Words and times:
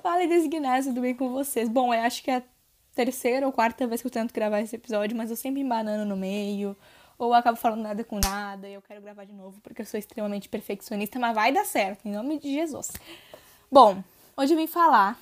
Fala 0.00 0.24
desse 0.28 0.48
tudo 0.84 1.00
bem 1.00 1.12
com 1.12 1.30
vocês? 1.30 1.68
Bom, 1.68 1.92
eu 1.92 2.00
acho 2.02 2.22
que 2.22 2.30
é 2.30 2.36
a 2.36 2.42
terceira 2.94 3.44
ou 3.44 3.52
quarta 3.52 3.84
vez 3.84 4.00
que 4.00 4.06
eu 4.06 4.10
tento 4.12 4.32
gravar 4.32 4.60
esse 4.60 4.76
episódio, 4.76 5.16
mas 5.16 5.28
eu 5.28 5.36
sempre 5.36 5.60
embanando 5.60 6.04
no 6.04 6.16
meio, 6.16 6.76
ou 7.18 7.34
acabo 7.34 7.58
falando 7.58 7.82
nada 7.82 8.04
com 8.04 8.20
nada, 8.22 8.68
e 8.68 8.74
eu 8.74 8.80
quero 8.80 9.02
gravar 9.02 9.24
de 9.24 9.32
novo 9.32 9.60
porque 9.60 9.82
eu 9.82 9.86
sou 9.86 9.98
extremamente 9.98 10.48
perfeccionista, 10.48 11.18
mas 11.18 11.34
vai 11.34 11.50
dar 11.50 11.64
certo, 11.64 12.06
em 12.06 12.12
nome 12.12 12.38
de 12.38 12.54
Jesus. 12.54 12.92
Bom, 13.70 14.02
hoje 14.36 14.54
eu 14.54 14.56
vim 14.56 14.68
falar 14.68 15.18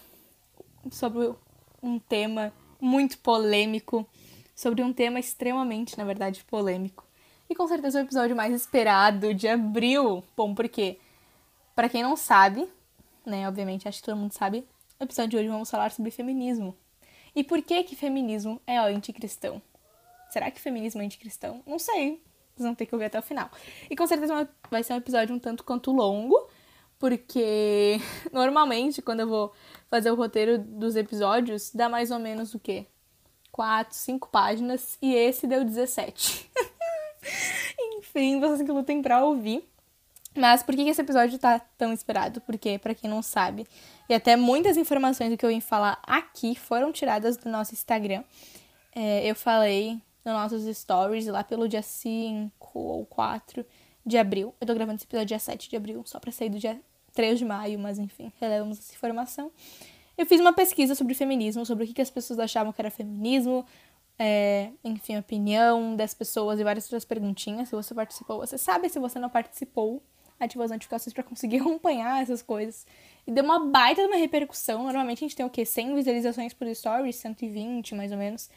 sobre 0.90 1.35
um 1.83 1.99
tema 1.99 2.53
muito 2.79 3.17
polêmico, 3.19 4.06
sobre 4.54 4.83
um 4.83 4.93
tema 4.93 5.19
extremamente, 5.19 5.97
na 5.97 6.04
verdade, 6.04 6.45
polêmico. 6.45 7.03
E 7.49 7.54
com 7.54 7.67
certeza 7.67 7.99
o 7.99 8.03
episódio 8.03 8.37
mais 8.37 8.54
esperado 8.54 9.33
de 9.33 9.49
abril. 9.49 10.22
Bom, 10.37 10.54
porque, 10.54 10.99
para 11.74 11.88
quem 11.88 12.03
não 12.03 12.15
sabe, 12.15 12.69
né? 13.29 13.47
Obviamente, 13.49 13.88
acho 13.88 13.99
que 13.99 14.04
todo 14.04 14.17
mundo 14.17 14.33
sabe. 14.33 14.67
No 14.99 15.04
episódio 15.04 15.31
de 15.31 15.37
hoje 15.38 15.49
vamos 15.49 15.71
falar 15.71 15.90
sobre 15.90 16.11
feminismo. 16.11 16.77
E 17.35 17.45
por 17.45 17.61
que 17.62 17.83
que 17.85 17.95
feminismo 17.95 18.61
é 18.66 18.79
anticristão? 18.79 19.61
Será 20.30 20.51
que 20.51 20.61
feminismo 20.61 21.02
é 21.02 21.05
anticristão? 21.05 21.62
Não 21.66 21.79
sei. 21.79 22.23
Vocês 22.55 22.65
vão 22.65 22.75
ter 22.75 22.87
que 22.87 22.95
ouvir 22.95 23.05
até 23.07 23.19
o 23.19 23.23
final. 23.23 23.51
E 23.91 23.95
com 23.95 24.07
certeza 24.07 24.49
vai 24.71 24.83
ser 24.83 24.95
um 24.95 24.97
episódio 24.97 25.35
um 25.35 25.39
tanto 25.39 25.62
quanto 25.62 25.93
longo, 25.93 26.49
porque 26.99 28.01
normalmente 28.33 29.02
quando 29.02 29.21
eu 29.21 29.29
vou 29.29 29.52
fazer 29.88 30.11
o 30.11 30.15
roteiro 30.15 30.59
dos 30.59 30.97
episódios, 30.97 31.71
dá 31.74 31.88
mais 31.88 32.11
ou 32.11 32.19
menos 32.19 32.55
o 32.55 32.59
quê? 32.59 32.87
Quatro, 33.52 33.95
cinco 33.95 34.29
páginas, 34.29 34.97
e 35.02 35.15
esse 35.15 35.47
deu 35.47 35.65
17. 35.65 36.51
Enfim, 37.99 38.41
vocês 38.41 38.63
que 38.63 38.73
lutem 38.73 39.02
pra 39.02 39.23
ouvir. 39.24 39.69
Mas 40.37 40.63
por 40.63 40.75
que 40.75 40.83
esse 40.83 41.01
episódio 41.01 41.39
tá 41.39 41.59
tão 41.79 41.93
esperado? 41.93 42.41
Porque, 42.43 42.79
para 42.79 42.95
quem 42.95 43.09
não 43.09 43.23
sabe, 43.23 43.67
e 44.09 44.15
até 44.15 44.37
muitas 44.37 44.77
informações 44.77 45.31
do 45.31 45.37
que 45.37 45.45
eu 45.45 45.51
vim 45.51 45.61
falar 45.61 45.99
aqui 46.03 46.55
foram 46.55 46.93
tiradas 46.93 47.37
do 47.37 47.49
nosso 47.49 47.73
Instagram. 47.73 48.23
É, 48.95 49.29
eu 49.29 49.35
falei 49.35 50.01
nos 50.25 50.35
nossos 50.35 50.77
stories 50.77 51.27
lá 51.27 51.43
pelo 51.43 51.69
dia 51.69 51.83
5 51.83 52.51
ou 52.79 53.07
4 53.07 53.65
de 54.05 54.19
abril. 54.19 54.55
Eu 54.60 54.66
tô 54.66 54.75
gravando 54.75 54.97
esse 54.97 55.05
episódio 55.05 55.27
dia 55.27 55.38
7 55.38 55.71
de 55.71 55.77
abril, 55.77 56.02
só 56.05 56.21
pra 56.21 56.30
sair 56.30 56.51
do 56.51 56.59
dia 56.59 56.80
3 57.15 57.38
de 57.38 57.45
maio, 57.45 57.79
mas 57.79 57.99
enfim, 57.99 58.32
relevamos 58.38 58.79
essa 58.79 58.95
informação. 58.95 59.51
Eu 60.16 60.27
fiz 60.27 60.41
uma 60.41 60.53
pesquisa 60.53 60.95
sobre 60.95 61.15
feminismo, 61.15 61.65
sobre 61.66 61.85
o 61.85 61.87
que, 61.87 62.01
as 62.01 62.10
pessoas 62.10 62.38
achavam 62.38 62.73
que 62.73 62.80
era 62.80 62.91
feminismo, 62.91 63.66
é, 64.19 64.70
enfim, 64.82 65.19
opinião 65.19 65.94
das 65.94 66.14
pessoas 66.14 66.58
e 66.58 66.64
várias 66.64 66.84
outras 66.84 67.05
perguntinhas. 67.05 67.69
Se 67.69 67.75
você 67.75 67.94
participou, 67.94 68.38
você 68.38 68.56
sabe. 68.56 68.88
Se 68.88 68.98
você 68.98 69.19
não 69.19 69.28
participou, 69.28 70.03
ativou 70.38 70.64
as 70.64 70.70
notificações 70.70 71.12
para 71.12 71.22
conseguir 71.22 71.58
acompanhar 71.60 72.22
essas 72.22 72.42
coisas. 72.42 72.86
E 73.26 73.32
deu 73.32 73.44
uma 73.44 73.58
baita 73.58 74.02
de 74.02 74.08
uma 74.08 74.16
repercussão. 74.16 74.84
Normalmente 74.84 75.18
a 75.18 75.28
gente 75.28 75.36
tem 75.36 75.44
o 75.46 75.50
quê? 75.50 75.64
100 75.64 75.94
visualizações 75.94 76.52
por 76.52 76.66
story, 76.68 77.12
120 77.12 77.94
mais 77.94 78.12
ou 78.12 78.18
menos. 78.18 78.48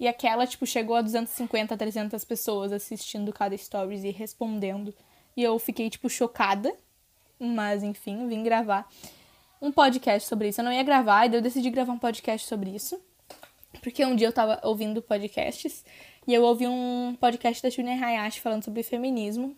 E 0.00 0.06
aquela, 0.06 0.46
tipo, 0.46 0.64
chegou 0.64 0.94
a 0.94 1.02
250, 1.02 1.76
300 1.76 2.24
pessoas 2.24 2.72
assistindo 2.72 3.32
cada 3.32 3.56
stories 3.56 4.04
e 4.04 4.10
respondendo. 4.10 4.94
E 5.36 5.42
eu 5.42 5.58
fiquei, 5.58 5.90
tipo, 5.90 6.08
chocada. 6.08 6.72
Mas, 7.38 7.82
enfim, 7.82 8.26
vim 8.28 8.42
gravar 8.42 8.88
um 9.60 9.72
podcast 9.72 10.28
sobre 10.28 10.48
isso. 10.48 10.60
Eu 10.60 10.64
não 10.64 10.72
ia 10.72 10.82
gravar, 10.82 11.26
e 11.26 11.28
daí 11.28 11.38
eu 11.38 11.42
decidi 11.42 11.70
gravar 11.70 11.92
um 11.92 11.98
podcast 11.98 12.46
sobre 12.46 12.70
isso. 12.70 13.00
Porque 13.82 14.04
um 14.04 14.16
dia 14.16 14.28
eu 14.28 14.32
tava 14.32 14.60
ouvindo 14.62 15.02
podcasts 15.02 15.84
e 16.26 16.34
eu 16.34 16.42
ouvi 16.42 16.66
um 16.66 17.16
podcast 17.20 17.62
da 17.62 17.70
Julia 17.70 17.92
Hayashi 17.92 18.40
falando 18.40 18.64
sobre 18.64 18.82
feminismo. 18.82 19.56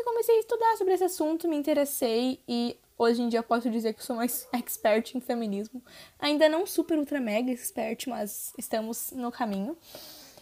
E 0.00 0.04
comecei 0.04 0.36
a 0.36 0.40
estudar 0.40 0.76
sobre 0.78 0.94
esse 0.94 1.04
assunto, 1.04 1.46
me 1.46 1.54
interessei 1.54 2.40
e 2.48 2.74
hoje 2.96 3.20
em 3.20 3.28
dia 3.28 3.42
posso 3.42 3.68
dizer 3.68 3.92
que 3.92 4.02
sou 4.02 4.16
mais 4.16 4.48
expert 4.50 5.14
em 5.14 5.20
feminismo. 5.20 5.84
Ainda 6.18 6.48
não 6.48 6.64
super 6.64 6.98
ultra 6.98 7.20
mega 7.20 7.52
expert, 7.52 8.08
mas 8.08 8.54
estamos 8.56 9.12
no 9.12 9.30
caminho. 9.30 9.76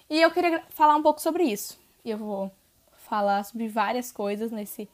E 0.09 0.21
eu 0.21 0.31
queria 0.31 0.63
falar 0.71 0.95
um 0.95 1.03
pouco 1.03 1.21
sobre 1.21 1.43
isso. 1.43 1.77
E 2.05 2.11
eu 2.11 2.19
vou 2.19 2.53
falar 2.99 3.43
sobre 3.43 3.67
várias 3.67 4.13
coisas 4.13 4.53
nesse 4.53 4.89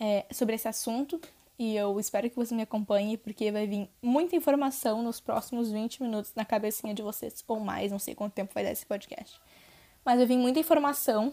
é, 0.00 0.26
sobre 0.32 0.56
esse 0.56 0.66
assunto. 0.66 1.20
E 1.56 1.76
eu 1.76 2.00
espero 2.00 2.28
que 2.28 2.34
você 2.34 2.56
me 2.56 2.62
acompanhe, 2.62 3.16
porque 3.16 3.52
vai 3.52 3.68
vir 3.68 3.88
muita 4.02 4.34
informação 4.34 5.00
nos 5.00 5.20
próximos 5.20 5.70
20 5.70 6.02
minutos 6.02 6.32
na 6.34 6.44
cabecinha 6.44 6.92
de 6.92 7.02
vocês, 7.02 7.44
ou 7.46 7.60
mais, 7.60 7.92
não 7.92 8.00
sei 8.00 8.16
quanto 8.16 8.32
tempo 8.32 8.52
vai 8.52 8.64
dar 8.64 8.72
esse 8.72 8.84
podcast. 8.84 9.40
Mas 10.04 10.16
vai 10.16 10.26
vir 10.26 10.38
muita 10.38 10.58
informação 10.58 11.32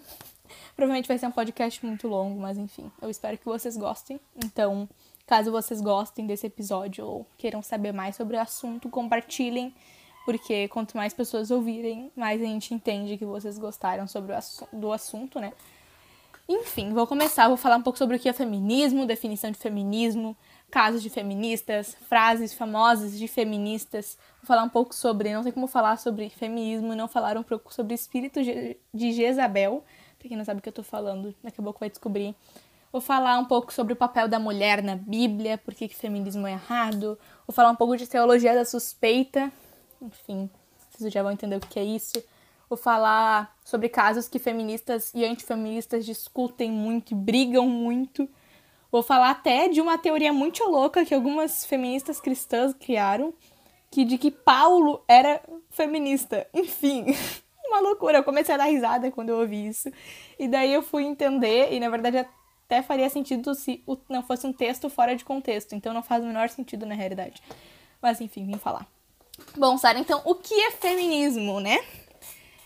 Provavelmente 0.75 1.07
vai 1.07 1.17
ser 1.17 1.27
um 1.27 1.31
podcast 1.31 1.85
muito 1.85 2.07
longo, 2.07 2.39
mas 2.39 2.57
enfim, 2.57 2.91
eu 3.01 3.09
espero 3.09 3.37
que 3.37 3.45
vocês 3.45 3.77
gostem. 3.77 4.19
Então, 4.43 4.87
caso 5.25 5.51
vocês 5.51 5.81
gostem 5.81 6.25
desse 6.25 6.47
episódio 6.47 7.05
ou 7.05 7.27
queiram 7.37 7.61
saber 7.61 7.91
mais 7.91 8.15
sobre 8.15 8.35
o 8.35 8.39
assunto, 8.41 8.89
compartilhem, 8.89 9.73
porque 10.25 10.67
quanto 10.67 10.97
mais 10.97 11.13
pessoas 11.13 11.51
ouvirem, 11.51 12.11
mais 12.15 12.41
a 12.41 12.45
gente 12.45 12.73
entende 12.73 13.17
que 13.17 13.25
vocês 13.25 13.57
gostaram 13.57 14.07
sobre 14.07 14.33
assu 14.33 14.67
do 14.71 14.91
assunto, 14.91 15.39
né? 15.39 15.53
Enfim, 16.47 16.93
vou 16.93 17.07
começar, 17.07 17.47
vou 17.47 17.55
falar 17.55 17.77
um 17.77 17.81
pouco 17.81 17.97
sobre 17.97 18.17
o 18.17 18.19
que 18.19 18.27
é 18.27 18.33
feminismo, 18.33 19.05
definição 19.05 19.49
de 19.49 19.57
feminismo, 19.57 20.35
casos 20.69 21.01
de 21.01 21.09
feministas, 21.09 21.95
frases 22.09 22.53
famosas 22.53 23.17
de 23.17 23.29
feministas. 23.29 24.17
Vou 24.41 24.47
falar 24.47 24.63
um 24.63 24.69
pouco 24.69 24.93
sobre, 24.93 25.33
não 25.33 25.41
sei 25.41 25.53
como 25.53 25.67
falar 25.67 25.97
sobre 25.97 26.29
feminismo 26.29 26.91
e 26.91 26.95
não 26.97 27.07
falar 27.07 27.37
um 27.37 27.43
pouco 27.43 27.73
sobre 27.73 27.93
o 27.93 27.95
espírito 27.95 28.41
de 28.43 29.11
Jezabel, 29.13 29.85
Pra 30.23 30.29
quem 30.29 30.37
não 30.37 30.45
sabe 30.45 30.59
o 30.59 30.63
que 30.63 30.69
eu 30.69 30.73
tô 30.73 30.83
falando, 30.83 31.35
daqui 31.43 31.59
a 31.59 31.63
pouco 31.63 31.81
vai 31.81 31.89
descobrir. 31.89 32.33
Vou 32.93 33.01
falar 33.01 33.37
um 33.37 33.43
pouco 33.43 33.73
sobre 33.73 33.91
o 33.91 33.95
papel 33.95 34.25
da 34.29 34.39
mulher 34.39 34.81
na 34.81 34.95
Bíblia, 34.95 35.57
por 35.57 35.73
que, 35.73 35.85
que 35.85 35.95
feminismo 35.97 36.47
é 36.47 36.53
errado. 36.53 37.19
Vou 37.45 37.53
falar 37.53 37.69
um 37.71 37.75
pouco 37.75 37.97
de 37.97 38.07
teologia 38.07 38.55
da 38.55 38.63
suspeita. 38.63 39.51
Enfim, 40.01 40.49
vocês 40.89 41.11
já 41.11 41.21
vão 41.21 41.33
entender 41.33 41.57
o 41.57 41.59
que 41.59 41.77
é 41.77 41.83
isso. 41.83 42.23
Vou 42.69 42.77
falar 42.77 43.53
sobre 43.65 43.89
casos 43.89 44.29
que 44.29 44.39
feministas 44.39 45.11
e 45.13 45.25
antifeministas 45.25 46.05
discutem 46.05 46.71
muito 46.71 47.11
e 47.11 47.15
brigam 47.15 47.67
muito. 47.67 48.25
Vou 48.89 49.03
falar 49.03 49.31
até 49.31 49.67
de 49.67 49.81
uma 49.81 49.97
teoria 49.97 50.31
muito 50.31 50.63
louca 50.63 51.03
que 51.03 51.13
algumas 51.13 51.65
feministas 51.65 52.21
cristãs 52.21 52.73
criaram, 52.73 53.33
que 53.91 54.05
de 54.05 54.17
que 54.17 54.31
Paulo 54.31 55.03
era 55.05 55.41
feminista. 55.69 56.47
Enfim, 56.53 57.07
uma 57.73 57.81
loucura. 57.81 58.19
Eu 58.19 58.23
comecei 58.23 58.53
a 58.55 58.57
dar 58.57 58.65
risada 58.65 59.11
quando 59.11 59.29
eu 59.29 59.39
ouvi 59.39 59.67
isso. 59.67 59.91
E 60.39 60.47
daí 60.47 60.73
eu 60.73 60.81
fui 60.81 61.03
entender, 61.03 61.71
e 61.71 61.79
na 61.79 61.89
verdade 61.89 62.25
até 62.65 62.81
faria 62.81 63.09
sentido 63.09 63.53
se 63.53 63.83
não 64.09 64.23
fosse 64.23 64.47
um 64.47 64.53
texto 64.53 64.89
fora 64.89 65.15
de 65.15 65.25
contexto. 65.25 65.75
Então 65.75 65.93
não 65.93 66.03
faz 66.03 66.23
o 66.23 66.27
menor 66.27 66.49
sentido 66.49 66.85
na 66.85 66.95
realidade. 66.95 67.41
Mas 68.01 68.21
enfim, 68.21 68.45
vim 68.45 68.57
falar. 68.57 68.87
Bom, 69.57 69.77
Sara, 69.77 69.99
então 69.99 70.21
o 70.25 70.35
que 70.35 70.53
é 70.53 70.71
feminismo, 70.71 71.59
né? 71.59 71.79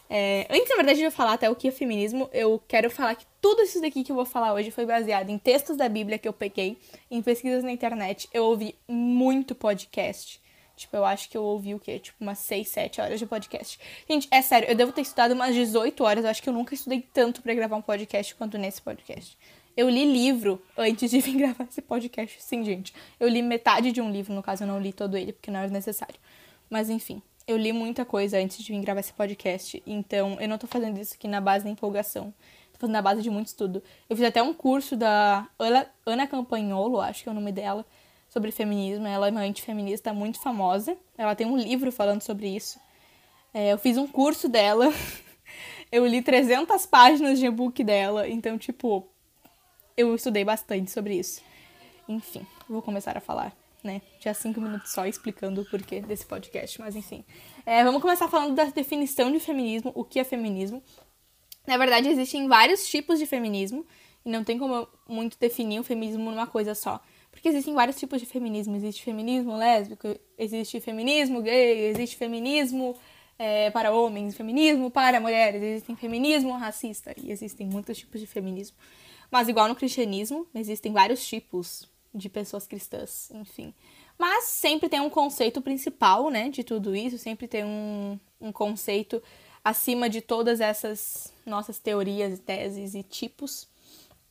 É, 0.09 0.47
antes, 0.49 0.69
na 0.69 0.75
verdade, 0.77 0.99
de 0.99 1.05
eu 1.05 1.11
falar 1.11 1.33
até 1.33 1.49
o 1.49 1.55
que 1.55 1.67
é 1.67 1.71
feminismo, 1.71 2.29
eu 2.31 2.61
quero 2.67 2.89
falar 2.89 3.15
que 3.15 3.25
tudo 3.41 3.61
isso 3.61 3.81
daqui 3.81 4.03
que 4.03 4.11
eu 4.11 4.15
vou 4.15 4.25
falar 4.25 4.53
hoje 4.53 4.71
foi 4.71 4.85
baseado 4.85 5.29
em 5.29 5.37
textos 5.37 5.75
da 5.75 5.89
Bíblia 5.89 6.17
que 6.17 6.27
eu 6.27 6.33
peguei, 6.33 6.77
em 7.11 7.21
pesquisas 7.21 7.63
na 7.63 7.71
internet. 7.71 8.29
Eu 8.33 8.45
ouvi 8.45 8.75
muito 8.87 9.53
podcast. 9.53 10.41
Tipo, 10.77 10.95
eu 10.95 11.03
acho 11.03 11.27
que 11.27 11.35
eu 11.35 11.43
ouvi 11.43 11.73
o 11.73 11.79
quê? 11.79 11.97
Tipo, 11.97 12.23
umas 12.23 12.37
6, 12.37 12.67
7 12.67 13.01
horas 13.01 13.19
de 13.19 13.25
podcast. 13.25 13.79
Gente, 14.07 14.27
é 14.29 14.43
sério, 14.43 14.69
eu 14.69 14.75
devo 14.75 14.91
ter 14.91 15.01
estudado 15.01 15.31
umas 15.33 15.55
18 15.55 16.03
horas. 16.03 16.23
Eu 16.23 16.29
acho 16.29 16.41
que 16.41 16.47
eu 16.47 16.53
nunca 16.53 16.75
estudei 16.75 17.01
tanto 17.01 17.41
para 17.41 17.53
gravar 17.55 17.75
um 17.75 17.81
podcast 17.81 18.35
quanto 18.35 18.59
nesse 18.59 18.79
podcast. 18.79 19.35
Eu 19.75 19.89
li 19.89 20.05
livro 20.05 20.61
antes 20.77 21.09
de 21.09 21.19
vir 21.21 21.35
gravar 21.35 21.63
esse 21.63 21.81
podcast. 21.81 22.41
Sim, 22.41 22.63
gente. 22.63 22.93
Eu 23.19 23.27
li 23.27 23.41
metade 23.41 23.91
de 23.91 23.99
um 23.99 24.11
livro, 24.11 24.35
no 24.35 24.43
caso, 24.43 24.63
eu 24.63 24.67
não 24.67 24.79
li 24.79 24.93
todo 24.93 25.17
ele, 25.17 25.33
porque 25.33 25.49
não 25.49 25.59
era 25.59 25.69
necessário. 25.69 26.15
Mas 26.69 26.91
enfim, 26.91 27.23
eu 27.47 27.57
li 27.57 27.73
muita 27.73 28.05
coisa 28.05 28.37
antes 28.37 28.59
de 28.63 28.71
vir 28.71 28.79
gravar 28.79 28.99
esse 28.99 29.13
podcast. 29.13 29.81
Então, 29.83 30.37
eu 30.39 30.47
não 30.47 30.59
tô 30.59 30.67
fazendo 30.67 30.99
isso 30.99 31.15
aqui 31.15 31.27
na 31.27 31.41
base 31.41 31.65
da 31.65 31.71
empolgação. 31.71 32.31
Tô 32.71 32.81
fazendo 32.81 32.93
na 32.93 33.01
base 33.01 33.23
de 33.23 33.31
muito 33.31 33.47
estudo. 33.47 33.81
Eu 34.07 34.15
fiz 34.15 34.27
até 34.27 34.43
um 34.43 34.53
curso 34.53 34.95
da 34.95 35.47
Ana, 36.05 36.27
Campagnolo, 36.27 37.01
acho 37.01 37.23
que 37.23 37.29
é 37.29 37.31
o 37.31 37.35
nome 37.35 37.51
dela 37.51 37.83
sobre 38.29 38.51
feminismo. 38.51 39.07
Ela 39.07 39.27
é 39.27 39.31
uma 39.31 39.41
antifeminista 39.41 40.13
muito 40.13 40.39
famosa. 40.39 40.97
Ela 41.17 41.35
tem 41.35 41.47
um 41.47 41.57
livro 41.57 41.91
falando 41.91 42.21
sobre 42.21 42.47
isso. 42.47 42.79
É, 43.53 43.73
eu 43.73 43.77
fiz 43.77 43.97
um 43.97 44.07
curso 44.07 44.47
dela. 44.47 44.93
eu 45.91 46.05
li 46.05 46.21
300 46.21 46.85
páginas 46.85 47.39
de 47.39 47.45
e-book 47.45 47.83
dela. 47.83 48.27
Então, 48.27 48.57
tipo, 48.57 49.07
eu 49.95 50.13
estudei 50.13 50.45
bastante 50.45 50.91
sobre 50.91 51.15
isso. 51.15 51.41
Enfim, 52.07 52.45
vou 52.69 52.81
começar 52.81 53.17
a 53.17 53.21
falar, 53.21 53.51
né? 53.83 54.01
Já 54.19 54.33
cinco 54.33 54.61
minutos 54.61 54.91
só 54.91 55.05
explicando 55.05 55.61
o 55.61 55.65
porquê 55.65 55.99
desse 55.99 56.25
podcast, 56.25 56.79
mas 56.79 56.95
enfim. 56.95 57.25
É, 57.65 57.83
vamos 57.83 58.01
começar 58.01 58.27
falando 58.29 58.55
da 58.55 58.65
definição 58.65 59.31
de 59.31 59.39
feminismo, 59.39 59.91
o 59.93 60.05
que 60.05 60.19
é 60.19 60.23
feminismo. 60.23 60.81
Na 61.65 61.75
verdade, 61.75 62.07
existem 62.07 62.47
vários 62.47 62.87
tipos 62.87 63.19
de 63.19 63.25
feminismo, 63.25 63.85
e 64.25 64.29
não 64.29 64.43
tem 64.43 64.57
como 64.57 64.87
muito 65.07 65.37
definir 65.37 65.79
o 65.79 65.83
feminismo 65.83 66.31
numa 66.31 66.47
coisa 66.47 66.73
só. 66.73 67.01
Porque 67.37 67.49
existem 67.49 67.75
vários 67.75 67.97
tipos 67.97 68.19
de 68.19 68.25
feminismo. 68.25 68.75
Existe 68.75 69.03
feminismo 69.03 69.55
lésbico, 69.55 70.07
existe 70.35 70.81
feminismo 70.81 71.39
gay, 71.39 71.85
existe 71.85 72.17
feminismo 72.17 72.97
é, 73.37 73.69
para 73.69 73.93
homens, 73.93 74.35
feminismo 74.35 74.89
para 74.89 75.19
mulheres, 75.19 75.61
existem 75.61 75.95
feminismo 75.95 76.57
racista 76.57 77.13
e 77.15 77.29
existem 77.31 77.67
muitos 77.67 77.95
tipos 77.95 78.19
de 78.19 78.25
feminismo. 78.25 78.75
Mas 79.29 79.47
igual 79.47 79.67
no 79.67 79.75
cristianismo, 79.75 80.47
existem 80.55 80.91
vários 80.91 81.23
tipos 81.27 81.87
de 82.11 82.27
pessoas 82.27 82.65
cristãs, 82.65 83.29
enfim. 83.29 83.71
Mas 84.17 84.45
sempre 84.45 84.89
tem 84.89 84.99
um 84.99 85.09
conceito 85.09 85.61
principal, 85.61 86.31
né, 86.31 86.49
de 86.49 86.63
tudo 86.63 86.95
isso, 86.95 87.19
sempre 87.19 87.47
tem 87.47 87.63
um, 87.63 88.19
um 88.41 88.51
conceito 88.51 89.21
acima 89.63 90.09
de 90.09 90.21
todas 90.21 90.59
essas 90.59 91.31
nossas 91.45 91.77
teorias, 91.77 92.39
teses 92.39 92.95
e 92.95 93.03
tipos. 93.03 93.67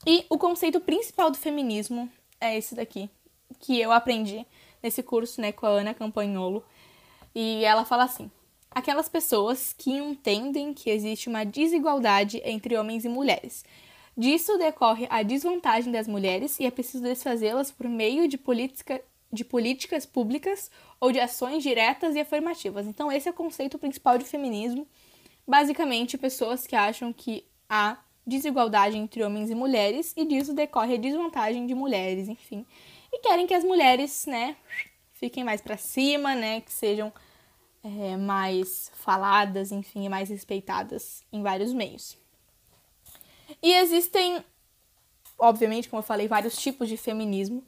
E 0.04 0.26
o 0.28 0.36
conceito 0.36 0.80
principal 0.80 1.30
do 1.30 1.36
feminismo 1.36 2.10
é 2.40 2.56
esse 2.56 2.74
daqui, 2.74 3.10
que 3.58 3.80
eu 3.80 3.92
aprendi 3.92 4.46
nesse 4.82 5.02
curso, 5.02 5.40
né, 5.40 5.52
com 5.52 5.66
a 5.66 5.70
Ana 5.70 5.94
Campagnolo. 5.94 6.64
E 7.34 7.64
ela 7.64 7.84
fala 7.84 8.04
assim: 8.04 8.30
aquelas 8.70 9.08
pessoas 9.08 9.74
que 9.76 9.90
entendem 9.90 10.74
que 10.74 10.90
existe 10.90 11.28
uma 11.28 11.44
desigualdade 11.44 12.40
entre 12.44 12.76
homens 12.76 13.04
e 13.04 13.08
mulheres. 13.08 13.64
Disso 14.16 14.56
decorre 14.56 15.06
a 15.10 15.22
desvantagem 15.22 15.92
das 15.92 16.08
mulheres 16.08 16.58
e 16.58 16.64
é 16.64 16.70
preciso 16.70 17.04
desfazê-las 17.04 17.70
por 17.70 17.86
meio 17.86 18.26
de, 18.26 18.38
política, 18.38 19.02
de 19.30 19.44
políticas 19.44 20.06
públicas 20.06 20.70
ou 20.98 21.12
de 21.12 21.20
ações 21.20 21.62
diretas 21.62 22.14
e 22.14 22.20
afirmativas. 22.20 22.86
Então, 22.86 23.12
esse 23.12 23.28
é 23.28 23.30
o 23.30 23.34
conceito 23.34 23.78
principal 23.78 24.16
de 24.16 24.24
feminismo. 24.24 24.86
Basicamente, 25.46 26.16
pessoas 26.16 26.66
que 26.66 26.74
acham 26.74 27.12
que 27.12 27.44
há 27.68 27.98
desigualdade 28.26 28.96
entre 28.96 29.22
homens 29.22 29.50
e 29.50 29.54
mulheres 29.54 30.12
e 30.16 30.24
disso 30.24 30.52
decorre 30.52 30.94
a 30.94 30.98
desvantagem 30.98 31.66
de 31.66 31.74
mulheres, 31.74 32.28
enfim. 32.28 32.66
E 33.12 33.20
querem 33.20 33.46
que 33.46 33.54
as 33.54 33.62
mulheres, 33.62 34.26
né, 34.26 34.56
fiquem 35.12 35.44
mais 35.44 35.60
para 35.60 35.76
cima, 35.76 36.34
né, 36.34 36.60
que 36.60 36.72
sejam 36.72 37.12
é, 37.84 38.16
mais 38.16 38.90
faladas, 38.96 39.70
enfim, 39.70 40.08
mais 40.08 40.28
respeitadas 40.28 41.22
em 41.32 41.42
vários 41.42 41.72
meios. 41.72 42.18
E 43.62 43.72
existem, 43.74 44.44
obviamente, 45.38 45.88
como 45.88 46.00
eu 46.00 46.06
falei, 46.06 46.26
vários 46.26 46.56
tipos 46.56 46.88
de 46.88 46.96
feminismo, 46.96 47.64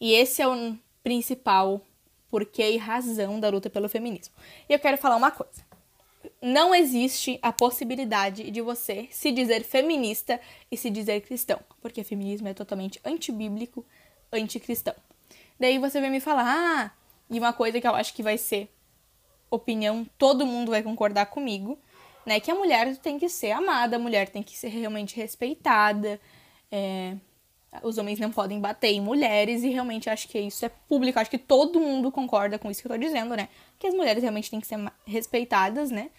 e 0.00 0.12
esse 0.12 0.42
é 0.42 0.48
o 0.48 0.76
principal 1.02 1.80
porquê 2.28 2.70
e 2.70 2.76
razão 2.76 3.38
da 3.38 3.48
luta 3.48 3.70
pelo 3.70 3.88
feminismo. 3.88 4.34
E 4.68 4.72
eu 4.72 4.78
quero 4.78 4.98
falar 4.98 5.16
uma 5.16 5.30
coisa. 5.30 5.69
Não 6.42 6.74
existe 6.74 7.38
a 7.42 7.52
possibilidade 7.52 8.50
de 8.50 8.60
você 8.62 9.06
se 9.10 9.30
dizer 9.30 9.62
feminista 9.62 10.40
e 10.70 10.76
se 10.76 10.88
dizer 10.88 11.20
cristão, 11.20 11.60
porque 11.82 12.02
feminismo 12.02 12.48
é 12.48 12.54
totalmente 12.54 12.98
antibíblico, 13.04 13.84
anticristão. 14.32 14.94
Daí 15.58 15.78
você 15.78 16.00
vem 16.00 16.10
me 16.10 16.20
falar, 16.20 16.46
ah, 16.46 16.90
e 17.28 17.38
uma 17.38 17.52
coisa 17.52 17.78
que 17.78 17.86
eu 17.86 17.94
acho 17.94 18.14
que 18.14 18.22
vai 18.22 18.38
ser 18.38 18.72
opinião, 19.50 20.06
todo 20.16 20.46
mundo 20.46 20.70
vai 20.70 20.82
concordar 20.82 21.26
comigo, 21.26 21.78
né? 22.24 22.40
Que 22.40 22.50
a 22.50 22.54
mulher 22.54 22.96
tem 22.96 23.18
que 23.18 23.28
ser 23.28 23.50
amada, 23.50 23.96
a 23.96 23.98
mulher 23.98 24.30
tem 24.30 24.42
que 24.42 24.56
ser 24.56 24.68
realmente 24.68 25.16
respeitada, 25.16 26.18
é, 26.72 27.16
os 27.82 27.98
homens 27.98 28.18
não 28.18 28.30
podem 28.30 28.58
bater 28.58 28.92
em 28.92 29.00
mulheres, 29.00 29.62
e 29.62 29.68
realmente 29.68 30.08
acho 30.08 30.26
que 30.26 30.38
isso 30.38 30.64
é 30.64 30.70
público, 30.70 31.18
acho 31.18 31.30
que 31.30 31.38
todo 31.38 31.78
mundo 31.78 32.10
concorda 32.10 32.58
com 32.58 32.70
isso 32.70 32.80
que 32.80 32.86
eu 32.88 32.92
tô 32.92 32.98
dizendo, 32.98 33.36
né? 33.36 33.48
Que 33.78 33.86
as 33.86 33.94
mulheres 33.94 34.22
realmente 34.22 34.50
têm 34.50 34.60
que 34.60 34.66
ser 34.66 34.78
respeitadas, 35.04 35.90
né? 35.90 36.10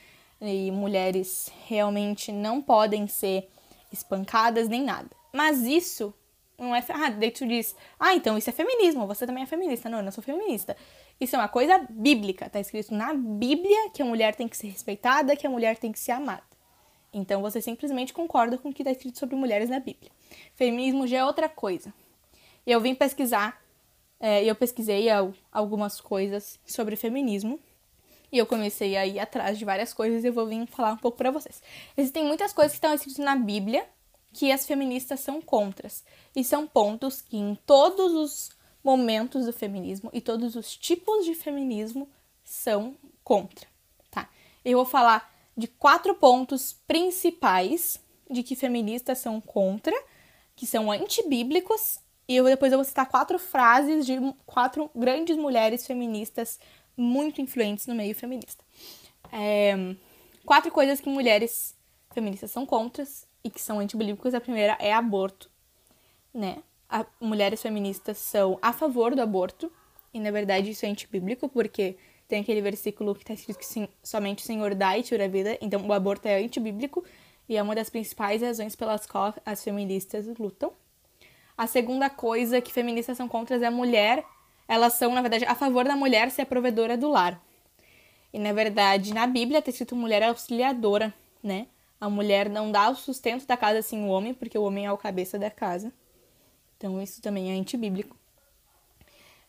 E 0.42 0.72
mulheres 0.72 1.52
realmente 1.68 2.32
não 2.32 2.62
podem 2.62 3.08
ser 3.08 3.48
espancadas 3.92 4.68
nem 4.68 4.84
nada. 4.84 5.10
Mas 5.32 5.62
isso 5.62 6.14
não 6.58 6.76
é. 6.76 6.84
Ah, 6.90 7.10
daí 7.10 7.32
tu 7.32 7.48
diz, 7.48 7.76
ah, 8.00 8.16
então 8.16 8.38
isso 8.38 8.50
é 8.50 8.54
feminismo, 8.54 9.08
você 9.08 9.26
também 9.26 9.44
é 9.44 9.48
feminista. 9.48 9.90
Não, 9.90 10.00
eu 10.00 10.04
não 10.04 10.12
sou 10.12 10.24
feminista. 10.24 10.76
Isso 11.20 11.36
é 11.36 11.40
uma 11.40 11.48
coisa 11.48 11.86
bíblica, 11.90 12.50
tá 12.50 12.60
escrito 12.60 12.94
na 12.94 13.14
Bíblia 13.14 13.90
que 13.92 14.02
a 14.02 14.06
mulher 14.06 14.36
tem 14.36 14.48
que 14.48 14.58
ser 14.58 14.68
respeitada, 14.68 15.36
que 15.36 15.46
a 15.46 15.50
mulher 15.50 15.78
tem 15.78 15.92
que 15.92 16.00
ser 16.00 16.14
amada. 16.14 16.44
Então 17.14 17.42
você 17.42 17.62
simplesmente 17.62 18.14
concorda 18.14 18.58
com 18.58 18.70
o 18.70 18.74
que 18.74 18.82
está 18.82 18.92
escrito 18.92 19.20
sobre 19.20 19.36
mulheres 19.36 19.70
na 19.70 19.80
Bíblia. 19.80 20.12
Feminismo 20.56 21.06
já 21.06 21.18
é 21.18 21.26
outra 21.26 21.50
coisa. 21.50 21.94
Eu 22.66 22.80
vim 22.80 22.96
pesquisar, 22.96 23.62
é, 24.20 24.44
eu 24.44 24.56
pesquisei 24.56 25.08
algumas 25.52 26.00
coisas 26.00 26.60
sobre 26.66 26.96
feminismo 26.96 27.60
e 28.32 28.38
eu 28.38 28.46
comecei 28.46 28.96
a 28.96 29.06
ir 29.06 29.20
atrás 29.20 29.58
de 29.58 29.66
várias 29.66 29.94
coisas 29.94 30.24
e 30.24 30.28
eu 30.28 30.34
vou 30.34 30.48
vir 30.48 30.66
falar 30.68 30.94
um 30.94 30.98
pouco 30.98 31.18
para 31.18 31.32
vocês. 31.32 31.62
Existem 31.98 32.24
muitas 32.24 32.54
coisas 32.54 32.72
que 32.72 32.78
estão 32.78 32.94
escritas 32.94 33.24
na 33.24 33.36
Bíblia 33.36 33.86
que 34.34 34.52
as 34.52 34.66
feministas 34.66 35.20
são 35.20 35.42
contras. 35.42 36.04
E 36.36 36.44
são 36.44 36.66
pontos 36.66 37.22
que 37.22 37.38
em 37.38 37.56
todos 37.66 38.14
os 38.14 38.50
momentos 38.84 39.46
do 39.46 39.54
feminismo 39.54 40.10
e 40.14 40.22
todos 40.22 40.56
os 40.56 40.76
tipos 40.76 41.26
de 41.26 41.36
feminismo 41.36 42.10
são 42.44 42.96
contra, 43.24 43.68
tá? 44.10 44.30
Eu 44.64 44.78
vou 44.78 44.86
falar 44.86 45.32
de 45.56 45.68
quatro 45.68 46.16
pontos 46.16 46.74
principais 46.88 48.00
de 48.30 48.42
que 48.42 48.56
feministas 48.56 49.20
são 49.20 49.40
contra, 49.40 49.94
que 50.56 50.66
são 50.66 50.92
antibíblicos, 50.92 52.00
e 52.28 52.36
eu, 52.36 52.46
depois 52.46 52.72
eu 52.72 52.78
vou 52.78 52.86
citar 52.86 53.08
quatro 53.08 53.38
frases 53.38 54.06
de 54.06 54.18
quatro 54.46 54.90
grandes 54.96 55.36
mulheres 55.36 55.86
feministas 55.86 56.60
muito 57.02 57.42
influentes 57.42 57.88
no 57.88 57.96
meio 57.96 58.14
feminista. 58.14 58.64
É, 59.32 59.96
quatro 60.46 60.72
coisas 60.72 61.02
que 61.02 61.10
mulheres 61.10 61.76
feministas 62.14 62.52
são 62.52 62.66
contras 62.66 63.26
e 63.44 63.50
que 63.50 63.60
são 63.60 63.80
antibíblicos. 63.80 64.34
A 64.34 64.42
primeira 64.42 64.78
é 64.80 64.94
aborto, 64.94 65.50
né? 66.34 66.58
A, 66.90 67.06
mulheres 67.20 67.62
feministas 67.62 68.18
são 68.18 68.60
a 68.62 68.72
favor 68.72 69.16
do 69.16 69.22
aborto, 69.22 69.72
e 70.14 70.20
na 70.20 70.30
verdade 70.30 70.70
isso 70.70 70.86
é 70.86 70.90
antibíblico, 70.90 71.48
porque 71.50 71.98
tem 72.28 72.42
aquele 72.42 72.62
versículo 72.62 73.16
que 73.16 73.24
está 73.24 73.34
escrito 73.34 73.58
que 73.58 73.66
sim, 73.66 73.88
somente 74.04 74.44
o 74.44 74.46
Senhor 74.46 74.76
dá 74.76 74.98
e 74.98 75.04
tira 75.04 75.26
a 75.26 75.28
vida, 75.28 75.58
então 75.62 75.86
o 75.86 75.94
aborto 75.94 76.28
é 76.28 76.44
antibíblico 76.44 77.04
e 77.48 77.58
é 77.58 77.64
uma 77.64 77.76
das 77.76 77.90
principais 77.90 78.42
razões 78.42 78.76
pelas 78.76 79.06
quais 79.06 79.36
as 79.46 79.64
feministas 79.64 80.28
lutam. 80.38 80.74
A 81.58 81.66
segunda 81.68 82.10
coisa 82.10 82.62
que 82.62 82.72
feministas 82.72 83.18
são 83.18 83.28
contra 83.28 83.58
é 83.58 83.66
a 83.66 83.72
mulher, 83.72 84.26
elas 84.72 84.94
são, 84.94 85.14
na 85.14 85.20
verdade, 85.20 85.44
a 85.44 85.54
favor 85.54 85.84
da 85.84 85.98
mulher 85.98 86.32
ser 86.32 86.44
a 86.44 86.46
provedora 86.46 86.96
do 86.96 87.10
lar. 87.10 87.44
E 88.32 88.40
na 88.40 88.54
verdade, 88.54 89.14
na 89.14 89.28
Bíblia 89.28 89.60
está 89.60 89.70
escrito 89.70 89.98
mulher 89.98 90.24
auxiliadora, 90.24 91.14
né? 91.44 91.68
A 92.00 92.10
mulher 92.10 92.50
não 92.50 92.72
dá 92.72 92.90
o 92.90 92.96
sustento 92.96 93.46
da 93.46 93.58
casa 93.58 93.82
sem 93.82 94.02
o 94.02 94.08
homem, 94.08 94.34
porque 94.34 94.58
o 94.58 94.64
homem 94.64 94.86
é 94.86 94.92
o 94.92 94.98
cabeça 94.98 95.38
da 95.38 95.52
casa. 95.52 95.92
Então, 96.78 97.02
isso 97.02 97.22
também 97.22 97.52
é 97.52 97.60
antibíblico. 97.60 98.16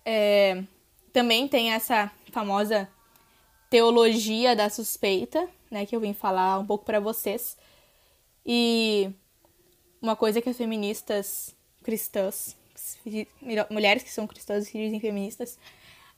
É, 0.04 0.64
também 1.12 1.46
tem 1.46 1.70
essa 1.70 2.10
famosa 2.32 2.88
teologia 3.70 4.56
da 4.56 4.68
suspeita, 4.68 5.48
né, 5.70 5.86
que 5.86 5.94
eu 5.94 6.00
vim 6.00 6.12
falar 6.12 6.58
um 6.58 6.66
pouco 6.66 6.84
para 6.84 6.98
vocês. 6.98 7.56
E 8.44 9.08
uma 10.00 10.16
coisa 10.16 10.42
que 10.42 10.48
as 10.48 10.56
feministas 10.56 11.54
cristãs, 11.84 12.56
mulheres 13.70 14.02
que 14.02 14.10
são 14.10 14.26
cristãs 14.26 14.68
e 14.74 15.00
feministas, 15.00 15.58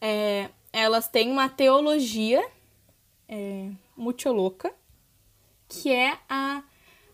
é, 0.01 0.49
elas 0.73 1.09
têm 1.09 1.31
uma 1.31 1.49
teologia 1.49 2.45
é, 3.29 3.71
muito 3.97 4.31
louca 4.33 4.75
que 5.69 5.93
é 5.93 6.17
a 6.29 6.63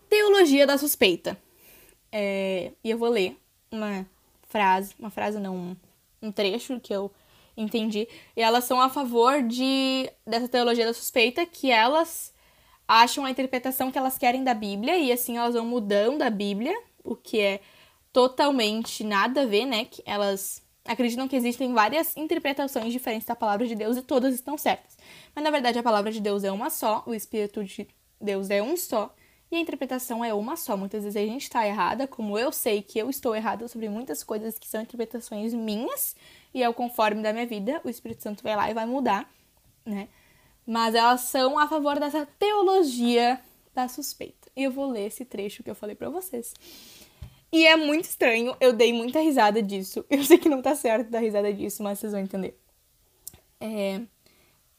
teologia 0.09 0.67
da 0.67 0.77
suspeita. 0.77 1.37
É, 2.11 2.71
e 2.83 2.89
eu 2.89 2.97
vou 2.97 3.09
ler 3.09 3.37
uma 3.71 4.05
frase, 4.49 4.93
uma 4.99 5.09
frase 5.09 5.39
não, 5.39 5.55
um, 5.55 5.75
um 6.21 6.31
trecho 6.31 6.79
que 6.79 6.93
eu 6.93 7.11
entendi. 7.55 8.07
E 8.35 8.41
elas 8.41 8.65
são 8.65 8.81
a 8.81 8.89
favor 8.89 9.41
de 9.41 10.11
dessa 10.25 10.47
teologia 10.47 10.85
da 10.85 10.93
suspeita, 10.93 11.45
que 11.45 11.71
elas 11.71 12.33
acham 12.87 13.23
a 13.25 13.31
interpretação 13.31 13.91
que 13.91 13.97
elas 13.97 14.17
querem 14.17 14.43
da 14.43 14.53
Bíblia 14.53 14.97
e 14.97 15.11
assim 15.11 15.37
elas 15.37 15.53
vão 15.53 15.65
mudando 15.65 16.21
a 16.21 16.29
Bíblia, 16.29 16.77
o 17.03 17.15
que 17.15 17.39
é 17.39 17.61
totalmente 18.11 19.03
nada 19.03 19.43
a 19.43 19.45
ver, 19.45 19.65
né? 19.65 19.85
Que 19.85 20.01
elas 20.05 20.61
acreditam 20.85 21.27
que 21.27 21.35
existem 21.35 21.73
várias 21.73 22.15
interpretações 22.17 22.91
diferentes 22.91 23.27
da 23.27 23.35
palavra 23.35 23.67
de 23.67 23.75
Deus 23.75 23.97
e 23.97 24.01
todas 24.01 24.33
estão 24.33 24.57
certas. 24.57 24.97
Mas 25.35 25.43
na 25.43 25.51
verdade 25.51 25.79
a 25.79 25.83
palavra 25.83 26.11
de 26.11 26.19
Deus 26.19 26.43
é 26.43 26.51
uma 26.51 26.69
só, 26.69 27.03
o 27.05 27.13
Espírito 27.13 27.63
de 27.63 27.87
Deus 28.19 28.49
é 28.49 28.61
um 28.61 28.75
só 28.75 29.13
e 29.51 29.55
a 29.55 29.59
interpretação 29.59 30.23
é 30.23 30.33
uma 30.33 30.55
só. 30.55 30.75
Muitas 30.75 31.03
vezes 31.03 31.21
a 31.21 31.25
gente 31.25 31.43
está 31.43 31.67
errada, 31.67 32.07
como 32.07 32.37
eu 32.37 32.51
sei 32.51 32.81
que 32.81 32.97
eu 32.97 33.09
estou 33.09 33.35
errada 33.35 33.67
sobre 33.67 33.89
muitas 33.89 34.23
coisas 34.23 34.57
que 34.57 34.67
são 34.67 34.81
interpretações 34.81 35.53
minhas 35.53 36.15
e 36.53 36.63
é 36.63 36.69
o 36.69 36.73
conforme 36.73 37.21
da 37.21 37.31
minha 37.31 37.45
vida, 37.45 37.79
o 37.83 37.89
Espírito 37.89 38.23
Santo 38.23 38.43
vai 38.43 38.55
lá 38.55 38.69
e 38.69 38.73
vai 38.73 38.85
mudar, 38.85 39.29
né? 39.85 40.07
Mas 40.65 40.95
elas 40.95 41.21
são 41.21 41.57
a 41.57 41.67
favor 41.67 41.99
dessa 41.99 42.25
teologia 42.25 43.39
da 43.73 43.87
suspeita. 43.87 44.49
E 44.55 44.63
eu 44.63 44.71
vou 44.71 44.89
ler 44.89 45.07
esse 45.07 45.25
trecho 45.25 45.63
que 45.63 45.69
eu 45.69 45.75
falei 45.75 45.95
para 45.95 46.09
vocês. 46.09 46.53
E 47.51 47.67
é 47.67 47.75
muito 47.75 48.05
estranho, 48.05 48.55
eu 48.61 48.71
dei 48.71 48.93
muita 48.93 49.19
risada 49.19 49.61
disso. 49.61 50.05
Eu 50.09 50.23
sei 50.23 50.37
que 50.37 50.47
não 50.47 50.61
tá 50.61 50.73
certo 50.73 51.09
dar 51.09 51.19
risada 51.19 51.53
disso, 51.53 51.83
mas 51.83 51.99
vocês 51.99 52.13
vão 52.13 52.21
entender. 52.21 52.57
É... 53.59 54.01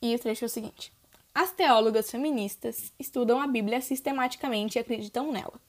E 0.00 0.14
o 0.14 0.19
trecho 0.19 0.45
é 0.45 0.47
o 0.47 0.49
seguinte: 0.49 0.93
as 1.35 1.52
teólogas 1.52 2.11
feministas 2.11 2.93
estudam 2.99 3.41
a 3.41 3.47
Bíblia 3.47 3.81
sistematicamente 3.81 4.79
e 4.79 4.81
acreditam 4.81 5.31
nela. 5.31 5.61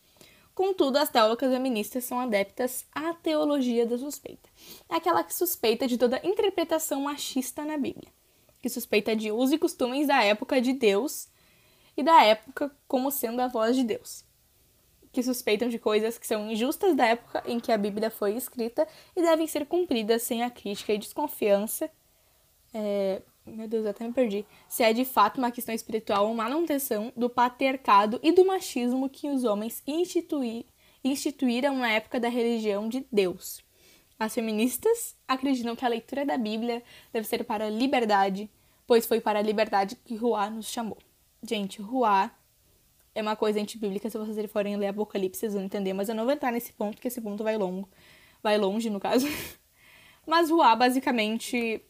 Contudo, 0.56 0.98
as 0.98 1.10
teólogas 1.10 1.52
feministas 1.52 2.04
são 2.04 2.20
adeptas 2.20 2.86
à 2.92 3.14
teologia 3.14 3.86
da 3.86 3.98
suspeita. 3.98 4.50
É 4.88 4.96
aquela 4.96 5.24
que 5.24 5.34
suspeita 5.34 5.88
de 5.88 5.98
toda 5.98 6.22
interpretação 6.24 7.02
machista 7.02 7.66
na 7.66 7.78
Bíblia, 7.78 8.12
que 8.62 8.70
suspeita 8.70 9.16
de 9.16 9.32
usos 9.32 9.54
e 9.54 9.58
costumes 9.58 10.08
da 10.08 10.24
época 10.24 10.62
de 10.62 10.74
Deus 10.74 11.28
e 11.98 12.04
da 12.04 12.24
época 12.24 12.72
como 12.88 13.10
sendo 13.12 13.42
a 13.42 13.48
voz 13.48 13.76
de 13.76 13.84
Deus. 13.84 14.24
Que 15.14 15.24
suspeitam 15.24 15.70
de 15.70 15.80
coisas 15.80 16.18
que 16.18 16.28
são 16.28 16.52
injustas 16.52 16.94
da 16.94 17.06
época 17.06 17.42
em 17.46 17.58
que 17.58 17.72
a 17.72 17.78
Bíblia 17.78 18.10
foi 18.10 18.36
escrita 18.36 18.86
e 19.16 19.22
devem 19.22 19.48
ser 19.48 19.66
cumpridas 19.66 20.24
sem 20.24 20.44
a 20.44 20.50
crítica 20.50 20.92
e 20.92 20.98
desconfiança 20.98 21.90
é, 22.74 23.22
meu 23.46 23.68
Deus, 23.68 23.86
eu 23.86 23.92
até 23.92 24.08
me 24.08 24.14
perdi. 24.14 24.46
Se 24.68 24.84
é 24.84 24.92
de 24.92 25.06
fato 25.06 25.38
uma 25.38 25.52
questão 25.52 25.76
espiritual 25.76 26.28
ou 26.28 26.34
manutenção 26.34 27.14
do 27.16 27.30
patriarcado 27.30 28.20
e 28.24 28.32
do 28.32 28.46
machismo 28.46 29.10
que 29.10 29.30
os 29.30 29.44
homens 29.44 29.84
instituí, 29.86 30.66
instituíram 31.04 31.78
na 31.78 31.92
época 31.92 32.20
da 32.20 32.30
religião 32.30 32.90
de 32.90 33.06
Deus. 33.12 33.62
As 34.18 34.34
feministas 34.34 35.16
acreditam 35.28 35.76
que 35.76 35.86
a 35.86 35.90
leitura 35.90 36.26
da 36.26 36.38
Bíblia 36.38 36.82
deve 37.12 37.28
ser 37.28 37.44
para 37.44 37.66
a 37.66 37.70
liberdade, 37.70 38.50
pois 38.88 39.06
foi 39.06 39.20
para 39.22 39.40
a 39.40 39.42
liberdade 39.42 39.96
que 39.98 40.16
Ruá 40.16 40.50
nos 40.50 40.68
chamou. 40.68 40.98
Gente, 41.44 41.82
Ruá 41.82 42.32
é 43.16 43.22
uma 43.22 43.36
coisa 43.36 43.60
antibíblica, 43.60 44.10
se 44.10 44.18
vocês 44.18 44.52
forem 44.52 44.76
ler 44.76 44.88
Apocalipse, 44.88 45.40
vocês 45.40 45.54
vão 45.54 45.64
entender, 45.64 45.94
mas 45.94 46.10
eu 46.10 46.16
não 46.16 46.24
vou 46.24 46.34
entrar 46.34 46.52
nesse 46.52 46.74
ponto, 46.74 46.96
porque 46.96 47.08
esse 47.08 47.22
ponto 47.22 47.44
vai 47.44 47.58
longo. 47.58 47.88
Vai 48.42 48.58
longe, 48.58 48.90
no 48.90 49.00
caso. 49.00 49.28
Mas 50.26 50.50
Ruá, 50.50 50.76
basicamente, 50.76 51.82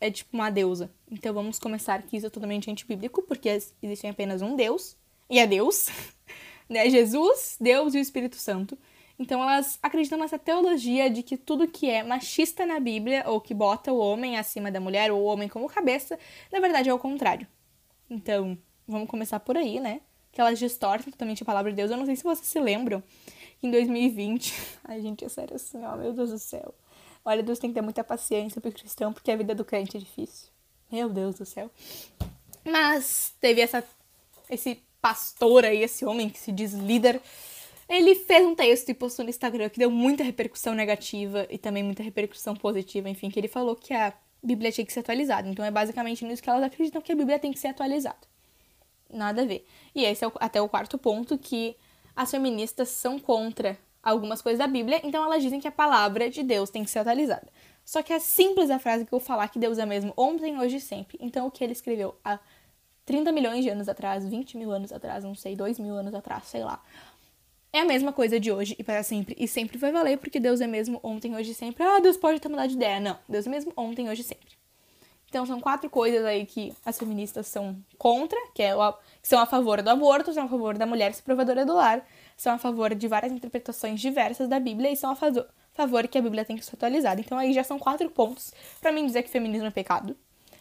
é 0.00 0.10
tipo 0.10 0.30
uma 0.36 0.50
deusa. 0.50 0.90
Então 1.10 1.34
vamos 1.34 1.58
começar 1.58 2.02
que 2.02 2.16
isso 2.16 2.26
é 2.26 2.30
totalmente 2.30 2.70
antibíblico, 2.70 3.22
porque 3.22 3.48
existe 3.48 4.06
apenas 4.06 4.42
um 4.42 4.56
Deus, 4.56 4.96
e 5.28 5.38
é 5.38 5.46
Deus, 5.46 5.88
né? 6.68 6.88
Jesus, 6.88 7.56
Deus 7.60 7.94
e 7.94 7.98
o 7.98 8.00
Espírito 8.00 8.36
Santo. 8.36 8.78
Então 9.18 9.42
elas 9.42 9.78
acreditam 9.82 10.18
nessa 10.18 10.38
teologia 10.38 11.08
de 11.10 11.22
que 11.22 11.36
tudo 11.36 11.68
que 11.68 11.88
é 11.88 12.02
machista 12.02 12.66
na 12.66 12.80
Bíblia, 12.80 13.24
ou 13.26 13.40
que 13.40 13.54
bota 13.54 13.92
o 13.92 13.98
homem 13.98 14.38
acima 14.38 14.70
da 14.70 14.80
mulher, 14.80 15.12
ou 15.12 15.20
o 15.20 15.24
homem 15.24 15.48
como 15.48 15.68
cabeça, 15.68 16.18
na 16.50 16.60
verdade 16.60 16.88
é 16.88 16.94
o 16.94 16.98
contrário. 16.98 17.46
Então, 18.10 18.58
vamos 18.86 19.08
começar 19.08 19.40
por 19.40 19.56
aí, 19.56 19.80
né? 19.80 20.00
Que 20.32 20.40
elas 20.40 20.58
distorcem 20.58 21.12
totalmente 21.12 21.42
a 21.42 21.46
palavra 21.46 21.70
de 21.70 21.76
Deus. 21.76 21.90
Eu 21.90 21.96
não 21.96 22.06
sei 22.06 22.16
se 22.16 22.24
vocês 22.24 22.48
se 22.48 22.58
lembram 22.58 23.02
em 23.62 23.70
2020. 23.70 24.54
Ai, 24.84 25.00
gente, 25.00 25.24
é 25.24 25.28
sério 25.28 25.54
assim, 25.54 25.84
ó, 25.84 25.96
meu 25.96 26.12
Deus 26.12 26.30
do 26.30 26.38
céu. 26.38 26.74
Olha, 27.24 27.42
Deus 27.42 27.58
tem 27.58 27.70
que 27.70 27.74
ter 27.74 27.82
muita 27.82 28.02
paciência 28.02 28.60
pro 28.60 28.72
cristão, 28.72 29.12
porque 29.12 29.30
a 29.30 29.36
vida 29.36 29.54
do 29.54 29.64
crente 29.64 29.96
é 29.96 30.00
difícil. 30.00 30.48
Meu 30.90 31.08
Deus 31.08 31.36
do 31.36 31.44
céu. 31.44 31.70
Mas 32.64 33.32
teve 33.40 33.60
essa, 33.60 33.84
esse 34.50 34.82
pastor 35.00 35.64
aí, 35.64 35.82
esse 35.82 36.04
homem 36.04 36.28
que 36.28 36.38
se 36.38 36.50
diz 36.50 36.72
líder. 36.72 37.20
Ele 37.88 38.14
fez 38.14 38.46
um 38.46 38.54
texto 38.54 38.88
e 38.88 38.94
postou 38.94 39.24
no 39.24 39.30
Instagram 39.30 39.68
que 39.68 39.78
deu 39.78 39.90
muita 39.90 40.24
repercussão 40.24 40.74
negativa 40.74 41.46
e 41.50 41.58
também 41.58 41.82
muita 41.82 42.02
repercussão 42.02 42.54
positiva. 42.54 43.08
Enfim, 43.08 43.30
que 43.30 43.38
ele 43.38 43.48
falou 43.48 43.76
que 43.76 43.92
a 43.92 44.12
Bíblia 44.42 44.72
tinha 44.72 44.84
que 44.84 44.92
ser 44.92 45.00
atualizada. 45.00 45.48
Então 45.48 45.64
é 45.64 45.70
basicamente 45.70 46.24
nisso 46.24 46.42
que 46.42 46.48
elas 46.48 46.62
acreditam 46.62 47.02
que 47.02 47.12
a 47.12 47.16
Bíblia 47.16 47.38
tem 47.38 47.52
que 47.52 47.58
ser 47.58 47.68
atualizada. 47.68 48.31
Nada 49.12 49.42
a 49.42 49.44
ver. 49.44 49.66
E 49.94 50.04
esse 50.04 50.24
é 50.24 50.28
o, 50.28 50.32
até 50.36 50.60
o 50.60 50.68
quarto 50.68 50.96
ponto 50.98 51.36
que 51.38 51.76
as 52.16 52.30
feministas 52.30 52.88
são 52.88 53.18
contra 53.18 53.78
algumas 54.02 54.42
coisas 54.42 54.58
da 54.58 54.66
Bíblia, 54.66 55.00
então 55.04 55.24
elas 55.24 55.42
dizem 55.42 55.60
que 55.60 55.68
a 55.68 55.72
palavra 55.72 56.28
de 56.28 56.42
Deus 56.42 56.70
tem 56.70 56.82
que 56.82 56.90
ser 56.90 57.00
atualizada. 57.00 57.46
Só 57.84 58.02
que 58.02 58.12
é 58.12 58.18
simples 58.18 58.70
a 58.70 58.78
frase 58.78 59.04
que 59.04 59.12
eu 59.12 59.18
vou 59.18 59.26
falar 59.26 59.48
que 59.48 59.58
Deus 59.58 59.78
é 59.78 59.86
mesmo 59.86 60.12
ontem, 60.16 60.58
hoje 60.58 60.76
e 60.76 60.80
sempre. 60.80 61.18
Então 61.20 61.46
o 61.46 61.50
que 61.50 61.62
ele 61.62 61.72
escreveu 61.72 62.14
há 62.24 62.38
30 63.04 63.32
milhões 63.32 63.64
de 63.64 63.70
anos 63.70 63.88
atrás, 63.88 64.26
20 64.26 64.56
mil 64.56 64.70
anos 64.70 64.92
atrás, 64.92 65.24
não 65.24 65.34
sei, 65.34 65.56
2 65.56 65.78
mil 65.78 65.94
anos 65.94 66.14
atrás, 66.14 66.44
sei 66.44 66.64
lá. 66.64 66.82
É 67.72 67.80
a 67.80 67.84
mesma 67.84 68.12
coisa 68.12 68.38
de 68.38 68.52
hoje 68.52 68.76
e 68.78 68.84
para 68.84 69.02
sempre. 69.02 69.34
E 69.38 69.48
sempre 69.48 69.78
vai 69.78 69.90
valer 69.90 70.18
porque 70.18 70.38
Deus 70.38 70.60
é 70.60 70.66
mesmo 70.66 71.00
ontem, 71.02 71.34
hoje 71.34 71.52
e 71.52 71.54
sempre. 71.54 71.82
Ah, 71.82 72.00
Deus 72.00 72.16
pode 72.16 72.40
ter 72.40 72.48
mudado 72.48 72.68
de 72.68 72.76
ideia. 72.76 73.00
Não, 73.00 73.18
Deus 73.28 73.46
é 73.46 73.50
mesmo 73.50 73.72
ontem, 73.76 74.08
hoje 74.08 74.20
e 74.20 74.24
sempre. 74.24 74.61
Então 75.32 75.46
são 75.46 75.58
quatro 75.58 75.88
coisas 75.88 76.22
aí 76.26 76.44
que 76.44 76.74
as 76.84 76.98
feministas 76.98 77.46
são 77.46 77.74
contra, 77.96 78.38
que, 78.52 78.62
é 78.62 78.76
o, 78.76 78.92
que 78.92 79.26
são 79.26 79.40
a 79.40 79.46
favor 79.46 79.80
do 79.80 79.88
aborto, 79.88 80.30
são 80.30 80.44
a 80.44 80.46
favor 80.46 80.76
da 80.76 80.84
mulher 80.84 81.14
se 81.14 81.22
provadora 81.22 81.64
do 81.64 81.72
lar, 81.72 82.06
são 82.36 82.52
a 82.52 82.58
favor 82.58 82.94
de 82.94 83.08
várias 83.08 83.32
interpretações 83.32 83.98
diversas 83.98 84.46
da 84.46 84.60
Bíblia 84.60 84.90
e 84.90 84.96
são 84.96 85.10
a 85.10 85.16
favor, 85.16 85.48
favor 85.72 86.06
que 86.06 86.18
a 86.18 86.20
Bíblia 86.20 86.44
tem 86.44 86.54
que 86.54 86.62
ser 86.62 86.74
atualizada. 86.74 87.18
Então 87.18 87.38
aí 87.38 87.54
já 87.54 87.64
são 87.64 87.78
quatro 87.78 88.10
pontos 88.10 88.52
para 88.78 88.92
mim 88.92 89.06
dizer 89.06 89.22
que 89.22 89.30
feminismo 89.30 89.66
é 89.66 89.70
pecado, 89.70 90.14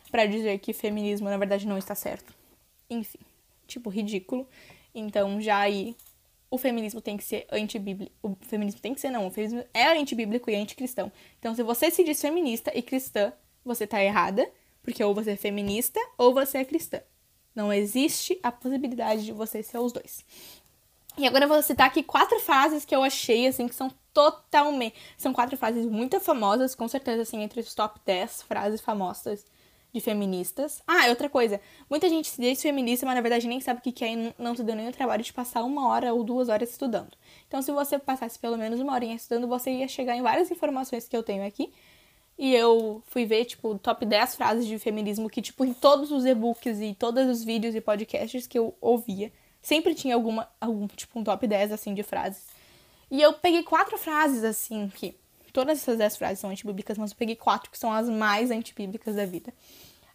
para 0.10 0.26
dizer 0.26 0.58
que 0.60 0.72
feminismo 0.72 1.30
na 1.30 1.36
verdade 1.36 1.68
não 1.68 1.78
está 1.78 1.94
certo. 1.94 2.34
Enfim, 2.90 3.20
tipo 3.68 3.90
ridículo. 3.90 4.48
Então 4.96 5.42
já 5.42 5.58
aí 5.58 5.98
o 6.50 6.58
feminismo 6.58 7.02
tem 7.02 7.18
que 7.18 7.26
ser 7.26 7.46
antibíblico. 7.52 8.14
O 8.24 8.38
feminismo 8.40 8.80
tem 8.80 8.94
que 8.94 9.02
ser 9.02 9.10
não, 9.10 9.28
o 9.28 9.32
feminismo 9.32 9.66
é 9.74 10.00
antibíblico 10.00 10.50
e 10.50 10.56
anticristão. 10.56 11.12
Então 11.40 11.54
se 11.54 11.62
você 11.62 11.92
se 11.92 12.06
diz 12.06 12.22
feminista 12.22 12.72
e 12.74 12.82
cristã, 12.82 13.34
você 13.66 13.86
tá 13.86 14.02
errada, 14.02 14.50
porque 14.84 15.04
ou 15.04 15.14
você 15.14 15.32
é 15.32 15.36
feminista 15.36 16.00
ou 16.18 16.34
você 16.34 16.60
é 16.60 16.66
cristã. 16.66 17.02
Não 17.56 17.72
existe 17.72 18.40
a 18.42 18.52
possibilidade 18.52 19.26
de 19.26 19.32
você 19.32 19.62
ser 19.62 19.78
os 19.78 19.92
dois. 19.92 20.26
E 21.18 21.28
agora 21.28 21.46
eu 21.46 21.50
vou 21.50 21.62
citar 21.62 21.88
aqui 21.88 22.02
quatro 22.02 22.40
frases 22.40 22.86
que 22.86 22.96
eu 22.96 23.04
achei, 23.04 23.46
assim, 23.46 23.68
que 23.68 23.76
são 23.76 23.92
totalmente... 24.14 24.96
São 25.18 25.34
quatro 25.34 25.58
frases 25.58 25.86
muito 25.86 26.20
famosas, 26.20 26.74
com 26.74 26.88
certeza, 26.88 27.24
assim, 27.24 27.42
entre 27.42 27.60
os 27.60 27.76
top 27.76 28.00
10 28.06 28.44
frases 28.44 28.80
famosas 28.80 29.46
de 29.94 30.00
feministas. 30.00 30.82
Ah, 30.88 31.10
outra 31.10 31.30
coisa. 31.30 31.60
Muita 31.90 32.08
gente 32.08 32.30
se 32.30 32.40
diz 32.40 32.62
feminista, 32.62 33.06
mas 33.06 33.16
na 33.16 33.22
verdade 33.22 33.48
nem 33.48 33.60
sabe 33.60 33.80
o 33.80 33.84
que 33.84 34.06
é 34.06 34.14
e 34.14 34.34
não 34.38 34.56
se 34.56 34.64
deu 34.64 34.76
nem 34.76 34.88
o 34.88 34.92
trabalho 34.92 35.22
de 35.22 35.34
passar 35.34 35.64
uma 35.64 35.88
hora 35.90 36.14
ou 36.14 36.24
duas 36.24 36.48
horas 36.48 36.72
estudando. 36.72 37.12
Então, 37.48 37.62
se 37.62 37.72
você 37.72 38.00
passasse 38.00 38.40
pelo 38.40 38.58
menos 38.58 38.80
uma 38.80 38.94
horinha 38.94 39.16
estudando, 39.16 39.48
você 39.48 39.70
ia 39.70 39.88
chegar 39.88 40.16
em 40.16 40.22
várias 40.22 40.50
informações 40.50 41.08
que 41.10 41.16
eu 41.16 41.24
tenho 41.24 41.46
aqui. 41.46 41.74
E 42.42 42.56
eu 42.56 43.04
fui 43.06 43.24
ver, 43.24 43.46
tipo, 43.46 43.78
top 43.78 44.06
10 44.06 44.36
frases 44.36 44.66
de 44.66 44.80
feminismo 44.80 45.30
que, 45.30 45.42
tipo, 45.42 45.64
em 45.64 45.74
todos 45.74 46.12
os 46.12 46.26
e-books 46.26 46.80
e 46.82 46.96
todos 46.96 47.28
os 47.28 47.44
vídeos 47.44 47.76
e 47.76 47.80
podcasts 47.80 48.48
que 48.48 48.58
eu 48.58 48.76
ouvia, 48.82 49.32
Sempre 49.62 49.94
tinha 49.94 50.16
alguma, 50.16 50.50
algum, 50.60 50.88
tipo, 50.88 51.20
um 51.20 51.24
top 51.24 51.46
10, 51.46 51.72
assim, 51.72 51.94
de 51.94 52.02
frases. 52.02 52.44
E 53.10 53.22
eu 53.22 53.34
peguei 53.34 53.62
quatro 53.62 53.98
frases, 53.98 54.44
assim, 54.44 54.90
que 54.90 55.16
todas 55.54 55.78
essas 55.78 55.98
10 55.98 56.18
frases 56.18 56.40
são 56.40 56.50
antibíblicas, 56.50 56.98
mas 56.98 57.12
eu 57.12 57.18
peguei 57.18 57.36
quatro 57.36 57.70
que 57.70 57.78
são 57.78 57.92
as 57.92 58.10
mais 58.10 58.50
antibíblicas 58.50 59.16
da 59.16 59.26
vida. 59.26 59.54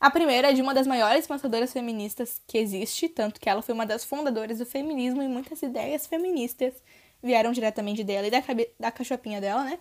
A 0.00 0.10
primeira 0.10 0.50
é 0.50 0.52
de 0.52 0.60
uma 0.60 0.74
das 0.74 0.86
maiores 0.86 1.26
pensadoras 1.26 1.72
feministas 1.72 2.40
que 2.46 2.58
existe, 2.58 3.08
tanto 3.08 3.40
que 3.40 3.48
ela 3.48 3.62
foi 3.62 3.74
uma 3.74 3.86
das 3.86 4.04
fundadoras 4.04 4.58
do 4.58 4.66
feminismo 4.66 5.22
e 5.22 5.28
muitas 5.28 5.62
ideias 5.62 6.06
feministas 6.06 6.74
vieram 7.22 7.52
diretamente 7.52 8.04
dela 8.04 8.26
e 8.26 8.30
da, 8.30 8.42
da 8.78 8.90
cachopinha 8.90 9.40
dela, 9.40 9.64
né? 9.64 9.78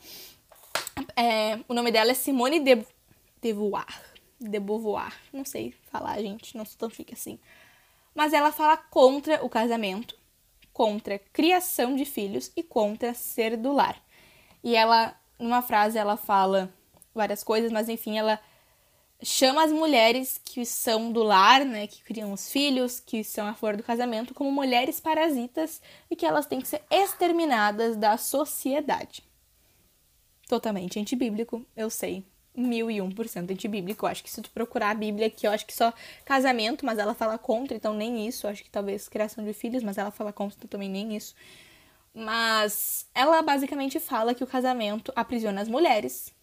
É, 1.15 1.59
o 1.67 1.73
nome 1.73 1.91
dela 1.91 2.11
é 2.11 2.13
Simone 2.13 2.59
de, 2.59 2.75
de 2.75 3.53
Beauvoir. 3.53 4.01
De 4.39 4.59
Beauvoir. 4.59 5.13
Não 5.31 5.45
sei 5.45 5.73
falar, 5.91 6.21
gente, 6.21 6.57
não 6.57 6.65
sou 6.65 6.77
tão 6.77 6.89
chique 6.89 7.13
assim 7.13 7.39
mas 8.15 8.31
ela 8.31 8.51
fala 8.51 8.77
contra 8.77 9.45
o 9.45 9.49
casamento, 9.49 10.17
contra 10.71 11.15
a 11.15 11.19
criação 11.19 11.95
de 11.95 12.05
filhos 12.05 12.49
e 12.55 12.63
contra 12.63 13.13
ser 13.13 13.57
do 13.57 13.73
lar. 13.73 14.01
E 14.63 14.75
ela, 14.75 15.13
numa 15.37 15.61
frase, 15.61 15.97
ela 15.97 16.15
fala 16.15 16.73
várias 17.13 17.43
coisas, 17.43 17.71
mas 17.71 17.89
enfim, 17.89 18.17
ela 18.17 18.39
chama 19.21 19.63
as 19.63 19.71
mulheres 19.71 20.39
que 20.43 20.65
são 20.65 21.11
do 21.11 21.23
lar, 21.23 21.65
né, 21.65 21.87
que 21.87 22.03
criam 22.03 22.31
os 22.31 22.49
filhos, 22.49 22.99
que 22.99 23.23
são 23.23 23.47
a 23.47 23.53
flor 23.53 23.75
do 23.75 23.83
casamento, 23.83 24.33
como 24.33 24.51
mulheres 24.51 24.99
parasitas 24.99 25.81
e 26.09 26.15
que 26.15 26.25
elas 26.25 26.45
têm 26.45 26.61
que 26.61 26.67
ser 26.67 26.83
exterminadas 26.89 27.97
da 27.97 28.17
sociedade. 28.17 29.23
Totalmente 30.47 30.99
antibíblico, 30.99 31.65
eu 31.75 31.89
sei, 31.89 32.23
mil 32.55 32.89
e 32.91 33.01
um 33.01 33.09
por 33.11 33.27
cento 33.27 33.51
antibíblico. 33.51 34.05
Eu 34.05 34.09
acho 34.09 34.23
que 34.23 34.29
se 34.31 34.41
tu 34.41 34.51
procurar 34.51 34.91
a 34.91 34.93
Bíblia 34.93 35.27
aqui, 35.27 35.47
eu 35.47 35.51
acho 35.51 35.65
que 35.65 35.73
só 35.73 35.91
casamento, 36.23 36.85
mas 36.85 36.99
ela 36.99 37.15
fala 37.15 37.37
contra, 37.37 37.75
então 37.75 37.93
nem 37.93 38.27
isso. 38.27 38.45
Eu 38.45 38.51
acho 38.51 38.63
que 38.63 38.69
talvez 38.69 39.09
criação 39.09 39.43
de 39.43 39.53
filhos, 39.53 39.83
mas 39.83 39.97
ela 39.97 40.11
fala 40.11 40.31
contra 40.31 40.57
então 40.57 40.67
também 40.69 40.89
nem 40.89 41.15
isso. 41.15 41.35
Mas 42.13 43.07
ela 43.15 43.41
basicamente 43.41 43.99
fala 43.99 44.33
que 44.35 44.43
o 44.43 44.47
casamento 44.47 45.11
aprisiona 45.15 45.61
as 45.61 45.67
mulheres. 45.69 46.33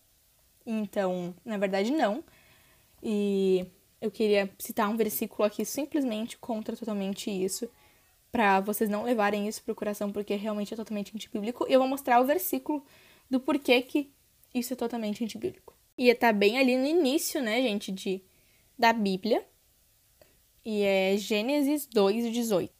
Então, 0.66 1.34
na 1.44 1.58
verdade, 1.58 1.92
não. 1.92 2.24
E 3.02 3.66
eu 4.00 4.10
queria 4.10 4.50
citar 4.58 4.88
um 4.90 4.96
versículo 4.96 5.44
aqui 5.44 5.64
simplesmente 5.64 6.38
contra 6.38 6.76
totalmente 6.76 7.30
isso. 7.30 7.68
para 8.32 8.60
vocês 8.60 8.88
não 8.88 9.02
levarem 9.04 9.46
isso 9.46 9.62
pro 9.62 9.74
coração, 9.74 10.10
porque 10.10 10.34
realmente 10.34 10.72
é 10.72 10.76
totalmente 10.76 11.14
antibíblico. 11.14 11.66
E 11.68 11.72
eu 11.74 11.80
vou 11.80 11.88
mostrar 11.88 12.20
o 12.20 12.24
versículo 12.24 12.84
do 13.32 13.40
porquê 13.40 13.80
que 13.80 14.12
isso 14.54 14.74
é 14.74 14.76
totalmente 14.76 15.24
antibíblico. 15.24 15.74
Estar 15.96 16.26
tá 16.26 16.32
bem 16.34 16.58
ali 16.58 16.76
no 16.76 16.84
início, 16.84 17.40
né, 17.40 17.62
gente, 17.62 17.90
de, 17.90 18.22
da 18.78 18.92
Bíblia. 18.92 19.42
E 20.62 20.82
é 20.82 21.16
Gênesis 21.16 21.86
2, 21.86 22.30
18. 22.30 22.70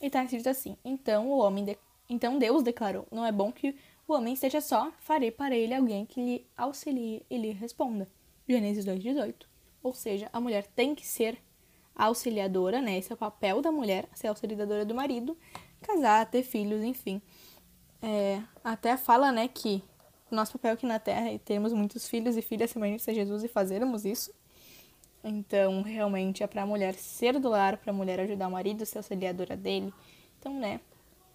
E 0.00 0.10
tá 0.10 0.24
escrito 0.24 0.48
assim: 0.48 0.76
Então 0.84 1.30
o 1.30 1.38
homem 1.38 1.64
de... 1.64 1.78
então 2.08 2.36
Deus 2.36 2.64
declarou: 2.64 3.06
Não 3.12 3.24
é 3.24 3.30
bom 3.30 3.52
que 3.52 3.76
o 4.08 4.12
homem 4.12 4.34
esteja 4.34 4.60
só, 4.60 4.90
farei 4.98 5.30
para 5.30 5.56
ele 5.56 5.72
alguém 5.72 6.04
que 6.04 6.20
lhe 6.20 6.46
auxilie 6.56 7.24
e 7.30 7.38
lhe 7.38 7.52
responda. 7.52 8.08
Gênesis 8.48 8.84
2, 8.84 9.00
18. 9.00 9.48
Ou 9.84 9.94
seja, 9.94 10.28
a 10.32 10.40
mulher 10.40 10.66
tem 10.66 10.96
que 10.96 11.06
ser 11.06 11.38
auxiliadora, 11.94 12.82
né? 12.82 12.98
Esse 12.98 13.12
é 13.12 13.14
o 13.14 13.18
papel 13.18 13.62
da 13.62 13.70
mulher, 13.70 14.08
ser 14.14 14.26
auxiliadora 14.26 14.84
do 14.84 14.96
marido, 14.96 15.38
casar, 15.80 16.28
ter 16.28 16.42
filhos, 16.42 16.82
enfim. 16.82 17.22
É, 18.02 18.42
até 18.64 18.96
fala, 18.96 19.30
né, 19.30 19.46
que 19.46 19.80
nosso 20.34 20.52
papel 20.52 20.72
aqui 20.72 20.86
na 20.86 20.98
Terra 20.98 21.30
é 21.30 21.38
termos 21.38 21.72
muitos 21.72 22.08
filhos 22.08 22.36
e 22.36 22.42
filhas 22.42 22.70
semelhantes 22.70 23.08
a 23.08 23.12
Jesus 23.12 23.44
e 23.44 23.48
fazermos 23.48 24.04
isso. 24.04 24.32
Então, 25.24 25.82
realmente 25.82 26.42
é 26.42 26.46
para 26.46 26.62
a 26.62 26.66
mulher 26.66 26.94
ser 26.94 27.38
do 27.38 27.48
lar, 27.48 27.76
para 27.76 27.92
a 27.92 27.94
mulher 27.94 28.18
ajudar 28.20 28.48
o 28.48 28.50
marido, 28.50 28.84
ser 28.84 28.98
auxiliadora 28.98 29.56
dele. 29.56 29.92
Então, 30.38 30.52
né, 30.58 30.80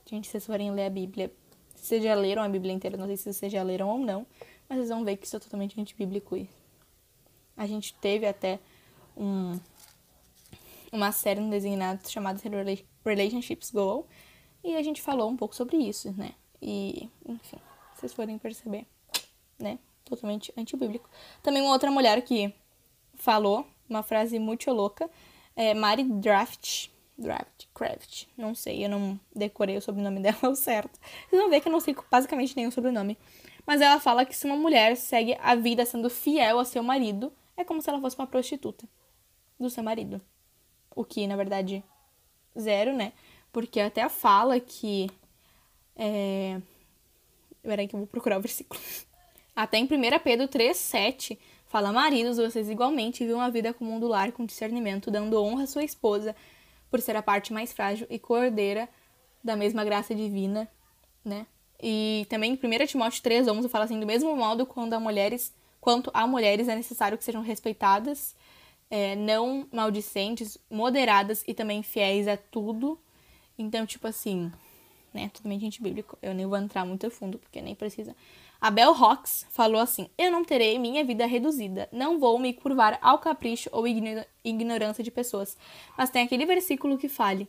gente, 0.06 0.26
se 0.26 0.32
vocês 0.32 0.46
forem 0.46 0.72
ler 0.72 0.88
a 0.88 0.90
Bíblia, 0.90 1.32
vocês 1.76 2.04
já 2.04 2.14
leram 2.16 2.42
a 2.42 2.50
Bíblia 2.50 2.74
inteira, 2.74 2.98
não 2.98 3.06
sei 3.06 3.18
se 3.18 3.34
vocês 3.34 3.52
já 3.52 3.64
leram 3.64 3.90
ou 3.90 3.98
não, 3.98 4.28
mas 4.68 4.80
vocês 4.80 4.90
vão 4.90 5.06
ver 5.06 5.16
que 5.16 5.26
isso 5.26 5.38
é 5.38 5.40
totalmente 5.40 5.80
antibíblico. 5.80 6.36
A 7.56 7.66
gente 7.66 7.94
teve 7.96 8.28
até 8.28 8.60
um, 9.16 9.58
uma 10.92 11.12
série 11.12 11.40
no 11.40 11.50
Designados 11.50 12.12
chamada 12.12 12.40
Relationships 13.06 13.72
Goal. 13.72 14.08
E 14.64 14.76
a 14.76 14.82
gente 14.82 15.02
falou 15.02 15.30
um 15.30 15.38
pouco 15.38 15.56
sobre 15.56 15.78
isso, 15.78 16.14
né? 16.18 16.34
E, 16.62 17.10
enfim, 17.26 17.58
vocês 17.98 18.14
forem 18.14 18.38
perceber, 18.38 18.86
né? 19.60 19.80
Totalmente 20.06 20.54
antibíblico. 20.58 21.10
Também 21.44 21.62
uma 21.62 21.72
outra 21.72 21.92
mulher 21.92 22.22
que 22.22 22.54
falou 23.16 23.68
uma 23.90 24.04
frase 24.04 24.40
muito 24.40 24.72
louca 24.72 25.10
é 25.56 25.74
Mari 25.74 26.04
Draft. 26.04 26.90
Draft, 27.20 27.66
Craft, 27.74 28.26
não 28.38 28.54
sei, 28.54 28.86
eu 28.86 28.90
não 28.90 29.20
decorei 29.36 29.76
o 29.76 29.82
sobrenome 29.82 30.20
dela 30.22 30.38
ao 30.44 30.56
certo. 30.56 31.00
Vocês 31.28 31.42
vão 31.42 31.50
ver 31.50 31.62
que 31.62 31.68
eu 31.68 31.72
não 31.72 31.80
sei 31.80 31.96
basicamente 32.12 32.56
nenhum 32.56 32.70
sobrenome. 32.70 33.18
Mas 33.66 33.82
ela 33.82 34.00
fala 34.00 34.24
que 34.24 34.36
se 34.36 34.46
uma 34.46 34.56
mulher 34.56 34.96
segue 34.96 35.36
a 35.42 35.56
vida 35.56 35.84
sendo 35.84 36.12
fiel 36.12 36.60
ao 36.60 36.66
seu 36.66 36.84
marido, 36.84 37.34
é 37.58 37.64
como 37.64 37.82
se 37.82 37.90
ela 37.90 38.00
fosse 38.00 38.16
uma 38.16 38.28
prostituta 38.28 38.88
do 39.60 39.70
seu 39.70 39.84
marido. 39.84 40.22
O 40.96 41.04
que, 41.04 41.26
na 41.26 41.36
verdade, 41.36 41.84
zero, 42.58 42.96
né? 42.96 43.14
Porque 43.52 43.80
até 43.80 44.08
fala 44.08 44.60
que. 44.60 45.10
É... 45.96 46.62
Peraí 47.68 47.86
que 47.86 47.96
eu 47.96 48.00
vou 48.00 48.08
procurar 48.08 48.38
o 48.38 48.42
versículo. 48.42 48.80
Até 49.54 49.78
em 49.78 49.84
1 49.84 49.88
Pedro 50.24 50.48
3,7 50.48 51.38
fala: 51.66 51.92
Maridos, 51.92 52.38
vocês 52.38 52.70
igualmente 52.70 53.26
vivam 53.26 53.42
a 53.42 53.50
vida 53.50 53.74
como 53.74 53.94
um 53.94 54.00
do 54.00 54.08
lar 54.08 54.32
com 54.32 54.46
discernimento, 54.46 55.12
dando 55.12 55.44
honra 55.44 55.64
à 55.64 55.68
sua 55.68 55.84
esposa, 55.84 56.34
por 56.90 57.02
ser 57.02 57.18
a 57.18 57.22
parte 57.22 57.52
mais 57.52 57.74
frágil 57.74 58.08
e 58.10 58.18
cordeira 58.18 58.88
da 59.44 59.56
mesma 59.58 59.84
graça 59.84 60.16
divina, 60.16 60.68
né? 61.26 61.46
E 61.84 62.26
também 62.30 62.54
em 62.54 62.84
1 62.84 62.88
Timóteo 62.88 63.22
3,11 63.22 63.68
fala 63.68 63.84
assim: 63.84 64.00
do 64.00 64.06
mesmo 64.06 64.34
modo, 64.34 64.66
quando 64.66 64.94
a 64.94 65.00
mulheres, 65.00 65.54
quanto 65.82 66.10
a 66.14 66.26
mulheres 66.26 66.70
é 66.70 66.76
necessário 66.76 67.18
que 67.18 67.24
sejam 67.24 67.42
respeitadas, 67.42 68.34
é, 68.90 69.14
não 69.14 69.68
maldicentes, 69.74 70.58
moderadas 70.70 71.44
e 71.46 71.54
também 71.54 71.84
fiéis 71.84 72.30
a 72.30 72.38
tudo. 72.38 72.98
Então, 73.60 73.86
tipo 73.86 74.08
assim, 74.08 74.52
né? 75.14 75.30
Totalmente 75.34 75.62
gente 75.62 75.82
bíblico. 75.82 76.18
Eu 76.22 76.34
nem 76.34 76.46
vou 76.46 76.58
entrar 76.58 76.86
muito 76.86 77.08
a 77.08 77.10
fundo, 77.10 77.38
porque 77.38 77.62
nem 77.62 77.76
precisa. 77.76 78.16
A 78.60 78.72
Bell 78.72 78.92
Hawks 78.92 79.46
falou 79.50 79.82
assim: 79.82 80.10
Eu 80.18 80.32
não 80.32 80.44
terei 80.44 80.80
minha 80.80 81.04
vida 81.04 81.26
reduzida. 81.26 81.88
Não 81.92 82.20
vou 82.20 82.40
me 82.40 82.54
curvar 82.54 82.98
ao 83.02 83.20
capricho 83.20 83.70
ou 83.72 83.86
ignorância 84.44 85.04
de 85.04 85.12
pessoas. 85.12 85.58
Mas 85.98 86.10
tem 86.10 86.24
aquele 86.24 86.46
versículo 86.46 86.98
que 86.98 87.10
fale 87.10 87.48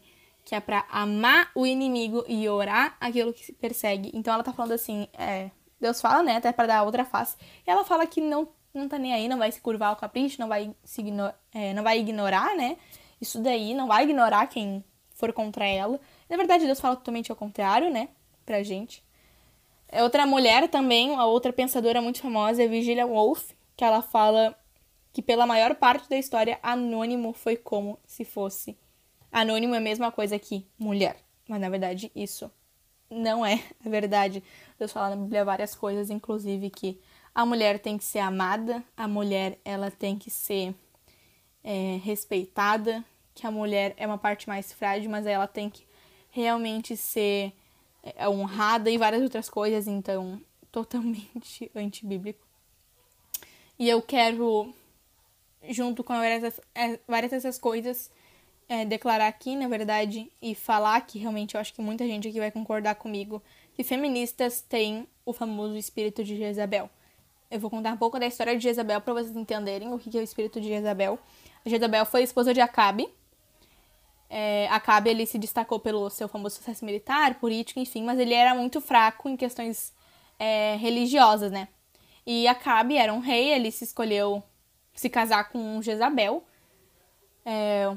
que 0.49 0.55
é 0.55 0.61
para 0.61 0.87
amar 0.91 1.51
o 1.55 1.67
inimigo 1.67 2.25
e 2.27 2.49
orar 2.49 2.97
aquilo 2.99 3.35
que 3.35 3.45
se 3.45 3.53
persegue. 3.53 4.11
Então 4.15 4.33
ela 4.33 4.43
tá 4.43 4.51
falando 4.51 4.73
assim, 4.73 5.07
é, 5.13 5.51
Deus 5.79 6.01
fala, 6.01 6.23
né, 6.23 6.37
até 6.37 6.51
para 6.53 6.69
dar 6.69 6.83
outra 6.85 7.05
face. 7.05 7.37
E 7.67 7.71
ela 7.71 7.85
fala 7.85 8.07
que 8.07 8.19
não 8.19 8.49
não 8.73 8.89
tá 8.89 8.99
nem 8.99 9.13
aí, 9.13 9.29
não 9.29 9.37
vai 9.37 9.53
se 9.53 9.61
curvar 9.61 9.91
ao 9.91 9.97
capricho, 9.97 10.41
não 10.41 10.49
vai, 10.49 10.75
se 10.85 11.05
é, 11.53 11.75
não 11.75 11.83
vai 11.83 11.99
ignorar, 11.99 12.57
né? 12.57 12.77
Isso 13.21 13.43
daí, 13.43 13.75
não 13.75 13.89
vai 13.89 14.05
ignorar 14.05 14.47
quem 14.47 14.85
for 15.13 15.33
contra 15.33 15.67
ela. 15.67 16.01
Na 16.29 16.37
verdade, 16.37 16.67
Deus 16.67 16.81
fala 16.81 16.97
totalmente 16.97 17.31
ao 17.31 17.37
contrário, 17.37 17.91
né? 17.91 18.09
Pra 18.45 18.63
gente. 18.63 19.03
É 19.89 20.03
outra 20.03 20.27
mulher 20.27 20.69
também, 20.69 21.15
a 21.15 21.25
outra 21.25 21.53
pensadora 21.53 22.03
muito 22.03 22.21
famosa 22.21 22.63
é 22.63 22.69
Virginia 22.69 23.07
Woolf, 23.07 23.53
que 23.75 23.85
ela 23.85 24.03
fala 24.03 24.55
que 25.13 25.23
pela 25.23 25.47
maior 25.47 25.75
parte 25.75 26.09
da 26.09 26.17
história, 26.17 26.59
anônimo 26.63 27.33
foi 27.33 27.57
como 27.57 27.99
se 28.07 28.25
fosse. 28.25 28.77
Anônimo 29.33 29.75
é 29.75 29.79
a 29.79 29.81
mesma 29.81 30.13
coisa 30.13 30.39
que 30.39 30.67
mulher. 30.79 31.17
Mas 31.49 31.61
na 31.61 31.71
verdade, 31.71 32.13
isso 32.15 32.51
não 33.11 33.45
é 33.45 33.63
a 33.85 33.89
verdade. 33.89 34.43
Deus 34.79 34.93
fala 34.93 35.11
na 35.11 35.17
Bíblia 35.17 35.45
várias 35.45 35.75
coisas, 35.75 36.11
inclusive 36.11 36.69
que 36.69 37.01
a 37.35 37.47
mulher 37.47 37.79
tem 37.79 37.97
que 37.97 38.05
ser 38.05 38.19
amada, 38.19 38.83
a 38.97 39.09
mulher 39.09 39.59
ela 39.65 39.91
tem 39.91 40.19
que 40.19 40.31
ser 40.31 40.75
é, 41.65 41.99
respeitada, 42.03 43.03
que 43.35 43.47
a 43.47 43.51
mulher 43.51 43.95
é 43.97 44.07
uma 44.07 44.19
parte 44.19 44.49
mais 44.49 44.73
frágil, 44.73 45.11
mas 45.11 45.27
ela 45.27 45.47
tem 45.47 45.71
que 45.71 45.88
realmente 46.39 46.97
ser 46.97 47.53
é, 48.03 48.29
honrada 48.29 48.91
e 48.91 48.99
várias 48.99 49.23
outras 49.23 49.49
coisas, 49.49 49.87
então 49.87 50.41
totalmente 50.71 51.71
antibíblico. 51.75 52.47
E 53.79 53.89
eu 53.89 54.03
quero, 54.03 54.73
junto 55.69 56.03
com 56.03 56.15
várias, 56.15 56.61
é, 56.75 56.99
várias 57.07 57.31
dessas 57.31 57.59
coisas, 57.59 58.11
é, 58.69 58.85
declarar 58.85 59.29
aqui, 59.29 59.57
na 59.57 59.69
verdade, 59.69 60.31
e 60.43 60.55
falar 60.55 61.01
que 61.03 61.19
realmente 61.19 61.55
eu 61.55 61.61
acho 61.61 61.73
que 61.73 61.81
muita 61.81 62.07
gente 62.07 62.29
aqui 62.29 62.39
vai 62.39 62.51
concordar 62.51 62.97
comigo, 62.97 63.43
que 63.75 63.85
feministas 63.85 64.61
têm 64.61 65.07
o 65.25 65.33
famoso 65.33 65.77
espírito 65.77 66.25
de 66.25 66.37
Jezabel. 66.37 66.91
Eu 67.51 67.59
vou 67.61 67.71
contar 67.71 67.93
um 67.93 67.97
pouco 67.97 68.19
da 68.19 68.27
história 68.27 68.57
de 68.57 68.63
Jezabel 68.63 69.01
para 69.01 69.15
vocês 69.15 69.35
entenderem 69.35 69.93
o 69.93 69.99
que 69.99 70.17
é 70.17 70.21
o 70.21 70.25
espírito 70.25 70.61
de 70.61 70.69
Jezabel. 70.69 71.19
Jezabel 71.65 72.05
foi 72.05 72.23
esposa 72.23 72.53
de 72.53 72.61
Acabe. 72.61 73.09
É, 74.31 74.69
Acabe 74.71 75.11
ele 75.11 75.25
se 75.25 75.39
destacou 75.39 75.81
pelo 75.81 76.11
seu 76.11 76.29
famoso 76.29 76.57
sucesso 76.57 76.85
militar, 76.85 77.37
político, 77.37 77.81
enfim, 77.81 78.05
mas 78.05 78.19
ele 78.19 78.35
era 78.35 78.55
muito 78.55 78.81
fraco 78.81 79.29
em 79.29 79.37
questões 79.37 79.93
é, 80.39 80.77
religiosas, 80.77 81.51
né? 81.51 81.69
E 82.27 82.47
Acabe 82.47 82.97
era 82.97 83.13
um 83.13 83.21
rei, 83.21 83.53
ele 83.53 83.71
se 83.71 83.85
escolheu 83.85 84.43
se 84.95 85.09
casar 85.09 85.51
com 85.51 85.81
Jezabel. 85.81 86.45
É, 87.45 87.97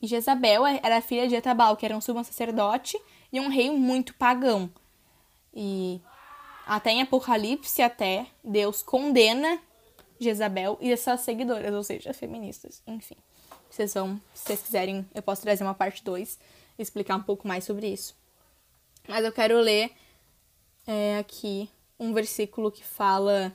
e 0.00 0.06
Jezabel 0.06 0.66
era 0.66 1.00
filha 1.00 1.26
de 1.26 1.36
Etabal, 1.36 1.76
que 1.76 1.86
era 1.86 1.96
um 1.96 2.00
sumo 2.00 2.22
sacerdote 2.24 3.00
e 3.32 3.40
um 3.40 3.48
rei 3.48 3.70
muito 3.70 4.14
pagão. 4.14 4.70
E 5.54 6.00
até 6.66 6.90
em 6.90 7.02
Apocalipse, 7.02 7.80
até, 7.80 8.26
Deus 8.42 8.82
condena 8.82 9.58
Jezabel 10.18 10.76
e 10.80 10.94
suas 10.96 11.20
seguidoras, 11.20 11.72
ou 11.72 11.82
seja, 11.82 12.12
feministas. 12.12 12.82
Enfim, 12.86 13.16
vocês 13.74 13.94
vão, 13.94 14.20
se 14.34 14.44
vocês 14.44 14.62
quiserem, 14.62 15.06
eu 15.14 15.22
posso 15.22 15.42
trazer 15.42 15.64
uma 15.64 15.74
parte 15.74 16.04
2 16.04 16.38
e 16.78 16.82
explicar 16.82 17.16
um 17.16 17.22
pouco 17.22 17.46
mais 17.46 17.64
sobre 17.64 17.86
isso. 17.86 18.14
Mas 19.08 19.24
eu 19.24 19.32
quero 19.32 19.58
ler 19.60 19.90
é, 20.86 21.18
aqui 21.18 21.68
um 21.98 22.12
versículo 22.12 22.70
que 22.70 22.84
fala 22.84 23.54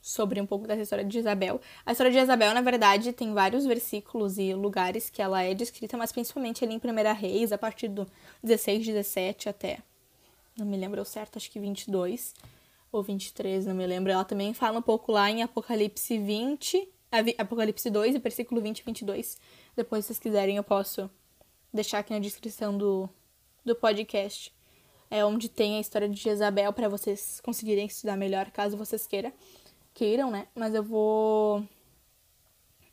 sobre 0.00 0.40
um 0.40 0.46
pouco 0.46 0.66
dessa 0.66 0.82
história 0.82 1.04
de 1.04 1.12
Jezabel. 1.12 1.60
A 1.84 1.92
história 1.92 2.12
de 2.12 2.18
Jezabel, 2.18 2.54
na 2.54 2.60
verdade, 2.60 3.12
tem 3.12 3.34
vários 3.34 3.66
versículos 3.66 4.38
e 4.38 4.54
lugares 4.54 5.10
que 5.10 5.20
ela 5.20 5.42
é 5.42 5.52
descrita, 5.52 5.96
mas 5.96 6.12
principalmente 6.12 6.64
ali 6.64 6.74
em 6.74 6.78
1 6.78 7.14
Reis, 7.14 7.52
a 7.52 7.58
partir 7.58 7.88
do 7.88 8.06
16, 8.42 8.86
17 8.86 9.48
até 9.48 9.78
não 10.56 10.64
me 10.64 10.76
lembro 10.76 11.04
certo, 11.04 11.36
acho 11.36 11.50
que 11.50 11.60
22 11.60 12.34
ou 12.90 13.02
23, 13.02 13.66
não 13.66 13.74
me 13.74 13.86
lembro. 13.86 14.10
Ela 14.10 14.24
também 14.24 14.54
fala 14.54 14.78
um 14.78 14.82
pouco 14.82 15.12
lá 15.12 15.30
em 15.30 15.42
Apocalipse 15.42 16.16
20, 16.18 16.88
Apocalipse 17.38 17.88
2, 17.88 18.16
versículo 18.18 18.60
20 18.60 18.78
e 18.80 18.84
22. 18.84 19.38
Depois, 19.74 20.04
se 20.04 20.08
vocês 20.08 20.18
quiserem, 20.18 20.56
eu 20.56 20.64
posso 20.64 21.10
deixar 21.72 22.00
aqui 22.00 22.12
na 22.12 22.18
descrição 22.18 22.76
do, 22.76 23.08
do 23.64 23.74
podcast. 23.74 24.54
É 25.10 25.24
onde 25.24 25.48
tem 25.48 25.76
a 25.76 25.80
história 25.80 26.08
de 26.08 26.20
Jezabel 26.20 26.72
para 26.72 26.88
vocês 26.88 27.40
conseguirem 27.40 27.86
estudar 27.86 28.16
melhor, 28.16 28.50
caso 28.50 28.76
vocês 28.76 29.06
queiram, 29.06 29.32
queiram, 29.94 30.30
né? 30.30 30.48
Mas 30.54 30.74
eu 30.74 30.82
vou 30.82 31.66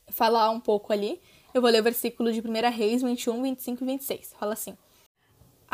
falar 0.10 0.50
um 0.52 0.60
pouco 0.60 0.94
ali. 0.94 1.20
Eu 1.54 1.62
vou 1.62 1.70
ler 1.70 1.82
o 1.82 1.84
versículo 1.84 2.32
de 2.32 2.40
1 2.40 2.72
Reis 2.72 3.02
21, 3.02 3.42
25 3.42 3.84
e 3.84 3.88
26. 3.88 4.34
Fala 4.38 4.54
assim: 4.54 4.78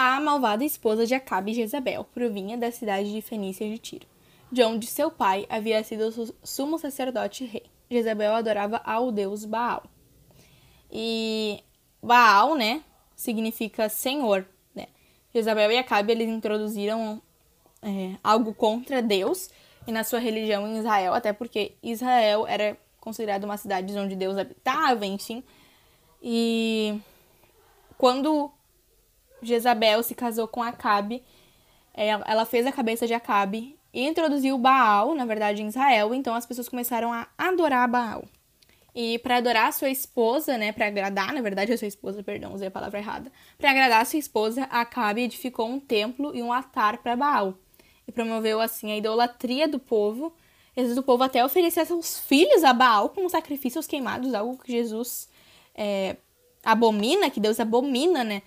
a 0.01 0.17
malvada 0.21 0.63
esposa 0.63 1.05
de 1.05 1.13
Acabe, 1.13 1.53
Jezabel, 1.53 2.05
provinha 2.05 2.57
da 2.57 2.71
cidade 2.71 3.11
de 3.11 3.21
Fenícia 3.21 3.69
de 3.69 3.77
Tiro, 3.77 4.07
de 4.49 4.63
onde 4.63 4.87
seu 4.87 5.11
pai 5.11 5.45
havia 5.49 5.83
sido 5.83 6.33
sumo 6.41 6.79
sacerdote 6.79 7.43
e 7.43 7.47
rei. 7.47 7.68
Jezabel 7.89 8.33
adorava 8.33 8.81
ao 8.85 9.11
deus 9.11 9.45
Baal. 9.45 9.83
E 10.91 11.63
Baal, 12.01 12.55
né, 12.55 12.83
significa 13.15 13.89
senhor, 13.89 14.45
né? 14.73 14.87
Jezabel 15.33 15.71
e 15.71 15.77
Acabe, 15.77 16.11
eles 16.11 16.29
introduziram 16.29 17.21
é, 17.81 18.15
algo 18.23 18.53
contra 18.53 19.01
Deus 19.01 19.49
e 19.87 19.91
na 19.91 20.03
sua 20.03 20.19
religião 20.19 20.67
em 20.67 20.77
Israel, 20.77 21.13
até 21.13 21.33
porque 21.33 21.73
Israel 21.81 22.45
era 22.47 22.77
considerado 22.99 23.43
uma 23.43 23.57
cidade 23.57 23.97
onde 23.97 24.15
Deus 24.15 24.37
habitava, 24.37 25.05
enfim. 25.05 25.43
E 26.21 26.99
quando 27.97 28.51
Jezabel 29.41 30.03
se 30.03 30.15
casou 30.15 30.47
com 30.47 30.61
Acabe. 30.61 31.23
É, 31.93 32.09
ela 32.09 32.45
fez 32.45 32.65
a 32.65 32.71
cabeça 32.71 33.07
de 33.07 33.13
Acabe 33.13 33.77
e 33.93 34.05
introduziu 34.05 34.57
Baal, 34.57 35.15
na 35.15 35.25
verdade, 35.25 35.61
em 35.61 35.67
Israel. 35.67 36.13
Então 36.13 36.35
as 36.35 36.45
pessoas 36.45 36.69
começaram 36.69 37.11
a 37.11 37.27
adorar 37.37 37.87
Baal. 37.89 38.25
E 38.93 39.19
para 39.19 39.37
adorar 39.37 39.67
a 39.67 39.71
sua 39.71 39.89
esposa, 39.89 40.57
né, 40.57 40.71
para 40.71 40.87
agradar, 40.87 41.33
na 41.33 41.41
verdade, 41.41 41.71
a 41.71 41.77
sua 41.77 41.87
esposa, 41.87 42.23
perdão, 42.23 42.53
usei 42.53 42.67
a 42.67 42.71
palavra 42.71 42.99
errada. 42.99 43.31
Para 43.57 43.71
agradar 43.71 44.01
a 44.01 44.05
sua 44.05 44.19
esposa, 44.19 44.63
Acabe 44.63 45.21
edificou 45.21 45.67
um 45.67 45.79
templo 45.79 46.35
e 46.35 46.41
um 46.41 46.51
altar 46.51 46.97
para 46.97 47.15
Baal. 47.15 47.53
E 48.07 48.11
promoveu 48.11 48.59
assim 48.59 48.91
a 48.91 48.97
idolatria 48.97 49.67
do 49.67 49.79
povo. 49.79 50.33
Às 50.75 50.83
vezes 50.83 50.97
o 50.97 51.03
povo 51.03 51.23
até 51.23 51.43
oferecia 51.45 51.85
seus 51.85 52.19
filhos 52.19 52.63
a 52.63 52.73
Baal 52.73 53.09
como 53.09 53.29
sacrifícios 53.29 53.85
queimados, 53.85 54.33
algo 54.33 54.57
que 54.57 54.71
Jesus 54.71 55.29
é, 55.75 56.17
abomina, 56.63 57.29
que 57.29 57.39
Deus 57.39 57.59
abomina, 57.59 58.23
né? 58.23 58.41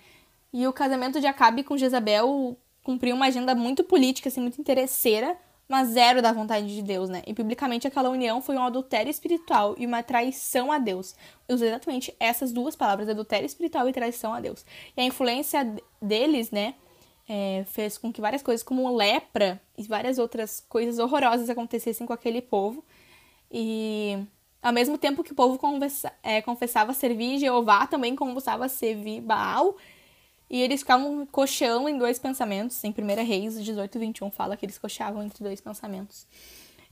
E 0.51 0.67
o 0.67 0.73
casamento 0.73 1.19
de 1.19 1.25
Acabe 1.25 1.63
com 1.63 1.77
Jezabel 1.77 2.57
cumpriu 2.83 3.15
uma 3.15 3.27
agenda 3.27 3.55
muito 3.55 3.83
política, 3.83 4.29
assim, 4.29 4.41
muito 4.41 4.59
interesseira 4.59 5.37
mas 5.67 5.89
zero 5.89 6.21
da 6.21 6.31
vontade 6.31 6.67
de 6.67 6.81
Deus, 6.81 7.09
né? 7.09 7.23
E 7.25 7.33
biblicamente 7.33 7.87
aquela 7.87 8.09
união 8.09 8.41
foi 8.41 8.55
um 8.55 8.63
adultério 8.63 9.09
espiritual 9.09 9.75
e 9.77 9.85
uma 9.85 10.03
traição 10.03 10.71
a 10.71 10.77
Deus. 10.77 11.15
Eu 11.47 11.55
usei 11.55 11.69
exatamente 11.69 12.15
essas 12.19 12.51
duas 12.51 12.75
palavras, 12.75 13.09
adultério 13.09 13.45
espiritual 13.45 13.87
e 13.87 13.93
traição 13.93 14.33
a 14.33 14.39
Deus. 14.39 14.65
E 14.95 15.01
a 15.01 15.03
influência 15.03 15.75
deles, 16.01 16.51
né, 16.51 16.75
é, 17.27 17.63
fez 17.71 17.97
com 17.97 18.11
que 18.11 18.19
várias 18.19 18.43
coisas 18.43 18.63
como 18.63 18.93
lepra 18.95 19.61
e 19.77 19.83
várias 19.83 20.19
outras 20.19 20.59
coisas 20.67 20.99
horrorosas 20.99 21.49
acontecessem 21.49 22.05
com 22.05 22.13
aquele 22.13 22.41
povo. 22.41 22.83
E 23.49 24.19
ao 24.61 24.73
mesmo 24.73 24.97
tempo 24.97 25.23
que 25.23 25.31
o 25.31 25.35
povo 25.35 25.57
confessa, 25.57 26.11
é, 26.21 26.41
confessava 26.41 26.93
servir 26.93 27.39
Jeová, 27.39 27.87
também 27.87 28.15
confessava 28.15 28.67
servir 28.67 29.21
Baal 29.21 29.77
e 30.53 30.61
eles 30.61 30.81
ficavam 30.81 31.25
cocheando 31.25 31.89
em 31.89 31.97
dois 31.97 32.19
pensamentos. 32.19 32.83
Em 32.83 32.91
1 32.95 33.25
Reis 33.25 33.61
18 33.65 33.97
e 33.97 33.99
21 33.99 34.29
fala 34.29 34.55
que 34.55 34.63
eles 34.63 34.77
cocheavam 34.77 35.23
entre 35.23 35.43
dois 35.43 35.59
pensamentos. 35.59 36.27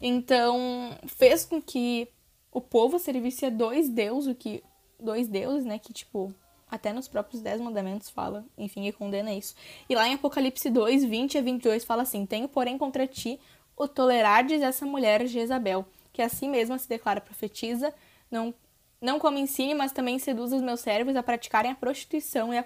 Então, 0.02 0.97
fez 1.06 1.45
com 1.45 1.62
que 1.62 2.08
o 2.52 2.60
povo 2.60 2.97
servisse 2.97 3.45
a 3.45 3.52
dois 3.52 3.88
deuses, 3.88 4.36
que 4.36 4.63
dois 5.00 5.28
deuses, 5.28 5.63
né, 5.63 5.78
que 5.78 5.93
tipo, 5.93 6.34
até 6.71 6.91
nos 6.91 7.08
próprios 7.08 7.39
dez 7.43 7.62
mandamentos 7.62 8.10
fala, 8.10 8.43
enfim, 8.58 8.88
e 8.88 8.91
condena 8.91 9.32
isso. 9.32 9.54
E 9.88 9.93
lá 9.93 10.08
em 10.08 10.15
Apocalipse 10.15 10.67
2, 10.67 11.04
20 11.04 11.38
a 11.38 11.41
22 11.43 11.86
fala 11.86 12.02
assim: 12.02 12.26
"Tenho, 12.26 12.47
porém, 12.47 12.80
contra 12.80 13.06
ti 13.06 13.39
o 13.78 13.88
tolerardes 13.88 14.63
essa 14.63 14.88
mulher 14.88 15.28
Jezabel, 15.28 15.86
que 16.12 16.24
assim 16.24 16.50
mesma 16.50 16.80
se 16.80 16.89
declara 16.89 17.21
profetiza, 17.21 17.93
não 18.32 18.56
não 19.00 19.19
como 19.19 19.38
ensine, 19.38 19.74
mas 19.74 19.91
também 19.91 20.19
seduz 20.19 20.52
os 20.54 20.62
meus 20.62 20.80
servos 20.80 21.15
a 21.15 21.24
praticarem 21.24 21.71
a 21.71 21.76
prostituição 21.76 22.54
e 22.54 22.58
a 22.60 22.63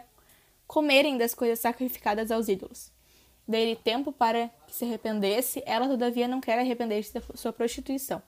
comerem 0.68 1.18
das 1.18 1.34
coisas 1.34 1.60
sacrificadas 1.60 2.32
aos 2.32 2.48
ídolos. 2.48 2.92
Dei-lhe 3.48 3.76
tempo 3.76 4.12
para 4.12 4.50
que 4.68 4.76
se 4.76 4.86
arrependesse, 4.86 5.62
ela 5.66 5.88
todavia 5.88 6.28
não 6.28 6.42
quer 6.42 6.58
arrepender-se 6.58 7.14
da 7.14 7.22
sua 7.36 7.54
prostituição. 7.54 8.22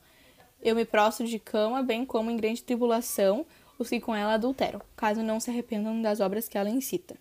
Eu 0.61 0.75
me 0.75 0.85
prostro 0.85 1.25
de 1.27 1.39
cama, 1.39 1.81
bem 1.81 2.05
como 2.05 2.29
em 2.29 2.37
grande 2.37 2.63
tribulação, 2.63 3.45
os 3.79 3.89
que 3.89 3.99
com 3.99 4.15
ela 4.15 4.33
adulteram, 4.33 4.81
caso 4.95 5.21
não 5.21 5.39
se 5.39 5.49
arrependam 5.49 6.01
das 6.01 6.19
obras 6.19 6.47
que 6.47 6.57
ela 6.57 6.69
incita. 6.69 7.17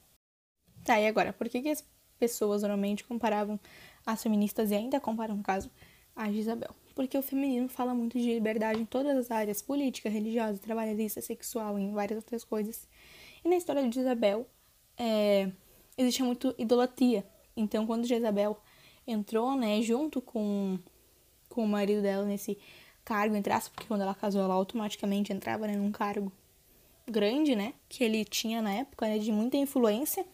Tá, 0.85 1.01
e 1.01 1.07
agora, 1.07 1.33
por 1.33 1.49
que, 1.49 1.61
que 1.61 1.71
as 1.71 1.85
pessoas 2.19 2.63
normalmente 2.63 3.05
comparavam 3.05 3.59
as 4.05 4.23
feministas 4.23 4.71
e 4.71 4.75
ainda 4.75 5.01
comparam 5.01 5.39
o 5.39 5.43
caso 5.43 5.71
a 6.15 6.31
Isabel? 6.31 6.75
Porque 6.95 7.17
o 7.19 7.23
feminismo 7.23 7.69
fala 7.69 7.95
muito 7.95 8.19
de 8.19 8.27
liberdade 8.27 8.81
em 8.81 8.87
todas 8.87 9.17
as 9.17 9.31
áreas, 9.31 9.61
política, 9.61 10.09
religiosa, 10.09 10.59
trabalhista, 10.59 11.21
sexual, 11.21 11.79
em 11.79 11.93
várias 11.93 12.17
outras 12.17 12.45
coisas. 12.45 12.89
E 13.45 13.49
na 13.49 13.57
história 13.57 13.87
de 13.87 14.01
Isabel, 14.01 14.47
é, 14.99 15.51
existia 15.97 16.25
muito 16.25 16.55
idolatria. 16.59 17.25
Então, 17.57 17.87
quando 17.87 18.07
Jezabel 18.07 18.59
entrou, 19.07 19.57
né, 19.57 19.81
junto 19.83 20.21
com, 20.21 20.79
com 21.49 21.65
o 21.65 21.69
marido 21.69 22.03
dela 22.03 22.25
nesse 22.25 22.59
cargo, 23.05 23.37
entre 23.37 23.53
aspas, 23.53 23.73
porque 23.73 23.87
quando 23.87 24.03
ela 24.03 24.15
casou, 24.15 24.43
ela 24.43 24.55
automaticamente 24.55 25.33
entrava 25.33 25.67
né, 25.67 25.77
num 25.77 25.93
cargo 25.93 26.31
grande, 27.07 27.55
né, 27.55 27.73
que 27.89 28.03
ele 28.03 28.25
tinha 28.25 28.61
na 28.61 28.73
época, 28.73 29.07
né, 29.07 29.19
de 29.19 29.31
muita 29.31 29.57
influência, 29.57 30.27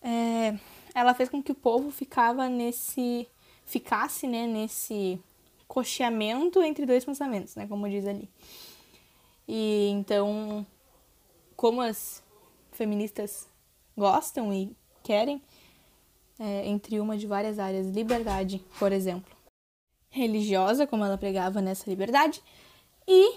é, 0.00 0.56
ela 0.94 1.12
fez 1.14 1.28
com 1.28 1.42
que 1.42 1.52
o 1.52 1.54
povo 1.54 1.90
ficava 1.90 2.48
nesse, 2.48 3.28
ficasse, 3.66 4.26
né, 4.26 4.46
nesse 4.46 5.20
cocheamento 5.66 6.62
entre 6.62 6.86
dois 6.86 7.04
pensamentos, 7.04 7.56
né, 7.56 7.66
como 7.66 7.88
diz 7.88 8.06
ali. 8.06 8.30
E 9.48 9.88
então, 9.90 10.64
como 11.56 11.80
as 11.80 12.22
feministas 12.70 13.49
gostam 14.00 14.50
e 14.52 14.74
querem, 15.02 15.42
é, 16.38 16.66
entre 16.66 16.98
uma 16.98 17.18
de 17.18 17.26
várias 17.26 17.58
áreas. 17.58 17.86
Liberdade, 17.86 18.64
por 18.78 18.90
exemplo. 18.92 19.30
Religiosa, 20.08 20.86
como 20.86 21.04
ela 21.04 21.18
pregava 21.18 21.60
nessa 21.60 21.88
liberdade, 21.88 22.42
e 23.06 23.36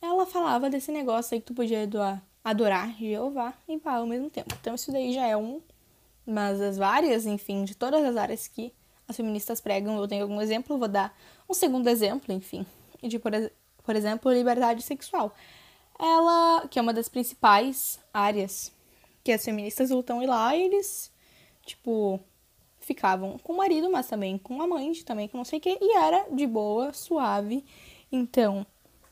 ela 0.00 0.24
falava 0.24 0.70
desse 0.70 0.90
negócio 0.90 1.34
aí 1.34 1.40
que 1.40 1.46
tu 1.46 1.54
podia 1.54 1.86
doar, 1.86 2.22
adorar 2.42 2.96
Jeová 2.98 3.52
e 3.68 3.76
Baal 3.76 4.00
ao 4.00 4.06
mesmo 4.06 4.30
tempo. 4.30 4.54
Então 4.58 4.74
isso 4.74 4.90
daí 4.90 5.12
já 5.12 5.26
é 5.26 5.36
um, 5.36 5.60
mas 6.26 6.60
as 6.60 6.78
várias, 6.78 7.26
enfim, 7.26 7.64
de 7.64 7.74
todas 7.74 8.02
as 8.02 8.16
áreas 8.16 8.48
que 8.48 8.72
as 9.06 9.16
feministas 9.16 9.60
pregam, 9.60 9.96
eu 9.98 10.08
tenho 10.08 10.22
algum 10.22 10.40
exemplo, 10.40 10.78
vou 10.78 10.88
dar 10.88 11.16
um 11.48 11.54
segundo 11.54 11.88
exemplo, 11.88 12.34
enfim, 12.34 12.66
de, 13.02 13.18
por, 13.18 13.32
por 13.84 13.94
exemplo, 13.94 14.32
liberdade 14.32 14.82
sexual. 14.82 15.34
Ela, 15.98 16.66
que 16.68 16.78
é 16.78 16.82
uma 16.82 16.92
das 16.92 17.08
principais 17.08 17.98
áreas 18.12 18.72
que 19.28 19.32
as 19.32 19.44
feministas 19.44 19.90
lutam 19.90 20.22
ir 20.22 20.26
lá 20.26 20.56
e 20.56 20.62
eles, 20.62 21.12
tipo, 21.66 22.18
ficavam 22.80 23.36
com 23.36 23.52
o 23.52 23.56
marido, 23.58 23.90
mas 23.90 24.06
também 24.06 24.38
com 24.38 24.62
a 24.62 24.64
amante, 24.64 25.04
também 25.04 25.28
com 25.28 25.36
não 25.36 25.44
sei 25.44 25.58
o 25.58 25.60
que, 25.60 25.76
e 25.78 25.96
era 25.98 26.24
de 26.30 26.46
boa, 26.46 26.94
suave. 26.94 27.62
Então, 28.10 28.66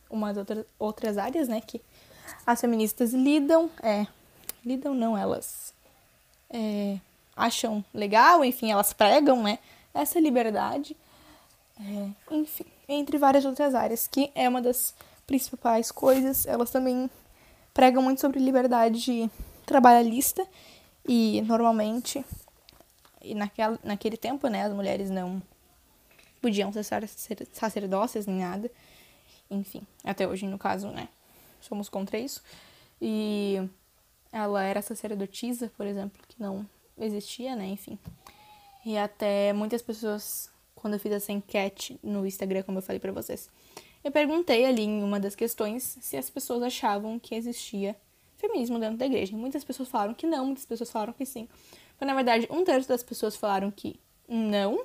umas 0.08 0.38
outras, 0.38 0.64
outras 0.78 1.18
áreas, 1.18 1.48
né, 1.48 1.60
que 1.60 1.82
as 2.46 2.58
feministas 2.58 3.12
lidam, 3.12 3.68
é, 3.82 4.06
lidam 4.64 4.94
não, 4.94 5.18
elas 5.18 5.74
é, 6.48 6.98
acham 7.36 7.84
legal, 7.92 8.42
enfim, 8.42 8.70
elas 8.70 8.94
pregam, 8.94 9.42
né, 9.42 9.58
essa 9.92 10.18
liberdade, 10.18 10.96
é, 11.78 12.34
enfim, 12.34 12.64
entre 12.88 13.18
várias 13.18 13.44
outras 13.44 13.74
áreas, 13.74 14.08
que 14.08 14.32
é 14.34 14.48
uma 14.48 14.62
das 14.62 14.94
principais 15.26 15.92
coisas, 15.92 16.46
elas 16.46 16.70
também 16.70 17.10
pregam 17.74 18.02
muito 18.02 18.22
sobre 18.22 18.40
liberdade 18.40 19.30
trabalhista 19.66 20.46
e 21.06 21.42
normalmente 21.42 22.24
e 23.26 23.34
naquela, 23.34 23.78
naquele 23.82 24.16
tempo, 24.16 24.46
né, 24.48 24.62
as 24.62 24.72
mulheres 24.72 25.10
não 25.10 25.42
podiam 26.40 26.72
ser 26.72 26.84
sacerdócias 27.52 28.26
nem 28.26 28.38
nada. 28.38 28.70
Enfim, 29.50 29.82
até 30.04 30.26
hoje, 30.26 30.46
no 30.46 30.58
caso, 30.58 30.88
né, 30.88 31.08
somos 31.60 31.88
contra 31.88 32.18
isso. 32.18 32.42
E 33.02 33.68
ela 34.32 34.62
era 34.62 34.80
sacerdotisa, 34.80 35.72
por 35.76 35.86
exemplo, 35.86 36.22
que 36.28 36.40
não 36.40 36.64
existia, 36.96 37.56
né, 37.56 37.66
enfim. 37.66 37.98
E 38.84 38.96
até 38.96 39.52
muitas 39.52 39.82
pessoas, 39.82 40.48
quando 40.76 40.94
eu 40.94 41.00
fiz 41.00 41.10
essa 41.10 41.32
enquete 41.32 41.98
no 42.02 42.24
Instagram, 42.24 42.62
como 42.62 42.78
eu 42.78 42.82
falei 42.82 43.00
para 43.00 43.10
vocês, 43.10 43.50
eu 44.04 44.12
perguntei 44.12 44.64
ali 44.64 44.82
em 44.82 45.02
uma 45.02 45.18
das 45.18 45.34
questões 45.34 45.98
se 46.00 46.16
as 46.16 46.30
pessoas 46.30 46.62
achavam 46.62 47.18
que 47.18 47.34
existia 47.34 47.96
feminismo 48.36 48.78
dentro 48.78 48.96
da 48.96 49.06
igreja. 49.06 49.36
Muitas 49.36 49.64
pessoas 49.64 49.88
falaram 49.88 50.14
que 50.14 50.26
não, 50.26 50.46
muitas 50.46 50.64
pessoas 50.64 50.90
falaram 50.90 51.12
que 51.12 51.24
sim. 51.24 51.48
Mas, 51.98 52.06
na 52.06 52.14
verdade, 52.14 52.46
um 52.50 52.64
terço 52.64 52.88
das 52.88 53.02
pessoas 53.02 53.36
falaram 53.36 53.70
que 53.70 53.98
não, 54.28 54.84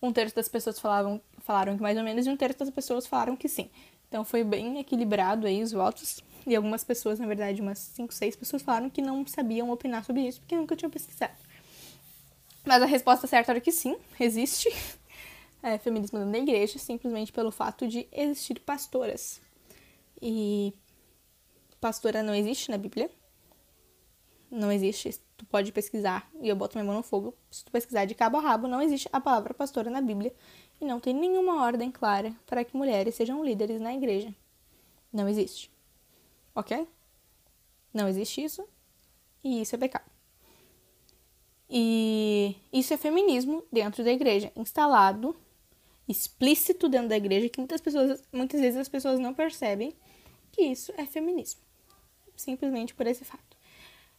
um 0.00 0.12
terço 0.12 0.34
das 0.34 0.48
pessoas 0.48 0.78
falavam, 0.78 1.20
falaram 1.38 1.76
que 1.76 1.82
mais 1.82 1.96
ou 1.96 2.02
menos, 2.02 2.26
e 2.26 2.30
um 2.30 2.36
terço 2.36 2.58
das 2.58 2.70
pessoas 2.70 3.06
falaram 3.06 3.36
que 3.36 3.48
sim. 3.48 3.70
Então 4.08 4.24
foi 4.24 4.44
bem 4.44 4.78
equilibrado 4.78 5.46
aí 5.46 5.62
os 5.62 5.72
votos. 5.72 6.22
E 6.46 6.56
algumas 6.56 6.82
pessoas, 6.82 7.20
na 7.20 7.26
verdade, 7.26 7.62
umas 7.62 7.78
5, 7.78 8.12
6 8.12 8.36
pessoas 8.36 8.62
falaram 8.62 8.90
que 8.90 9.00
não 9.00 9.24
sabiam 9.26 9.70
opinar 9.70 10.04
sobre 10.04 10.22
isso 10.22 10.40
porque 10.40 10.56
nunca 10.56 10.74
tinham 10.74 10.90
pesquisado. 10.90 11.32
Mas 12.64 12.82
a 12.82 12.86
resposta 12.86 13.26
certa 13.26 13.52
era 13.52 13.60
que 13.60 13.72
sim, 13.72 13.96
existe 14.18 14.68
é, 15.62 15.78
feminismo 15.78 16.18
dentro 16.18 16.32
da 16.32 16.38
igreja, 16.38 16.78
simplesmente 16.78 17.32
pelo 17.32 17.50
fato 17.50 17.86
de 17.86 18.06
existir 18.12 18.60
pastoras. 18.60 19.40
E 20.20 20.74
pastora 21.82 22.22
não 22.22 22.32
existe 22.32 22.70
na 22.70 22.78
Bíblia. 22.78 23.10
Não 24.48 24.70
existe. 24.70 25.20
Tu 25.36 25.44
pode 25.44 25.72
pesquisar, 25.72 26.30
e 26.40 26.48
eu 26.48 26.54
boto 26.54 26.78
minha 26.78 26.84
mão 26.84 26.94
no 26.94 27.02
fogo. 27.02 27.34
Se 27.50 27.64
tu 27.64 27.72
pesquisar 27.72 28.04
de 28.04 28.14
cabo 28.14 28.38
a 28.38 28.40
rabo, 28.40 28.68
não 28.68 28.80
existe 28.80 29.08
a 29.12 29.20
palavra 29.20 29.52
pastora 29.52 29.90
na 29.90 30.00
Bíblia. 30.00 30.32
E 30.80 30.84
não 30.84 31.00
tem 31.00 31.12
nenhuma 31.12 31.64
ordem 31.64 31.90
clara 31.90 32.32
para 32.46 32.64
que 32.64 32.76
mulheres 32.76 33.16
sejam 33.16 33.44
líderes 33.44 33.80
na 33.80 33.92
igreja. 33.92 34.32
Não 35.12 35.28
existe. 35.28 35.72
Ok? 36.54 36.86
Não 37.92 38.08
existe 38.08 38.44
isso. 38.44 38.64
E 39.42 39.60
isso 39.60 39.74
é 39.74 39.78
pecado. 39.78 40.08
E 41.68 42.54
isso 42.72 42.94
é 42.94 42.96
feminismo 42.96 43.64
dentro 43.72 44.04
da 44.04 44.12
igreja, 44.12 44.52
instalado, 44.54 45.34
explícito 46.06 46.88
dentro 46.88 47.08
da 47.08 47.16
igreja, 47.16 47.48
que 47.48 47.58
muitas 47.58 47.80
pessoas, 47.80 48.22
muitas 48.30 48.60
vezes 48.60 48.78
as 48.78 48.88
pessoas 48.88 49.18
não 49.18 49.34
percebem 49.34 49.92
que 50.52 50.62
isso 50.62 50.92
é 50.96 51.06
feminismo 51.06 51.71
simplesmente 52.36 52.94
por 52.94 53.06
esse 53.06 53.24
fato. 53.24 53.56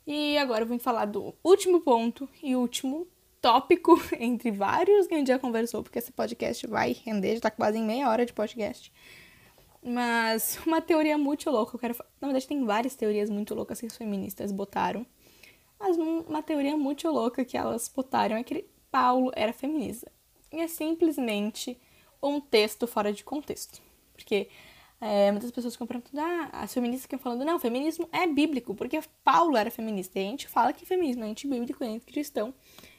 E 0.06 0.38
agora 0.38 0.64
eu 0.64 0.68
vim 0.68 0.80
falar 0.80 1.06
do 1.06 1.34
último 1.44 1.82
ponto 1.82 2.28
e 2.42 2.56
último 2.56 3.08
tópico 3.42 4.00
entre 4.20 4.52
vários 4.52 5.08
que 5.08 5.14
a 5.14 5.18
gente 5.18 5.28
já 5.28 5.40
conversou, 5.40 5.84
porque 5.84 6.00
esse 6.00 6.12
podcast 6.12 6.66
vai 6.68 6.94
render, 6.94 7.36
já 7.36 7.42
tá 7.42 7.52
quase 7.52 7.78
em 7.78 7.84
meia 7.84 8.10
hora 8.10 8.26
de 8.26 8.34
podcast. 8.34 8.92
Mas 9.84 10.58
uma 10.66 10.82
teoria 10.82 11.18
muito 11.18 11.50
louca, 11.50 11.76
eu 11.76 11.80
quero 11.80 11.96
Na 12.22 12.28
verdade, 12.28 12.48
tem 12.48 12.64
várias 12.66 12.96
teorias 12.96 13.30
muito 13.30 13.54
loucas 13.54 13.80
que 13.80 13.86
as 13.86 13.98
feministas 13.98 14.52
botaram. 14.52 15.06
Mas 15.78 15.98
uma 15.98 16.42
teoria 16.42 16.78
muito 16.78 17.10
louca 17.10 17.44
que 17.44 17.58
elas 17.58 17.92
botaram 17.94 18.38
é 18.38 18.44
que 18.44 18.66
Paulo 18.90 19.32
era 19.36 19.52
feminista. 19.52 20.10
E 20.52 20.62
é 20.62 20.68
simplesmente 20.68 21.78
um 22.22 22.40
texto 22.40 22.88
fora 22.88 23.12
de 23.12 23.24
contexto. 23.26 23.82
Porque 24.14 24.48
é, 25.06 25.30
muitas 25.32 25.52
pessoas 25.52 25.74
ficam 25.74 25.86
perguntando, 25.86 26.22
ah, 26.22 26.50
as 26.54 26.74
feministas 26.74 27.02
ficam 27.02 27.20
falando, 27.20 27.44
não, 27.44 27.60
feminismo 27.60 28.08
é 28.10 28.26
bíblico, 28.26 28.74
porque 28.74 29.02
Paulo 29.22 29.58
era 29.58 29.70
feminista. 29.70 30.18
E 30.18 30.26
a 30.26 30.30
gente 30.30 30.48
fala 30.48 30.72
que 30.72 30.86
feminismo 30.86 31.26
é 31.26 31.28
antibíblico, 31.28 31.84
é 31.84 31.88
anticristão. 31.88 32.54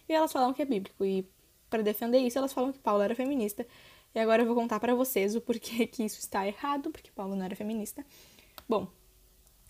E 0.06 0.12
elas 0.12 0.30
falam 0.30 0.52
que 0.52 0.60
é 0.60 0.66
bíblico. 0.66 1.02
E 1.02 1.26
para 1.70 1.82
defender 1.82 2.18
isso, 2.18 2.36
elas 2.36 2.52
falam 2.52 2.72
que 2.72 2.78
Paulo 2.78 3.02
era 3.02 3.14
feminista. 3.14 3.66
E 4.14 4.18
agora 4.18 4.42
eu 4.42 4.46
vou 4.46 4.54
contar 4.54 4.78
para 4.80 4.94
vocês 4.94 5.34
o 5.34 5.40
porquê 5.40 5.86
que 5.86 6.04
isso 6.04 6.18
está 6.18 6.46
errado, 6.46 6.90
porque 6.90 7.10
Paulo 7.10 7.34
não 7.34 7.44
era 7.46 7.56
feminista. 7.56 8.04
Bom, 8.68 8.86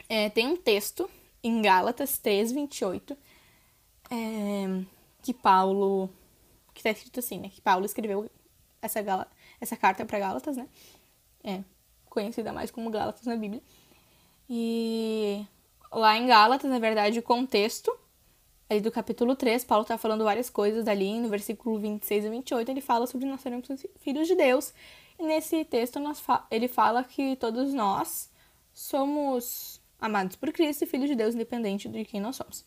é, 0.09 0.29
tem 0.29 0.49
um 0.49 0.57
texto 0.57 1.09
em 1.41 1.63
Gálatas 1.63 2.19
3, 2.19 2.51
28, 2.51 3.17
é, 4.11 4.85
que 5.23 5.33
Paulo. 5.33 6.11
que 6.75 6.81
está 6.81 6.91
escrito 6.91 7.21
assim, 7.21 7.39
né? 7.39 7.49
Que 7.49 7.61
Paulo 7.61 7.87
escreveu 7.87 8.29
essa, 8.83 9.01
gala, 9.01 9.31
essa 9.61 9.77
carta 9.77 10.05
para 10.05 10.19
Gálatas, 10.19 10.57
né? 10.57 10.69
É, 11.45 11.63
conhecida 12.15 12.53
mais 12.53 12.71
como 12.71 12.89
Gálatas 12.91 13.27
na 13.27 13.37
Bíblia. 13.37 13.61
E 14.49 15.45
lá 15.93 16.17
em 16.17 16.27
Gálatas, 16.27 16.71
na 16.71 16.79
verdade, 16.79 17.19
o 17.19 17.23
contexto 17.23 17.95
aí 18.71 18.81
do 18.81 18.91
capítulo 18.91 19.37
3, 19.37 19.65
Paulo 19.65 19.83
está 19.83 19.99
falando 19.99 20.25
várias 20.25 20.49
coisas 20.49 20.89
ali, 20.89 21.21
no 21.21 21.29
versículo 21.29 21.79
26 21.79 22.25
e 22.25 22.29
28, 22.31 22.71
ele 22.71 22.81
fala 22.81 23.07
sobre 23.07 23.27
nós 23.27 23.41
seremos 23.41 23.69
filhos 24.01 24.27
de 24.27 24.35
Deus. 24.35 24.73
E 25.19 25.23
nesse 25.25 25.65
texto 25.65 26.01
ele 26.51 26.69
fala 26.69 27.05
que 27.05 27.37
todos 27.37 27.73
nós 27.73 28.31
somos 28.73 29.81
amados 30.01 30.37
por 30.37 30.53
Cristo 30.53 30.83
e 30.83 30.87
filhos 30.87 31.09
de 31.09 31.15
Deus, 31.15 31.35
independente 31.35 31.89
de 31.89 32.05
quem 32.05 32.21
nós 32.21 32.37
somos. 32.37 32.65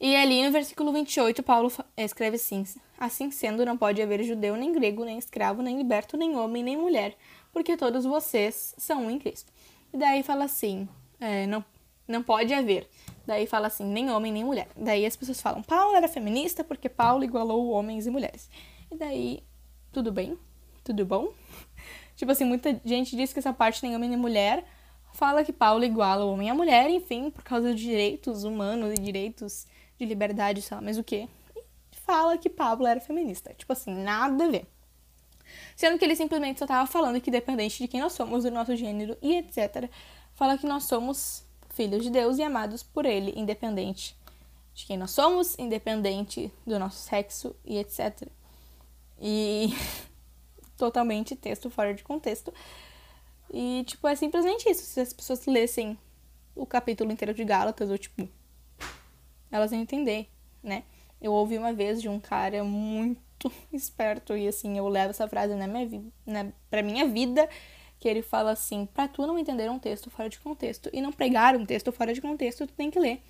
E 0.00 0.14
ali 0.16 0.44
no 0.44 0.52
versículo 0.52 0.92
28, 0.92 1.42
Paulo 1.42 1.72
escreve 1.96 2.36
assim: 2.36 2.64
Assim 2.98 3.30
sendo, 3.30 3.64
não 3.64 3.76
pode 3.76 4.02
haver 4.02 4.22
judeu, 4.22 4.56
nem 4.56 4.72
grego, 4.72 5.04
nem 5.04 5.18
escravo, 5.18 5.62
nem 5.62 5.76
liberto, 5.78 6.16
nem 6.16 6.36
homem, 6.36 6.62
nem 6.62 6.76
mulher, 6.76 7.16
porque 7.54 7.76
todos 7.76 8.04
vocês 8.04 8.74
são 8.76 9.06
um 9.06 9.10
em 9.10 9.18
Cristo. 9.18 9.52
E 9.92 9.96
daí 9.96 10.24
fala 10.24 10.44
assim: 10.44 10.88
é, 11.20 11.46
não, 11.46 11.64
não 12.06 12.20
pode 12.20 12.52
haver. 12.52 12.86
Daí 13.24 13.46
fala 13.46 13.68
assim: 13.68 13.84
nem 13.84 14.10
homem, 14.10 14.32
nem 14.32 14.44
mulher. 14.44 14.68
Daí 14.76 15.06
as 15.06 15.16
pessoas 15.16 15.40
falam: 15.40 15.62
Paulo 15.62 15.96
era 15.96 16.08
feminista 16.08 16.64
porque 16.64 16.88
Paulo 16.88 17.22
igualou 17.22 17.70
homens 17.70 18.06
e 18.06 18.10
mulheres. 18.10 18.50
E 18.90 18.96
daí, 18.96 19.42
tudo 19.92 20.10
bem? 20.10 20.36
Tudo 20.82 21.06
bom? 21.06 21.32
tipo 22.16 22.32
assim, 22.32 22.44
muita 22.44 22.78
gente 22.84 23.16
diz 23.16 23.32
que 23.32 23.38
essa 23.38 23.52
parte 23.52 23.82
nem 23.84 23.94
homem 23.94 24.10
nem 24.10 24.18
mulher. 24.18 24.64
Fala 25.12 25.44
que 25.44 25.52
Paulo 25.52 25.84
iguala 25.84 26.24
o 26.24 26.32
homem 26.32 26.50
a 26.50 26.54
mulher, 26.54 26.90
enfim, 26.90 27.30
por 27.30 27.44
causa 27.44 27.72
de 27.72 27.80
direitos 27.80 28.42
humanos 28.42 28.98
e 28.98 29.00
direitos 29.00 29.64
de 29.96 30.04
liberdade, 30.04 30.60
sei 30.60 30.76
lá, 30.76 30.82
mas 30.82 30.98
o 30.98 31.04
quê? 31.04 31.28
E 31.54 31.96
fala 32.00 32.36
que 32.36 32.50
Pablo 32.50 32.84
era 32.84 32.98
feminista. 32.98 33.54
Tipo 33.54 33.72
assim, 33.72 33.94
nada 33.94 34.44
a 34.44 34.50
ver. 34.50 34.66
Sendo 35.76 35.98
que 35.98 36.04
ele 36.04 36.16
simplesmente 36.16 36.58
só 36.58 36.64
estava 36.64 36.86
falando 36.86 37.20
que, 37.20 37.30
dependente 37.30 37.78
de 37.78 37.88
quem 37.88 38.00
nós 38.00 38.12
somos, 38.12 38.44
do 38.44 38.50
nosso 38.50 38.76
gênero 38.76 39.16
e 39.20 39.36
etc., 39.36 39.90
fala 40.34 40.56
que 40.56 40.66
nós 40.66 40.84
somos 40.84 41.44
filhos 41.70 42.02
de 42.02 42.10
Deus 42.10 42.38
e 42.38 42.42
amados 42.42 42.82
por 42.82 43.04
Ele, 43.04 43.32
independente 43.36 44.16
de 44.72 44.86
quem 44.86 44.96
nós 44.96 45.10
somos, 45.10 45.56
independente 45.58 46.52
do 46.66 46.78
nosso 46.78 46.98
sexo 46.98 47.54
e 47.64 47.78
etc. 47.78 48.28
E 49.20 49.70
totalmente 50.76 51.36
texto 51.36 51.70
fora 51.70 51.94
de 51.94 52.02
contexto. 52.02 52.52
E, 53.52 53.84
tipo, 53.84 54.06
é 54.08 54.16
simplesmente 54.16 54.68
isso. 54.68 54.82
Se 54.82 55.00
as 55.00 55.12
pessoas 55.12 55.46
lessem 55.46 55.98
o 56.54 56.66
capítulo 56.66 57.12
inteiro 57.12 57.34
de 57.34 57.44
Gálatas, 57.44 57.90
ou, 57.90 57.98
tipo, 57.98 58.28
elas 59.50 59.70
iam 59.72 59.80
entender, 59.80 60.28
né? 60.62 60.84
Eu 61.20 61.32
ouvi 61.32 61.56
uma 61.56 61.72
vez 61.72 62.02
de 62.02 62.08
um 62.08 62.18
cara 62.18 62.64
muito 62.64 63.23
esperto 63.72 64.36
e 64.36 64.48
assim, 64.48 64.78
eu 64.78 64.88
levo 64.88 65.10
essa 65.10 65.28
frase 65.28 65.54
na 65.54 65.66
minha 65.66 65.86
vida, 65.86 66.08
na, 66.26 66.46
pra 66.70 66.82
minha 66.82 67.06
vida, 67.06 67.48
que 67.98 68.08
ele 68.08 68.22
fala 68.22 68.52
assim: 68.52 68.86
"Para 68.86 69.08
tu 69.08 69.26
não 69.26 69.38
entender 69.38 69.70
um 69.70 69.78
texto 69.78 70.10
fora 70.10 70.28
de 70.28 70.38
contexto 70.40 70.90
e 70.92 71.00
não 71.00 71.12
pregar 71.12 71.56
um 71.56 71.64
texto 71.64 71.92
fora 71.92 72.12
de 72.12 72.20
contexto, 72.20 72.66
tu 72.66 72.72
tem 72.72 72.90
que 72.90 72.98
ler 72.98 73.22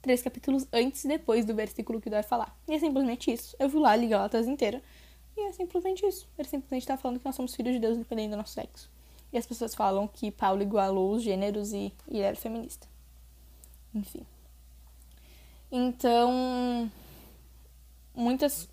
três 0.00 0.22
capítulos 0.22 0.66
antes 0.72 1.04
e 1.04 1.08
depois 1.08 1.44
do 1.44 1.54
versículo 1.54 2.00
que 2.00 2.10
tu 2.10 2.14
vai 2.14 2.22
falar". 2.22 2.56
E 2.68 2.74
é 2.74 2.78
simplesmente 2.78 3.32
isso. 3.32 3.56
Eu 3.58 3.68
fui 3.70 3.80
lá 3.80 3.94
li 3.96 4.08
Gálatas 4.08 4.46
inteira 4.46 4.82
e 5.36 5.48
é 5.48 5.52
simplesmente 5.52 6.04
isso. 6.06 6.28
Ele 6.38 6.48
simplesmente 6.48 6.86
tá 6.86 6.96
falando 6.96 7.18
que 7.18 7.24
nós 7.24 7.36
somos 7.36 7.54
filhos 7.54 7.72
de 7.72 7.78
Deus 7.78 7.96
independente 7.96 8.30
do 8.30 8.36
nosso 8.36 8.52
sexo. 8.52 8.90
E 9.32 9.38
as 9.38 9.46
pessoas 9.46 9.74
falam 9.74 10.08
que 10.08 10.30
Paulo 10.30 10.62
igualou 10.62 11.12
os 11.12 11.22
gêneros 11.22 11.72
e, 11.72 11.92
e 12.08 12.20
era 12.20 12.34
feminista. 12.34 12.88
Enfim. 13.94 14.26
Então, 15.70 16.90
muitas 18.14 18.68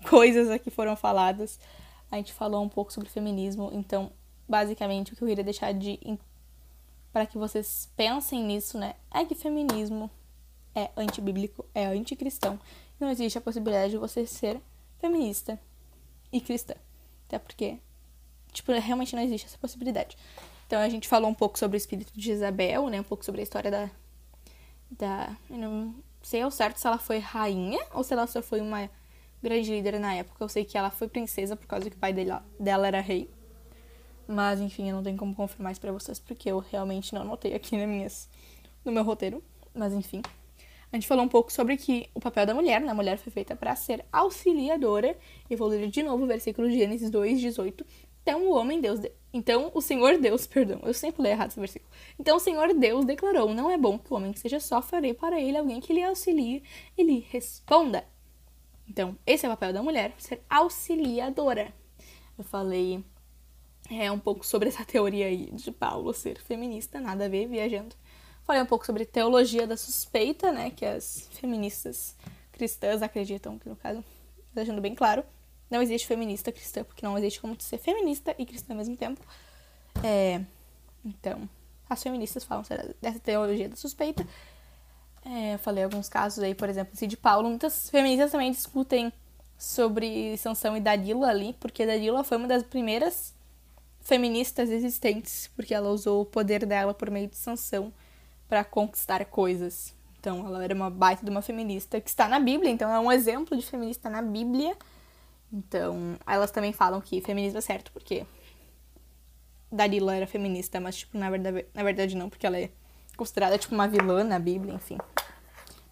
coisas 0.08 0.50
aqui 0.50 0.70
foram 0.70 0.96
faladas. 0.96 1.58
A 2.10 2.16
gente 2.16 2.32
falou 2.32 2.62
um 2.62 2.68
pouco 2.68 2.92
sobre 2.92 3.08
feminismo, 3.08 3.70
então, 3.72 4.10
basicamente, 4.48 5.12
o 5.12 5.16
que 5.16 5.22
eu 5.22 5.28
queria 5.28 5.44
deixar 5.44 5.72
de 5.72 5.98
para 7.12 7.26
que 7.26 7.38
vocês 7.38 7.88
pensem 7.96 8.44
nisso, 8.44 8.78
né, 8.78 8.94
é 9.12 9.24
que 9.24 9.34
feminismo 9.34 10.08
é 10.74 10.90
antibíblico, 10.96 11.64
é 11.74 11.86
anticristão. 11.86 12.58
Não 12.98 13.10
existe 13.10 13.38
a 13.38 13.40
possibilidade 13.40 13.92
de 13.92 13.98
você 13.98 14.26
ser 14.26 14.60
feminista 15.00 15.58
e 16.32 16.40
cristã. 16.40 16.74
Até 17.26 17.38
porque, 17.38 17.78
tipo, 18.52 18.72
realmente 18.72 19.16
não 19.16 19.22
existe 19.22 19.46
essa 19.46 19.58
possibilidade. 19.58 20.16
Então 20.66 20.80
a 20.80 20.88
gente 20.88 21.08
falou 21.08 21.28
um 21.28 21.34
pouco 21.34 21.58
sobre 21.58 21.76
o 21.76 21.78
espírito 21.78 22.12
de 22.14 22.30
Isabel, 22.30 22.88
né? 22.88 23.00
Um 23.00 23.04
pouco 23.04 23.24
sobre 23.24 23.40
a 23.40 23.42
história 23.44 23.70
da. 23.70 23.90
da. 24.90 25.36
Eu 25.48 25.58
não 25.58 25.94
sei 26.22 26.42
ao 26.42 26.50
certo 26.50 26.76
se 26.76 26.86
ela 26.86 26.98
foi 26.98 27.18
rainha 27.18 27.84
ou 27.92 28.04
se 28.04 28.12
ela 28.12 28.26
só 28.26 28.40
foi 28.40 28.60
uma 28.60 28.88
grande 29.42 29.70
líder 29.70 29.98
na 29.98 30.14
época. 30.14 30.42
Eu 30.42 30.48
sei 30.48 30.64
que 30.64 30.76
ela 30.76 30.90
foi 30.90 31.08
princesa 31.08 31.56
por 31.56 31.66
causa 31.66 31.88
que 31.88 31.96
o 31.96 31.98
pai 31.98 32.12
dela, 32.12 32.44
dela 32.58 32.86
era 32.86 33.00
rei. 33.00 33.30
Mas, 34.26 34.60
enfim, 34.60 34.88
eu 34.88 34.96
não 34.96 35.02
tenho 35.02 35.16
como 35.16 35.34
confirmar 35.34 35.72
isso 35.72 35.80
pra 35.80 35.90
vocês, 35.90 36.18
porque 36.18 36.50
eu 36.50 36.58
realmente 36.60 37.12
não 37.12 37.22
anotei 37.22 37.54
aqui 37.54 37.76
na 37.76 37.86
minhas, 37.86 38.28
no 38.84 38.92
meu 38.92 39.02
roteiro. 39.02 39.42
Mas, 39.74 39.92
enfim. 39.92 40.22
A 40.92 40.96
gente 40.96 41.06
falou 41.06 41.24
um 41.24 41.28
pouco 41.28 41.52
sobre 41.52 41.76
que 41.76 42.08
o 42.14 42.20
papel 42.20 42.46
da 42.46 42.54
mulher, 42.54 42.80
né? 42.80 42.90
A 42.90 42.94
mulher 42.94 43.16
foi 43.16 43.32
feita 43.32 43.54
para 43.54 43.74
ser 43.76 44.04
auxiliadora. 44.12 45.16
E 45.48 45.56
vou 45.56 45.68
ler 45.68 45.88
de 45.88 46.02
novo 46.02 46.24
o 46.24 46.26
versículo 46.26 46.68
de 46.68 46.76
Gênesis 46.78 47.10
2, 47.10 47.40
18. 47.40 47.86
Então 48.22 48.48
o 48.48 48.54
homem 48.54 48.80
Deus. 48.80 49.00
De... 49.00 49.10
Então 49.32 49.70
o 49.72 49.80
Senhor 49.80 50.18
Deus, 50.18 50.46
perdão, 50.48 50.80
eu 50.82 50.92
sempre 50.92 51.22
leio 51.22 51.34
errado 51.34 51.50
esse 51.50 51.60
versículo. 51.60 51.90
Então 52.18 52.36
o 52.36 52.40
Senhor 52.40 52.74
Deus 52.74 53.04
declarou: 53.04 53.54
Não 53.54 53.70
é 53.70 53.78
bom 53.78 53.98
que 53.98 54.12
o 54.12 54.16
homem 54.16 54.34
seja 54.34 54.60
só, 54.60 54.82
farei 54.82 55.14
para 55.14 55.40
ele 55.40 55.56
alguém 55.56 55.80
que 55.80 55.92
lhe 55.92 56.02
auxilie 56.02 56.62
e 56.96 57.02
lhe 57.02 57.26
responda. 57.30 58.04
Então, 58.90 59.16
esse 59.24 59.46
é 59.46 59.48
o 59.48 59.52
papel 59.52 59.72
da 59.72 59.84
mulher, 59.84 60.12
ser 60.18 60.42
auxiliadora. 60.50 61.72
Eu 62.36 62.42
falei 62.42 63.04
é, 63.88 64.10
um 64.10 64.18
pouco 64.18 64.44
sobre 64.44 64.68
essa 64.68 64.82
teoria 64.84 65.26
aí 65.26 65.48
de 65.52 65.70
Paulo 65.70 66.12
ser 66.12 66.40
feminista, 66.40 66.98
nada 66.98 67.26
a 67.26 67.28
ver, 67.28 67.46
viajando. 67.46 67.94
Falei 68.42 68.60
um 68.60 68.66
pouco 68.66 68.84
sobre 68.84 69.04
teologia 69.04 69.64
da 69.64 69.76
suspeita, 69.76 70.50
né, 70.50 70.70
que 70.70 70.84
as 70.84 71.28
feministas 71.30 72.16
cristãs 72.50 73.00
acreditam 73.00 73.60
que, 73.60 73.68
no 73.68 73.76
caso, 73.76 74.04
deixando 74.52 74.80
bem 74.80 74.96
claro, 74.96 75.22
não 75.70 75.80
existe 75.80 76.08
feminista 76.08 76.50
cristã, 76.50 76.82
porque 76.82 77.06
não 77.06 77.16
existe 77.16 77.40
como 77.40 77.54
ser 77.60 77.78
feminista 77.78 78.34
e 78.36 78.44
cristã 78.44 78.72
ao 78.72 78.78
mesmo 78.78 78.96
tempo. 78.96 79.24
É, 80.02 80.40
então, 81.04 81.48
as 81.88 82.02
feministas 82.02 82.42
falam 82.42 82.64
dessa 83.00 83.20
teologia 83.20 83.68
da 83.68 83.76
suspeita. 83.76 84.26
É, 85.24 85.54
eu 85.54 85.58
falei 85.58 85.84
alguns 85.84 86.08
casos 86.08 86.42
aí, 86.42 86.54
por 86.54 86.68
exemplo, 86.68 86.94
esse 86.94 87.06
de 87.06 87.16
Paulo. 87.16 87.48
Muitas 87.48 87.90
feministas 87.90 88.32
também 88.32 88.50
discutem 88.50 89.12
sobre 89.58 90.36
Sansão 90.38 90.76
e 90.76 90.80
Dalila 90.80 91.28
ali, 91.28 91.54
porque 91.60 91.84
Dalila 91.86 92.24
foi 92.24 92.38
uma 92.38 92.48
das 92.48 92.62
primeiras 92.62 93.34
feministas 94.00 94.70
existentes, 94.70 95.50
porque 95.54 95.74
ela 95.74 95.90
usou 95.90 96.22
o 96.22 96.24
poder 96.24 96.64
dela 96.64 96.94
por 96.94 97.10
meio 97.10 97.28
de 97.28 97.36
Sansão 97.36 97.92
para 98.48 98.64
conquistar 98.64 99.24
coisas. 99.26 99.94
Então, 100.18 100.46
ela 100.46 100.64
era 100.64 100.74
uma 100.74 100.90
baita 100.90 101.24
de 101.24 101.30
uma 101.30 101.42
feminista 101.42 102.00
que 102.00 102.08
está 102.08 102.26
na 102.28 102.40
Bíblia, 102.40 102.70
então 102.70 102.92
é 102.92 102.98
um 102.98 103.12
exemplo 103.12 103.56
de 103.56 103.64
feminista 103.64 104.08
na 104.10 104.22
Bíblia. 104.22 104.76
Então, 105.52 106.16
elas 106.26 106.50
também 106.50 106.72
falam 106.72 107.00
que 107.00 107.20
feminismo 107.20 107.58
é 107.58 107.62
certo, 107.62 107.92
porque 107.92 108.26
Dalila 109.70 110.14
era 110.16 110.26
feminista, 110.26 110.80
mas, 110.80 110.96
tipo, 110.96 111.16
na 111.18 111.30
verdade, 111.30 111.66
na 111.74 111.82
verdade 111.82 112.16
não, 112.16 112.28
porque 112.28 112.46
ela 112.46 112.58
é 112.58 112.70
considerada 113.20 113.58
tipo 113.58 113.74
uma 113.74 113.86
vilã 113.86 114.24
na 114.24 114.38
Bíblia, 114.38 114.72
enfim. 114.72 114.96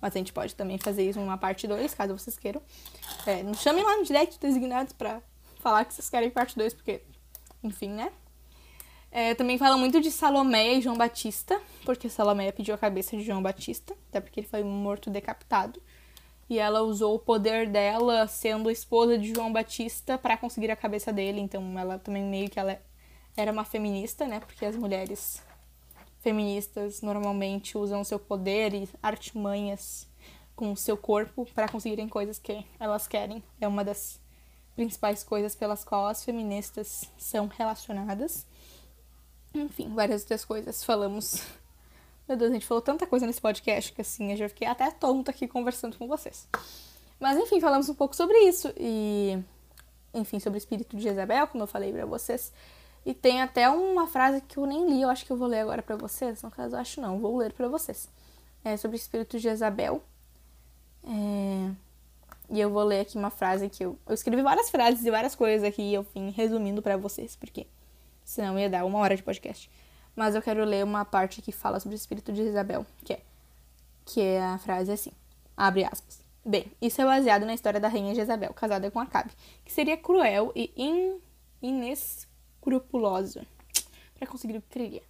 Mas 0.00 0.16
a 0.16 0.18
gente 0.18 0.32
pode 0.32 0.54
também 0.54 0.78
fazer 0.78 1.06
isso 1.06 1.20
numa 1.20 1.36
parte 1.36 1.66
2, 1.66 1.92
caso 1.92 2.16
vocês 2.16 2.38
queiram. 2.38 2.62
É, 3.26 3.42
nos 3.42 3.60
chamem 3.60 3.84
lá 3.84 3.98
no 3.98 4.04
direct 4.04 4.40
designados 4.40 4.94
pra 4.94 5.20
falar 5.60 5.84
que 5.84 5.92
vocês 5.92 6.08
querem 6.08 6.30
parte 6.30 6.56
2, 6.56 6.72
porque, 6.72 7.02
enfim, 7.62 7.90
né? 7.90 8.10
É, 9.10 9.34
também 9.34 9.58
fala 9.58 9.76
muito 9.76 10.00
de 10.00 10.10
Salomé 10.10 10.74
e 10.74 10.80
João 10.80 10.96
Batista, 10.96 11.60
porque 11.84 12.08
Salomé 12.08 12.50
pediu 12.50 12.74
a 12.74 12.78
cabeça 12.78 13.14
de 13.14 13.22
João 13.22 13.42
Batista, 13.42 13.94
até 14.08 14.20
porque 14.20 14.40
ele 14.40 14.46
foi 14.46 14.64
morto 14.64 15.10
decapitado. 15.10 15.82
E 16.48 16.58
ela 16.58 16.80
usou 16.80 17.14
o 17.14 17.18
poder 17.18 17.68
dela, 17.68 18.26
sendo 18.26 18.70
esposa 18.70 19.18
de 19.18 19.34
João 19.34 19.52
Batista, 19.52 20.16
para 20.16 20.34
conseguir 20.38 20.70
a 20.70 20.76
cabeça 20.76 21.12
dele. 21.12 21.40
Então 21.40 21.78
ela 21.78 21.98
também 21.98 22.22
meio 22.22 22.48
que 22.48 22.58
ela 22.58 22.80
era 23.36 23.52
uma 23.52 23.64
feminista, 23.64 24.26
né? 24.26 24.40
Porque 24.40 24.64
as 24.64 24.74
mulheres 24.74 25.42
feministas 26.20 27.00
normalmente 27.00 27.76
usam 27.78 28.04
seu 28.04 28.18
poder 28.18 28.74
e 28.74 28.88
artimanhas 29.02 30.06
com 30.54 30.72
o 30.72 30.76
seu 30.76 30.96
corpo 30.96 31.46
para 31.54 31.68
conseguirem 31.68 32.08
coisas 32.08 32.38
que 32.38 32.64
elas 32.80 33.06
querem. 33.06 33.42
É 33.60 33.68
uma 33.68 33.84
das 33.84 34.20
principais 34.74 35.22
coisas 35.22 35.54
pelas 35.54 35.84
quais 35.84 36.18
as 36.18 36.24
feministas 36.24 37.10
são 37.16 37.46
relacionadas. 37.46 38.46
Enfim, 39.54 39.94
várias 39.94 40.22
outras 40.22 40.44
coisas. 40.44 40.84
Falamos. 40.84 41.42
Meu 42.28 42.36
Deus, 42.36 42.50
a 42.50 42.54
gente 42.54 42.66
falou 42.66 42.82
tanta 42.82 43.06
coisa 43.06 43.26
nesse 43.26 43.40
podcast 43.40 43.92
que 43.92 44.02
assim, 44.02 44.32
eu 44.32 44.36
já 44.36 44.48
fiquei 44.48 44.68
até 44.68 44.90
tonta 44.90 45.30
aqui 45.30 45.48
conversando 45.48 45.96
com 45.96 46.06
vocês. 46.06 46.48
Mas 47.18 47.38
enfim, 47.38 47.60
falamos 47.60 47.88
um 47.88 47.94
pouco 47.94 48.14
sobre 48.14 48.36
isso 48.40 48.72
e 48.76 49.38
enfim, 50.12 50.38
sobre 50.38 50.56
o 50.56 50.60
espírito 50.60 50.96
de 50.96 51.02
Jezabel, 51.02 51.46
como 51.46 51.64
eu 51.64 51.68
falei 51.68 51.92
para 51.92 52.04
vocês. 52.04 52.52
E 53.08 53.14
tem 53.14 53.40
até 53.40 53.70
uma 53.70 54.06
frase 54.06 54.42
que 54.42 54.58
eu 54.58 54.66
nem 54.66 54.86
li, 54.86 55.00
eu 55.00 55.08
acho 55.08 55.24
que 55.24 55.32
eu 55.32 55.36
vou 55.38 55.48
ler 55.48 55.60
agora 55.60 55.82
para 55.82 55.96
vocês. 55.96 56.42
No 56.42 56.50
caso, 56.50 56.76
eu 56.76 56.78
acho 56.78 57.00
não, 57.00 57.18
vou 57.18 57.38
ler 57.38 57.54
para 57.54 57.66
vocês. 57.66 58.06
É 58.62 58.76
sobre 58.76 58.98
o 58.98 59.00
espírito 59.00 59.38
de 59.38 59.44
Jezabel. 59.44 60.02
É... 61.02 61.70
E 62.50 62.60
eu 62.60 62.68
vou 62.68 62.84
ler 62.84 63.00
aqui 63.00 63.16
uma 63.16 63.30
frase 63.30 63.70
que 63.70 63.82
eu. 63.82 63.98
Eu 64.06 64.12
escrevi 64.12 64.42
várias 64.42 64.68
frases 64.68 65.06
e 65.06 65.10
várias 65.10 65.34
coisas 65.34 65.66
aqui 65.66 65.80
e 65.80 65.94
eu 65.94 66.02
vim 66.14 66.28
resumindo 66.28 66.82
para 66.82 66.98
vocês, 66.98 67.34
porque 67.34 67.66
senão 68.22 68.58
ia 68.58 68.68
dar 68.68 68.84
uma 68.84 68.98
hora 68.98 69.16
de 69.16 69.22
podcast. 69.22 69.70
Mas 70.14 70.34
eu 70.34 70.42
quero 70.42 70.62
ler 70.66 70.84
uma 70.84 71.02
parte 71.02 71.40
que 71.40 71.50
fala 71.50 71.80
sobre 71.80 71.94
o 71.94 71.96
espírito 71.96 72.30
de 72.30 72.44
Jezabel, 72.44 72.84
que 73.06 73.14
é. 73.14 73.20
Que 74.04 74.20
é 74.20 74.42
a 74.42 74.58
frase 74.58 74.92
assim. 74.92 75.12
Abre 75.56 75.82
aspas. 75.82 76.20
Bem, 76.44 76.70
isso 76.78 77.00
é 77.00 77.06
baseado 77.06 77.46
na 77.46 77.54
história 77.54 77.80
da 77.80 77.88
rainha 77.88 78.14
Jezabel, 78.14 78.52
casada 78.52 78.90
com 78.90 79.00
Acabe, 79.00 79.32
que 79.64 79.72
seria 79.72 79.96
cruel 79.96 80.52
e 80.54 80.70
in, 80.76 81.18
inescrupulosa 82.68 83.46
para 84.18 84.26
conseguir 84.26 84.58
o 84.58 84.62
que 84.62 84.68
queria. 84.68 85.02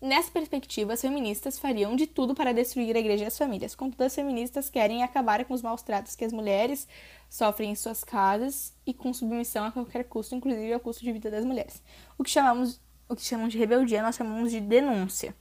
Nessa 0.00 0.30
perspectiva, 0.30 0.92
as 0.92 1.00
feministas 1.00 1.58
fariam 1.58 1.96
de 1.96 2.06
tudo 2.06 2.34
para 2.34 2.52
destruir 2.52 2.94
a 2.94 2.98
igreja 2.98 3.24
e 3.24 3.26
as 3.26 3.38
famílias. 3.38 3.74
Contudo, 3.74 4.02
as 4.02 4.14
feministas 4.14 4.68
querem 4.68 5.02
acabar 5.02 5.44
com 5.44 5.54
os 5.54 5.62
maus 5.62 5.82
tratos 5.82 6.14
que 6.14 6.24
as 6.24 6.32
mulheres 6.32 6.86
sofrem 7.30 7.70
em 7.70 7.74
suas 7.74 8.04
casas 8.04 8.74
e 8.84 8.92
com 8.92 9.14
submissão 9.14 9.64
a 9.64 9.72
qualquer 9.72 10.04
custo, 10.04 10.34
inclusive 10.34 10.72
ao 10.72 10.80
custo 10.80 11.02
de 11.02 11.10
vida 11.10 11.30
das 11.30 11.44
mulheres. 11.44 11.82
O 12.18 12.24
que 12.24 12.30
chamamos, 12.30 12.80
o 13.08 13.16
que 13.16 13.22
chamamos 13.22 13.52
de 13.52 13.58
rebeldia, 13.58 14.02
nós 14.02 14.16
chamamos 14.16 14.50
de 14.50 14.60
denúncia. 14.60 15.34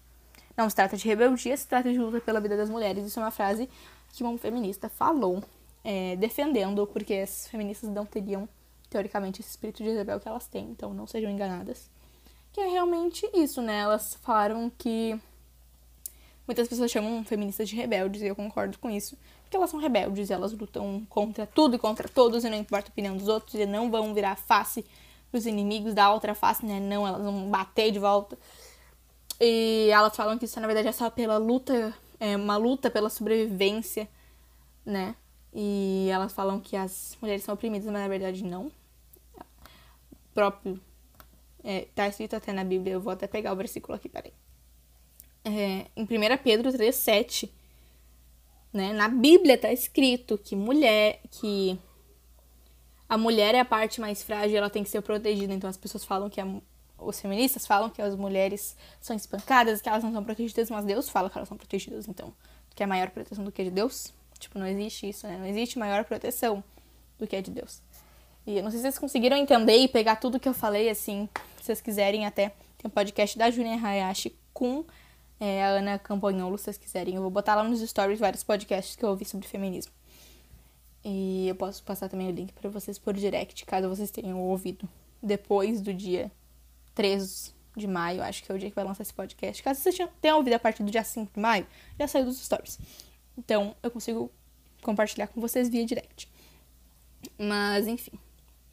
Não 0.55 0.69
se 0.69 0.75
trata 0.75 0.95
de 0.95 1.05
rebeldia, 1.07 1.57
se 1.57 1.67
trata 1.67 1.91
de 1.91 1.97
luta 1.97 2.21
pela 2.21 2.39
vida 2.39 2.55
das 2.55 2.69
mulheres. 2.69 3.05
Isso 3.05 3.19
é 3.19 3.23
uma 3.23 3.31
frase 3.31 3.67
que 4.13 4.23
uma 4.23 4.37
feminista 4.37 4.87
falou, 4.87 5.43
é, 5.83 6.15
defendendo, 6.15 6.87
porque 6.87 7.15
as 7.15 7.47
feministas 7.47 7.89
não 7.89 8.05
teriam, 8.05 8.47
teoricamente, 8.93 9.41
esse 9.41 9.49
espírito 9.49 9.83
de 9.83 9.89
Isabel 9.89 10.19
que 10.19 10.27
elas 10.27 10.47
têm, 10.47 10.69
então 10.69 10.93
não 10.93 11.05
sejam 11.05 11.29
enganadas. 11.29 11.89
Que 12.51 12.61
é 12.61 12.67
realmente 12.67 13.29
isso, 13.33 13.61
né? 13.61 13.79
Elas 13.79 14.15
falaram 14.21 14.71
que 14.77 15.19
muitas 16.47 16.67
pessoas 16.67 16.91
chamam 16.91 17.23
feministas 17.25 17.67
de 17.67 17.75
rebeldes, 17.75 18.21
e 18.21 18.27
eu 18.27 18.35
concordo 18.35 18.77
com 18.79 18.89
isso, 18.89 19.17
porque 19.43 19.57
elas 19.57 19.69
são 19.69 19.79
rebeldes, 19.79 20.31
elas 20.31 20.53
lutam 20.53 21.05
contra 21.09 21.45
tudo 21.45 21.75
e 21.75 21.79
contra 21.79 22.07
todos, 22.07 22.43
e 22.43 22.49
não 22.49 22.57
importa 22.57 22.89
a 22.89 22.93
opinião 22.93 23.17
dos 23.17 23.27
outros, 23.27 23.55
e 23.55 23.65
não 23.65 23.91
vão 23.91 24.13
virar 24.13 24.35
face 24.35 24.85
dos 25.31 25.45
inimigos 25.45 25.93
da 25.93 26.13
outra 26.13 26.35
face, 26.35 26.65
né? 26.65 26.79
Não, 26.79 27.07
elas 27.07 27.23
vão 27.23 27.49
bater 27.49 27.91
de 27.91 27.99
volta. 27.99 28.37
E 29.41 29.89
elas 29.91 30.15
falam 30.15 30.37
que 30.37 30.45
isso, 30.45 30.59
na 30.59 30.67
verdade, 30.67 30.87
é 30.87 30.91
só 30.91 31.09
pela 31.09 31.37
luta 31.37 31.93
é 32.19 32.37
uma 32.37 32.55
luta 32.55 32.89
pela 32.89 33.09
sobrevivência, 33.09 34.07
né? 34.85 35.15
E 35.53 36.07
elas 36.09 36.31
falam 36.31 36.59
que 36.59 36.75
as 36.75 37.17
mulheres 37.21 37.43
são 37.43 37.53
oprimidas, 37.53 37.85
mas 37.91 38.01
na 38.01 38.07
verdade 38.07 38.43
não. 38.45 38.71
Próprio. 40.33 40.79
É, 41.63 41.87
tá 41.95 42.07
escrito 42.07 42.35
até 42.35 42.51
na 42.51 42.63
Bíblia, 42.63 42.93
eu 42.93 43.01
vou 43.01 43.13
até 43.13 43.25
pegar 43.25 43.53
o 43.53 43.55
versículo 43.55 43.95
aqui, 43.95 44.09
peraí. 44.09 44.33
É, 45.45 45.87
em 45.95 46.03
1 46.03 46.07
Pedro 46.43 46.71
3,7, 46.71 47.49
né? 48.73 48.91
Na 48.91 49.07
Bíblia 49.07 49.57
tá 49.57 49.71
escrito 49.71 50.37
que 50.37 50.55
mulher. 50.55 51.21
que 51.29 51.77
a 53.07 53.17
mulher 53.17 53.53
é 53.53 53.59
a 53.59 53.65
parte 53.65 54.01
mais 54.01 54.23
frágil 54.23 54.57
ela 54.57 54.69
tem 54.69 54.83
que 54.83 54.89
ser 54.89 55.01
protegida. 55.01 55.53
Então 55.53 55.69
as 55.69 55.77
pessoas 55.77 56.03
falam 56.03 56.29
que 56.29 56.41
a, 56.41 56.47
os 56.97 57.19
feministas 57.21 57.67
falam 57.67 57.89
que 57.89 58.01
as 58.01 58.15
mulheres 58.15 58.75
são 58.99 59.15
espancadas, 59.15 59.81
que 59.81 59.87
elas 59.87 60.03
não 60.03 60.11
são 60.11 60.23
protegidas, 60.23 60.69
mas 60.69 60.83
Deus 60.83 61.07
fala 61.07 61.29
que 61.29 61.37
elas 61.37 61.47
são 61.47 61.57
protegidas, 61.57 62.07
então. 62.07 62.33
Que 62.73 62.81
é 62.81 62.85
maior 62.87 63.11
proteção 63.11 63.45
do 63.45 63.51
que 63.51 63.61
a 63.61 63.65
de 63.65 63.71
Deus? 63.71 64.11
Tipo, 64.39 64.57
não 64.57 64.65
existe 64.65 65.07
isso, 65.07 65.27
né? 65.27 65.37
Não 65.37 65.45
existe 65.45 65.77
maior 65.77 66.03
proteção 66.03 66.63
do 67.19 67.27
que 67.27 67.35
a 67.35 67.41
de 67.41 67.51
Deus. 67.51 67.81
E 68.45 68.57
eu 68.57 68.63
não 68.63 68.69
sei 68.69 68.79
se 68.79 68.83
vocês 68.83 68.99
conseguiram 68.99 69.37
entender 69.37 69.77
e 69.77 69.87
pegar 69.87 70.17
tudo 70.17 70.39
que 70.39 70.49
eu 70.49 70.53
falei, 70.53 70.89
assim, 70.89 71.29
se 71.57 71.65
vocês 71.65 71.81
quiserem 71.81 72.25
até. 72.25 72.49
Tem 72.77 72.87
um 72.87 72.89
podcast 72.89 73.37
da 73.37 73.49
Julia 73.49 73.75
Hayashi 73.75 74.35
com 74.53 74.83
é, 75.39 75.63
a 75.63 75.67
Ana 75.69 75.99
Campagnolo, 75.99 76.57
se 76.57 76.65
vocês 76.65 76.77
quiserem. 76.77 77.15
Eu 77.15 77.21
vou 77.21 77.31
botar 77.31 77.55
lá 77.55 77.63
nos 77.63 77.79
stories 77.81 78.19
vários 78.19 78.43
podcasts 78.43 78.95
que 78.95 79.03
eu 79.03 79.09
ouvi 79.09 79.23
sobre 79.23 79.47
feminismo. 79.47 79.93
E 81.05 81.47
eu 81.47 81.55
posso 81.55 81.83
passar 81.83 82.09
também 82.09 82.29
o 82.29 82.31
link 82.31 82.53
para 82.53 82.69
vocês 82.69 82.97
por 82.97 83.13
direct, 83.13 83.65
caso 83.65 83.89
vocês 83.89 84.09
tenham 84.09 84.39
ouvido 84.39 84.87
depois 85.21 85.81
do 85.81 85.93
dia 85.93 86.31
3 86.95 87.53
de 87.75 87.87
maio, 87.87 88.21
acho 88.21 88.43
que 88.43 88.51
é 88.51 88.55
o 88.55 88.59
dia 88.59 88.69
que 88.69 88.75
vai 88.75 88.85
lançar 88.85 89.03
esse 89.03 89.13
podcast. 89.13 89.61
Caso 89.63 89.81
você 89.81 90.07
tenha 90.21 90.35
ouvido 90.35 90.53
a 90.53 90.59
partir 90.59 90.83
do 90.83 90.91
dia 90.91 91.03
5 91.03 91.33
de 91.33 91.39
maio, 91.39 91.67
já 91.99 92.07
saiu 92.07 92.25
dos 92.25 92.37
stories. 92.39 92.79
Então, 93.37 93.75
eu 93.81 93.89
consigo 93.89 94.31
compartilhar 94.81 95.27
com 95.27 95.41
vocês 95.41 95.67
via 95.69 95.85
direct. 95.85 96.29
Mas, 97.37 97.87
enfim, 97.87 98.11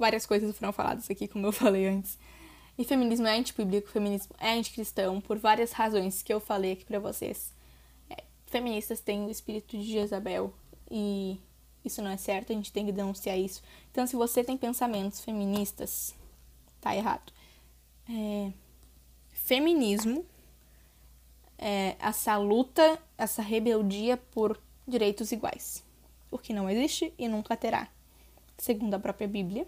várias 0.00 0.26
coisas 0.26 0.56
foram 0.56 0.72
faladas 0.72 1.08
aqui, 1.10 1.28
como 1.28 1.46
eu 1.46 1.52
falei 1.52 1.86
antes. 1.86 2.18
E 2.76 2.84
feminismo 2.84 3.26
é 3.26 3.38
antibíblico, 3.38 3.88
feminismo 3.88 4.34
é 4.40 4.52
anticristão, 4.52 5.20
por 5.20 5.38
várias 5.38 5.72
razões 5.72 6.22
que 6.22 6.32
eu 6.32 6.40
falei 6.40 6.72
aqui 6.72 6.84
pra 6.84 6.98
vocês. 6.98 7.52
É, 8.08 8.24
feministas 8.46 9.00
têm 9.00 9.26
o 9.26 9.30
espírito 9.30 9.76
de 9.78 9.84
Jezabel 9.84 10.52
e 10.90 11.38
isso 11.84 12.02
não 12.02 12.10
é 12.10 12.16
certo, 12.16 12.52
a 12.52 12.56
gente 12.56 12.72
tem 12.72 12.86
que 12.86 12.92
denunciar 12.92 13.38
isso. 13.38 13.62
Então, 13.92 14.06
se 14.06 14.16
você 14.16 14.42
tem 14.42 14.56
pensamentos 14.56 15.20
feministas, 15.20 16.14
tá 16.80 16.96
errado 16.96 17.32
é, 18.10 18.52
feminismo, 19.32 20.24
é, 21.56 21.96
essa 21.98 22.36
luta, 22.36 22.98
essa 23.16 23.42
rebeldia 23.42 24.16
por 24.16 24.60
direitos 24.86 25.30
iguais. 25.32 25.84
O 26.30 26.38
que 26.38 26.52
não 26.52 26.68
existe 26.68 27.12
e 27.18 27.28
nunca 27.28 27.56
terá, 27.56 27.88
segundo 28.58 28.94
a 28.94 28.98
própria 28.98 29.28
Bíblia. 29.28 29.66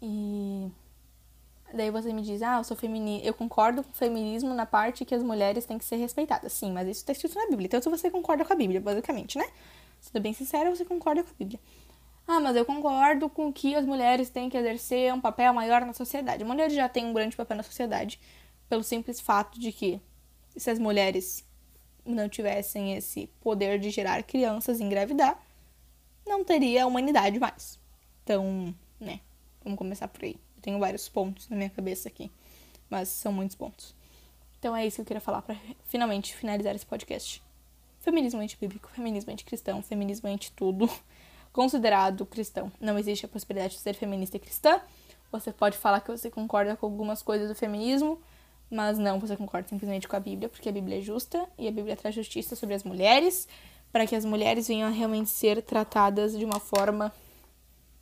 E 0.00 0.70
daí 1.74 1.90
você 1.90 2.12
me 2.12 2.22
diz, 2.22 2.42
ah, 2.42 2.58
eu 2.58 2.64
sou 2.64 2.76
feminista. 2.76 3.26
Eu 3.26 3.34
concordo 3.34 3.82
com 3.82 3.90
o 3.90 3.94
feminismo 3.94 4.54
na 4.54 4.66
parte 4.66 5.04
que 5.04 5.14
as 5.14 5.22
mulheres 5.22 5.64
têm 5.66 5.78
que 5.78 5.84
ser 5.84 5.96
respeitadas. 5.96 6.52
Sim, 6.52 6.72
mas 6.72 6.88
isso 6.88 7.00
está 7.00 7.12
escrito 7.12 7.34
na 7.36 7.48
Bíblia. 7.48 7.66
Então, 7.66 7.80
se 7.80 7.88
você 7.88 8.10
concorda 8.10 8.44
com 8.44 8.52
a 8.52 8.56
Bíblia, 8.56 8.80
basicamente, 8.80 9.38
né? 9.38 9.46
Sendo 10.00 10.22
bem 10.22 10.32
sincera, 10.32 10.74
você 10.74 10.84
concorda 10.84 11.22
com 11.22 11.30
a 11.30 11.34
Bíblia. 11.38 11.60
Ah, 12.26 12.40
mas 12.40 12.56
eu 12.56 12.64
concordo 12.64 13.28
com 13.28 13.52
que 13.52 13.74
as 13.76 13.86
mulheres 13.86 14.30
têm 14.30 14.50
que 14.50 14.56
exercer 14.56 15.12
um 15.14 15.20
papel 15.20 15.54
maior 15.54 15.84
na 15.86 15.92
sociedade. 15.92 16.42
A 16.42 16.46
mulher 16.46 16.70
já 16.70 16.88
tem 16.88 17.06
um 17.06 17.12
grande 17.12 17.36
papel 17.36 17.56
na 17.56 17.62
sociedade, 17.62 18.18
pelo 18.68 18.82
simples 18.82 19.20
fato 19.20 19.60
de 19.60 19.70
que 19.70 20.00
se 20.56 20.68
as 20.70 20.78
mulheres 20.78 21.44
não 22.04 22.28
tivessem 22.28 22.94
esse 22.94 23.28
poder 23.40 23.78
de 23.78 23.90
gerar 23.90 24.22
crianças 24.24 24.80
e 24.80 24.82
engravidar, 24.82 25.40
não 26.26 26.44
teria 26.44 26.84
a 26.84 26.86
humanidade 26.86 27.38
mais. 27.38 27.78
Então, 28.24 28.74
né, 28.98 29.20
vamos 29.66 29.78
começar 29.78 30.06
por 30.08 30.24
aí. 30.24 30.36
Eu 30.56 30.62
tenho 30.62 30.78
vários 30.78 31.08
pontos 31.08 31.48
na 31.48 31.56
minha 31.56 31.68
cabeça 31.68 32.08
aqui, 32.08 32.30
mas 32.88 33.08
são 33.08 33.32
muitos 33.32 33.56
pontos. 33.56 33.94
Então 34.58 34.74
é 34.74 34.86
isso 34.86 34.96
que 34.96 35.00
eu 35.02 35.06
queria 35.06 35.20
falar 35.20 35.42
para 35.42 35.56
finalmente 35.86 36.34
finalizar 36.34 36.74
esse 36.74 36.86
podcast. 36.86 37.42
Feminismo 38.00 38.40
antibíblico, 38.40 38.88
feminismo 38.90 39.32
anticristão, 39.32 39.82
feminismo 39.82 40.28
anti 40.28 40.52
tudo 40.52 40.88
considerado 41.52 42.24
cristão. 42.24 42.70
Não 42.80 42.96
existe 42.98 43.26
a 43.26 43.28
possibilidade 43.28 43.74
de 43.74 43.80
ser 43.80 43.94
feminista 43.94 44.36
e 44.36 44.40
cristã. 44.40 44.80
Você 45.32 45.52
pode 45.52 45.76
falar 45.76 46.00
que 46.00 46.10
você 46.10 46.30
concorda 46.30 46.76
com 46.76 46.86
algumas 46.86 47.22
coisas 47.22 47.48
do 47.48 47.54
feminismo, 47.54 48.20
mas 48.70 48.98
não, 48.98 49.18
você 49.18 49.36
concorda 49.36 49.68
simplesmente 49.68 50.06
com 50.06 50.14
a 50.14 50.20
Bíblia, 50.20 50.48
porque 50.48 50.68
a 50.68 50.72
Bíblia 50.72 50.98
é 50.98 51.00
justa 51.00 51.48
e 51.58 51.66
a 51.66 51.72
Bíblia 51.72 51.96
traz 51.96 52.14
justiça 52.14 52.54
sobre 52.54 52.76
as 52.76 52.84
mulheres, 52.84 53.48
para 53.90 54.06
que 54.06 54.14
as 54.14 54.24
mulheres 54.24 54.68
venham 54.68 54.88
a 54.88 54.92
realmente 54.92 55.30
ser 55.30 55.60
tratadas 55.62 56.38
de 56.38 56.44
uma 56.44 56.60
forma 56.60 57.12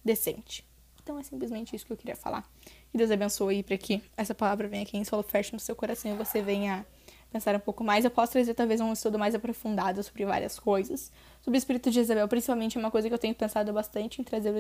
decente. 0.05 0.65
Então 1.05 1.19
é 1.19 1.23
simplesmente 1.23 1.77
isso 1.77 1.85
que 1.87 1.93
eu 1.93 1.97
queria 1.97 2.17
falar. 2.17 2.43
Que 2.91 2.99
Deus 2.99 3.11
abençoe 3.11 3.63
para 3.63 3.77
que 3.77 4.03
essa 4.17 4.35
palavra 4.35 4.67
venha 4.67 4.83
aqui 4.83 4.97
em 4.97 5.05
solo 5.05 5.23
fértil 5.23 5.55
no 5.55 5.61
seu 5.61 5.77
coração 5.77 6.11
e 6.11 6.17
você 6.17 6.43
venha 6.43 6.85
pensar 7.31 7.55
um 7.57 7.61
pouco 7.61 7.83
mais, 7.83 8.05
eu 8.05 8.13
posso 8.13 8.31
trazer 8.31 8.55
talvez 8.55 8.81
um 8.81 8.93
estudo 8.93 9.19
mais 9.19 9.35
aprofundado 9.35 10.01
sobre 10.05 10.25
várias 10.25 10.57
coisas. 10.59 11.11
Sobre 11.43 11.57
o 11.57 11.59
espírito 11.59 11.91
de 11.91 11.99
Isabel, 11.99 12.29
principalmente, 12.29 12.79
é 12.79 12.81
uma 12.81 12.93
coisa 12.93 13.09
que 13.09 13.15
eu 13.15 13.19
tenho 13.19 13.35
pensado 13.35 13.73
bastante 13.73 14.21
em 14.21 14.25
trazer 14.25 14.55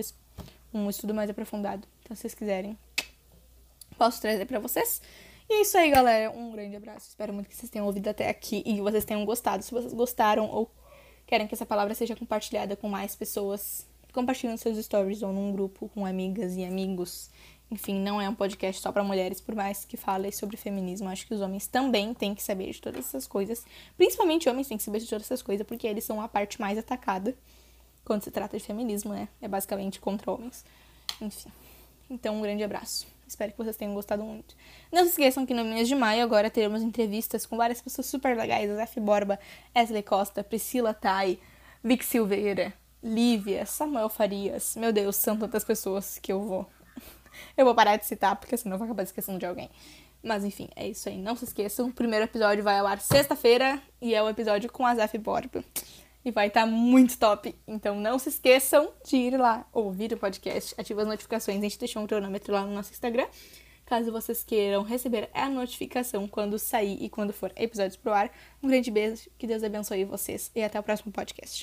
um 0.72 0.90
estudo 0.90 1.14
mais 1.14 1.30
aprofundado. 1.30 1.86
Então, 2.02 2.16
se 2.16 2.22
vocês 2.22 2.34
quiserem, 2.34 2.76
posso 3.96 4.20
trazer 4.20 4.44
para 4.46 4.58
vocês. 4.58 5.00
E 5.48 5.54
é 5.54 5.60
isso 5.60 5.78
aí, 5.78 5.88
galera. 5.88 6.32
Um 6.32 6.50
grande 6.50 6.74
abraço. 6.74 7.08
Espero 7.08 7.32
muito 7.32 7.48
que 7.48 7.54
vocês 7.54 7.70
tenham 7.70 7.86
ouvido 7.86 8.08
até 8.08 8.28
aqui 8.28 8.56
e 8.66 8.74
que 8.74 8.82
vocês 8.82 9.04
tenham 9.04 9.24
gostado. 9.24 9.62
Se 9.62 9.70
vocês 9.70 9.92
gostaram 9.92 10.46
ou 10.50 10.68
querem 11.28 11.46
que 11.46 11.54
essa 11.54 11.64
palavra 11.64 11.94
seja 11.94 12.16
compartilhada 12.16 12.74
com 12.74 12.88
mais 12.88 13.14
pessoas, 13.14 13.86
compartilhem 14.14 14.52
nos 14.52 14.60
seus 14.60 14.82
stories 14.84 15.22
ou 15.22 15.32
num 15.32 15.52
grupo 15.52 15.90
com 15.90 16.06
amigas 16.06 16.56
e 16.56 16.64
amigos 16.64 17.30
enfim, 17.70 17.98
não 17.98 18.20
é 18.20 18.28
um 18.28 18.34
podcast 18.34 18.80
só 18.80 18.92
para 18.92 19.02
mulheres, 19.02 19.40
por 19.40 19.54
mais 19.54 19.84
que 19.84 19.96
fale 19.96 20.30
sobre 20.30 20.56
feminismo. 20.56 21.08
Acho 21.08 21.26
que 21.26 21.34
os 21.34 21.40
homens 21.40 21.66
também 21.66 22.14
têm 22.14 22.34
que 22.34 22.42
saber 22.42 22.70
de 22.70 22.80
todas 22.80 23.06
essas 23.06 23.26
coisas. 23.26 23.64
Principalmente 23.96 24.48
homens 24.48 24.68
têm 24.68 24.76
que 24.76 24.82
saber 24.82 25.00
de 25.00 25.08
todas 25.08 25.26
essas 25.26 25.42
coisas, 25.42 25.66
porque 25.66 25.86
eles 25.86 26.04
são 26.04 26.20
a 26.20 26.28
parte 26.28 26.60
mais 26.60 26.78
atacada 26.78 27.34
quando 28.04 28.22
se 28.22 28.30
trata 28.30 28.56
de 28.56 28.62
feminismo, 28.62 29.12
né? 29.12 29.28
É 29.40 29.48
basicamente 29.48 29.98
contra 29.98 30.30
homens. 30.30 30.64
Enfim. 31.20 31.50
Então, 32.08 32.36
um 32.36 32.42
grande 32.42 32.62
abraço. 32.62 33.06
Espero 33.26 33.50
que 33.52 33.58
vocês 33.58 33.76
tenham 33.76 33.94
gostado 33.94 34.22
muito. 34.22 34.54
Não 34.92 35.02
se 35.04 35.10
esqueçam 35.10 35.46
que 35.46 35.54
no 35.54 35.64
mês 35.64 35.88
de 35.88 35.94
maio 35.94 36.22
agora 36.22 36.50
teremos 36.50 36.82
entrevistas 36.82 37.46
com 37.46 37.56
várias 37.56 37.80
pessoas 37.80 38.06
super 38.06 38.36
legais. 38.36 38.70
Zé 38.70 39.00
Borba, 39.00 39.40
Wesley 39.74 40.02
Costa, 40.02 40.44
Priscila 40.44 40.92
Tai, 40.92 41.40
Vic 41.82 42.04
Silveira, 42.04 42.74
Lívia, 43.04 43.66
Samuel 43.66 44.08
Farias. 44.08 44.76
Meu 44.76 44.90
Deus, 44.90 45.16
são 45.16 45.36
tantas 45.36 45.62
pessoas 45.62 46.18
que 46.18 46.32
eu 46.32 46.40
vou. 46.40 46.66
Eu 47.54 47.66
vou 47.66 47.74
parar 47.74 47.98
de 47.98 48.06
citar, 48.06 48.34
porque 48.36 48.56
senão 48.56 48.74
eu 48.74 48.78
vou 48.78 48.86
acabar 48.86 49.02
esquecendo 49.02 49.38
de 49.38 49.44
alguém. 49.44 49.68
Mas 50.22 50.44
enfim, 50.44 50.68
é 50.74 50.88
isso 50.88 51.08
aí. 51.08 51.18
Não 51.18 51.36
se 51.36 51.44
esqueçam, 51.44 51.88
o 51.88 51.92
primeiro 51.92 52.24
episódio 52.24 52.64
vai 52.64 52.78
ao 52.78 52.86
ar 52.86 53.00
sexta-feira 53.00 53.82
e 54.00 54.14
é 54.14 54.22
o 54.22 54.28
episódio 54.28 54.72
com 54.72 54.86
a 54.86 54.94
Zaf 54.94 55.18
Borba. 55.18 55.62
E 56.24 56.30
vai 56.30 56.46
estar 56.46 56.62
tá 56.62 56.66
muito 56.66 57.18
top. 57.18 57.54
Então 57.66 58.00
não 58.00 58.18
se 58.18 58.30
esqueçam 58.30 58.90
de 59.04 59.16
ir 59.16 59.36
lá 59.36 59.66
ouvir 59.72 60.12
o 60.12 60.16
podcast, 60.16 60.74
ativar 60.78 61.02
as 61.02 61.08
notificações. 61.10 61.58
A 61.58 61.62
gente 61.62 61.78
deixou 61.78 62.02
um 62.02 62.06
cronômetro 62.06 62.54
lá 62.54 62.62
no 62.62 62.72
nosso 62.72 62.92
Instagram. 62.92 63.26
Caso 63.84 64.10
vocês 64.10 64.42
queiram 64.42 64.82
receber 64.82 65.28
a 65.34 65.48
notificação 65.50 66.26
quando 66.26 66.58
sair 66.58 66.96
e 67.02 67.10
quando 67.10 67.34
for 67.34 67.52
episódios 67.54 67.96
pro 67.96 68.14
ar. 68.14 68.30
Um 68.62 68.68
grande 68.68 68.90
beijo, 68.90 69.28
que 69.36 69.46
Deus 69.46 69.62
abençoe 69.62 70.04
vocês 70.04 70.50
e 70.54 70.62
até 70.62 70.80
o 70.80 70.82
próximo 70.82 71.12
podcast. 71.12 71.62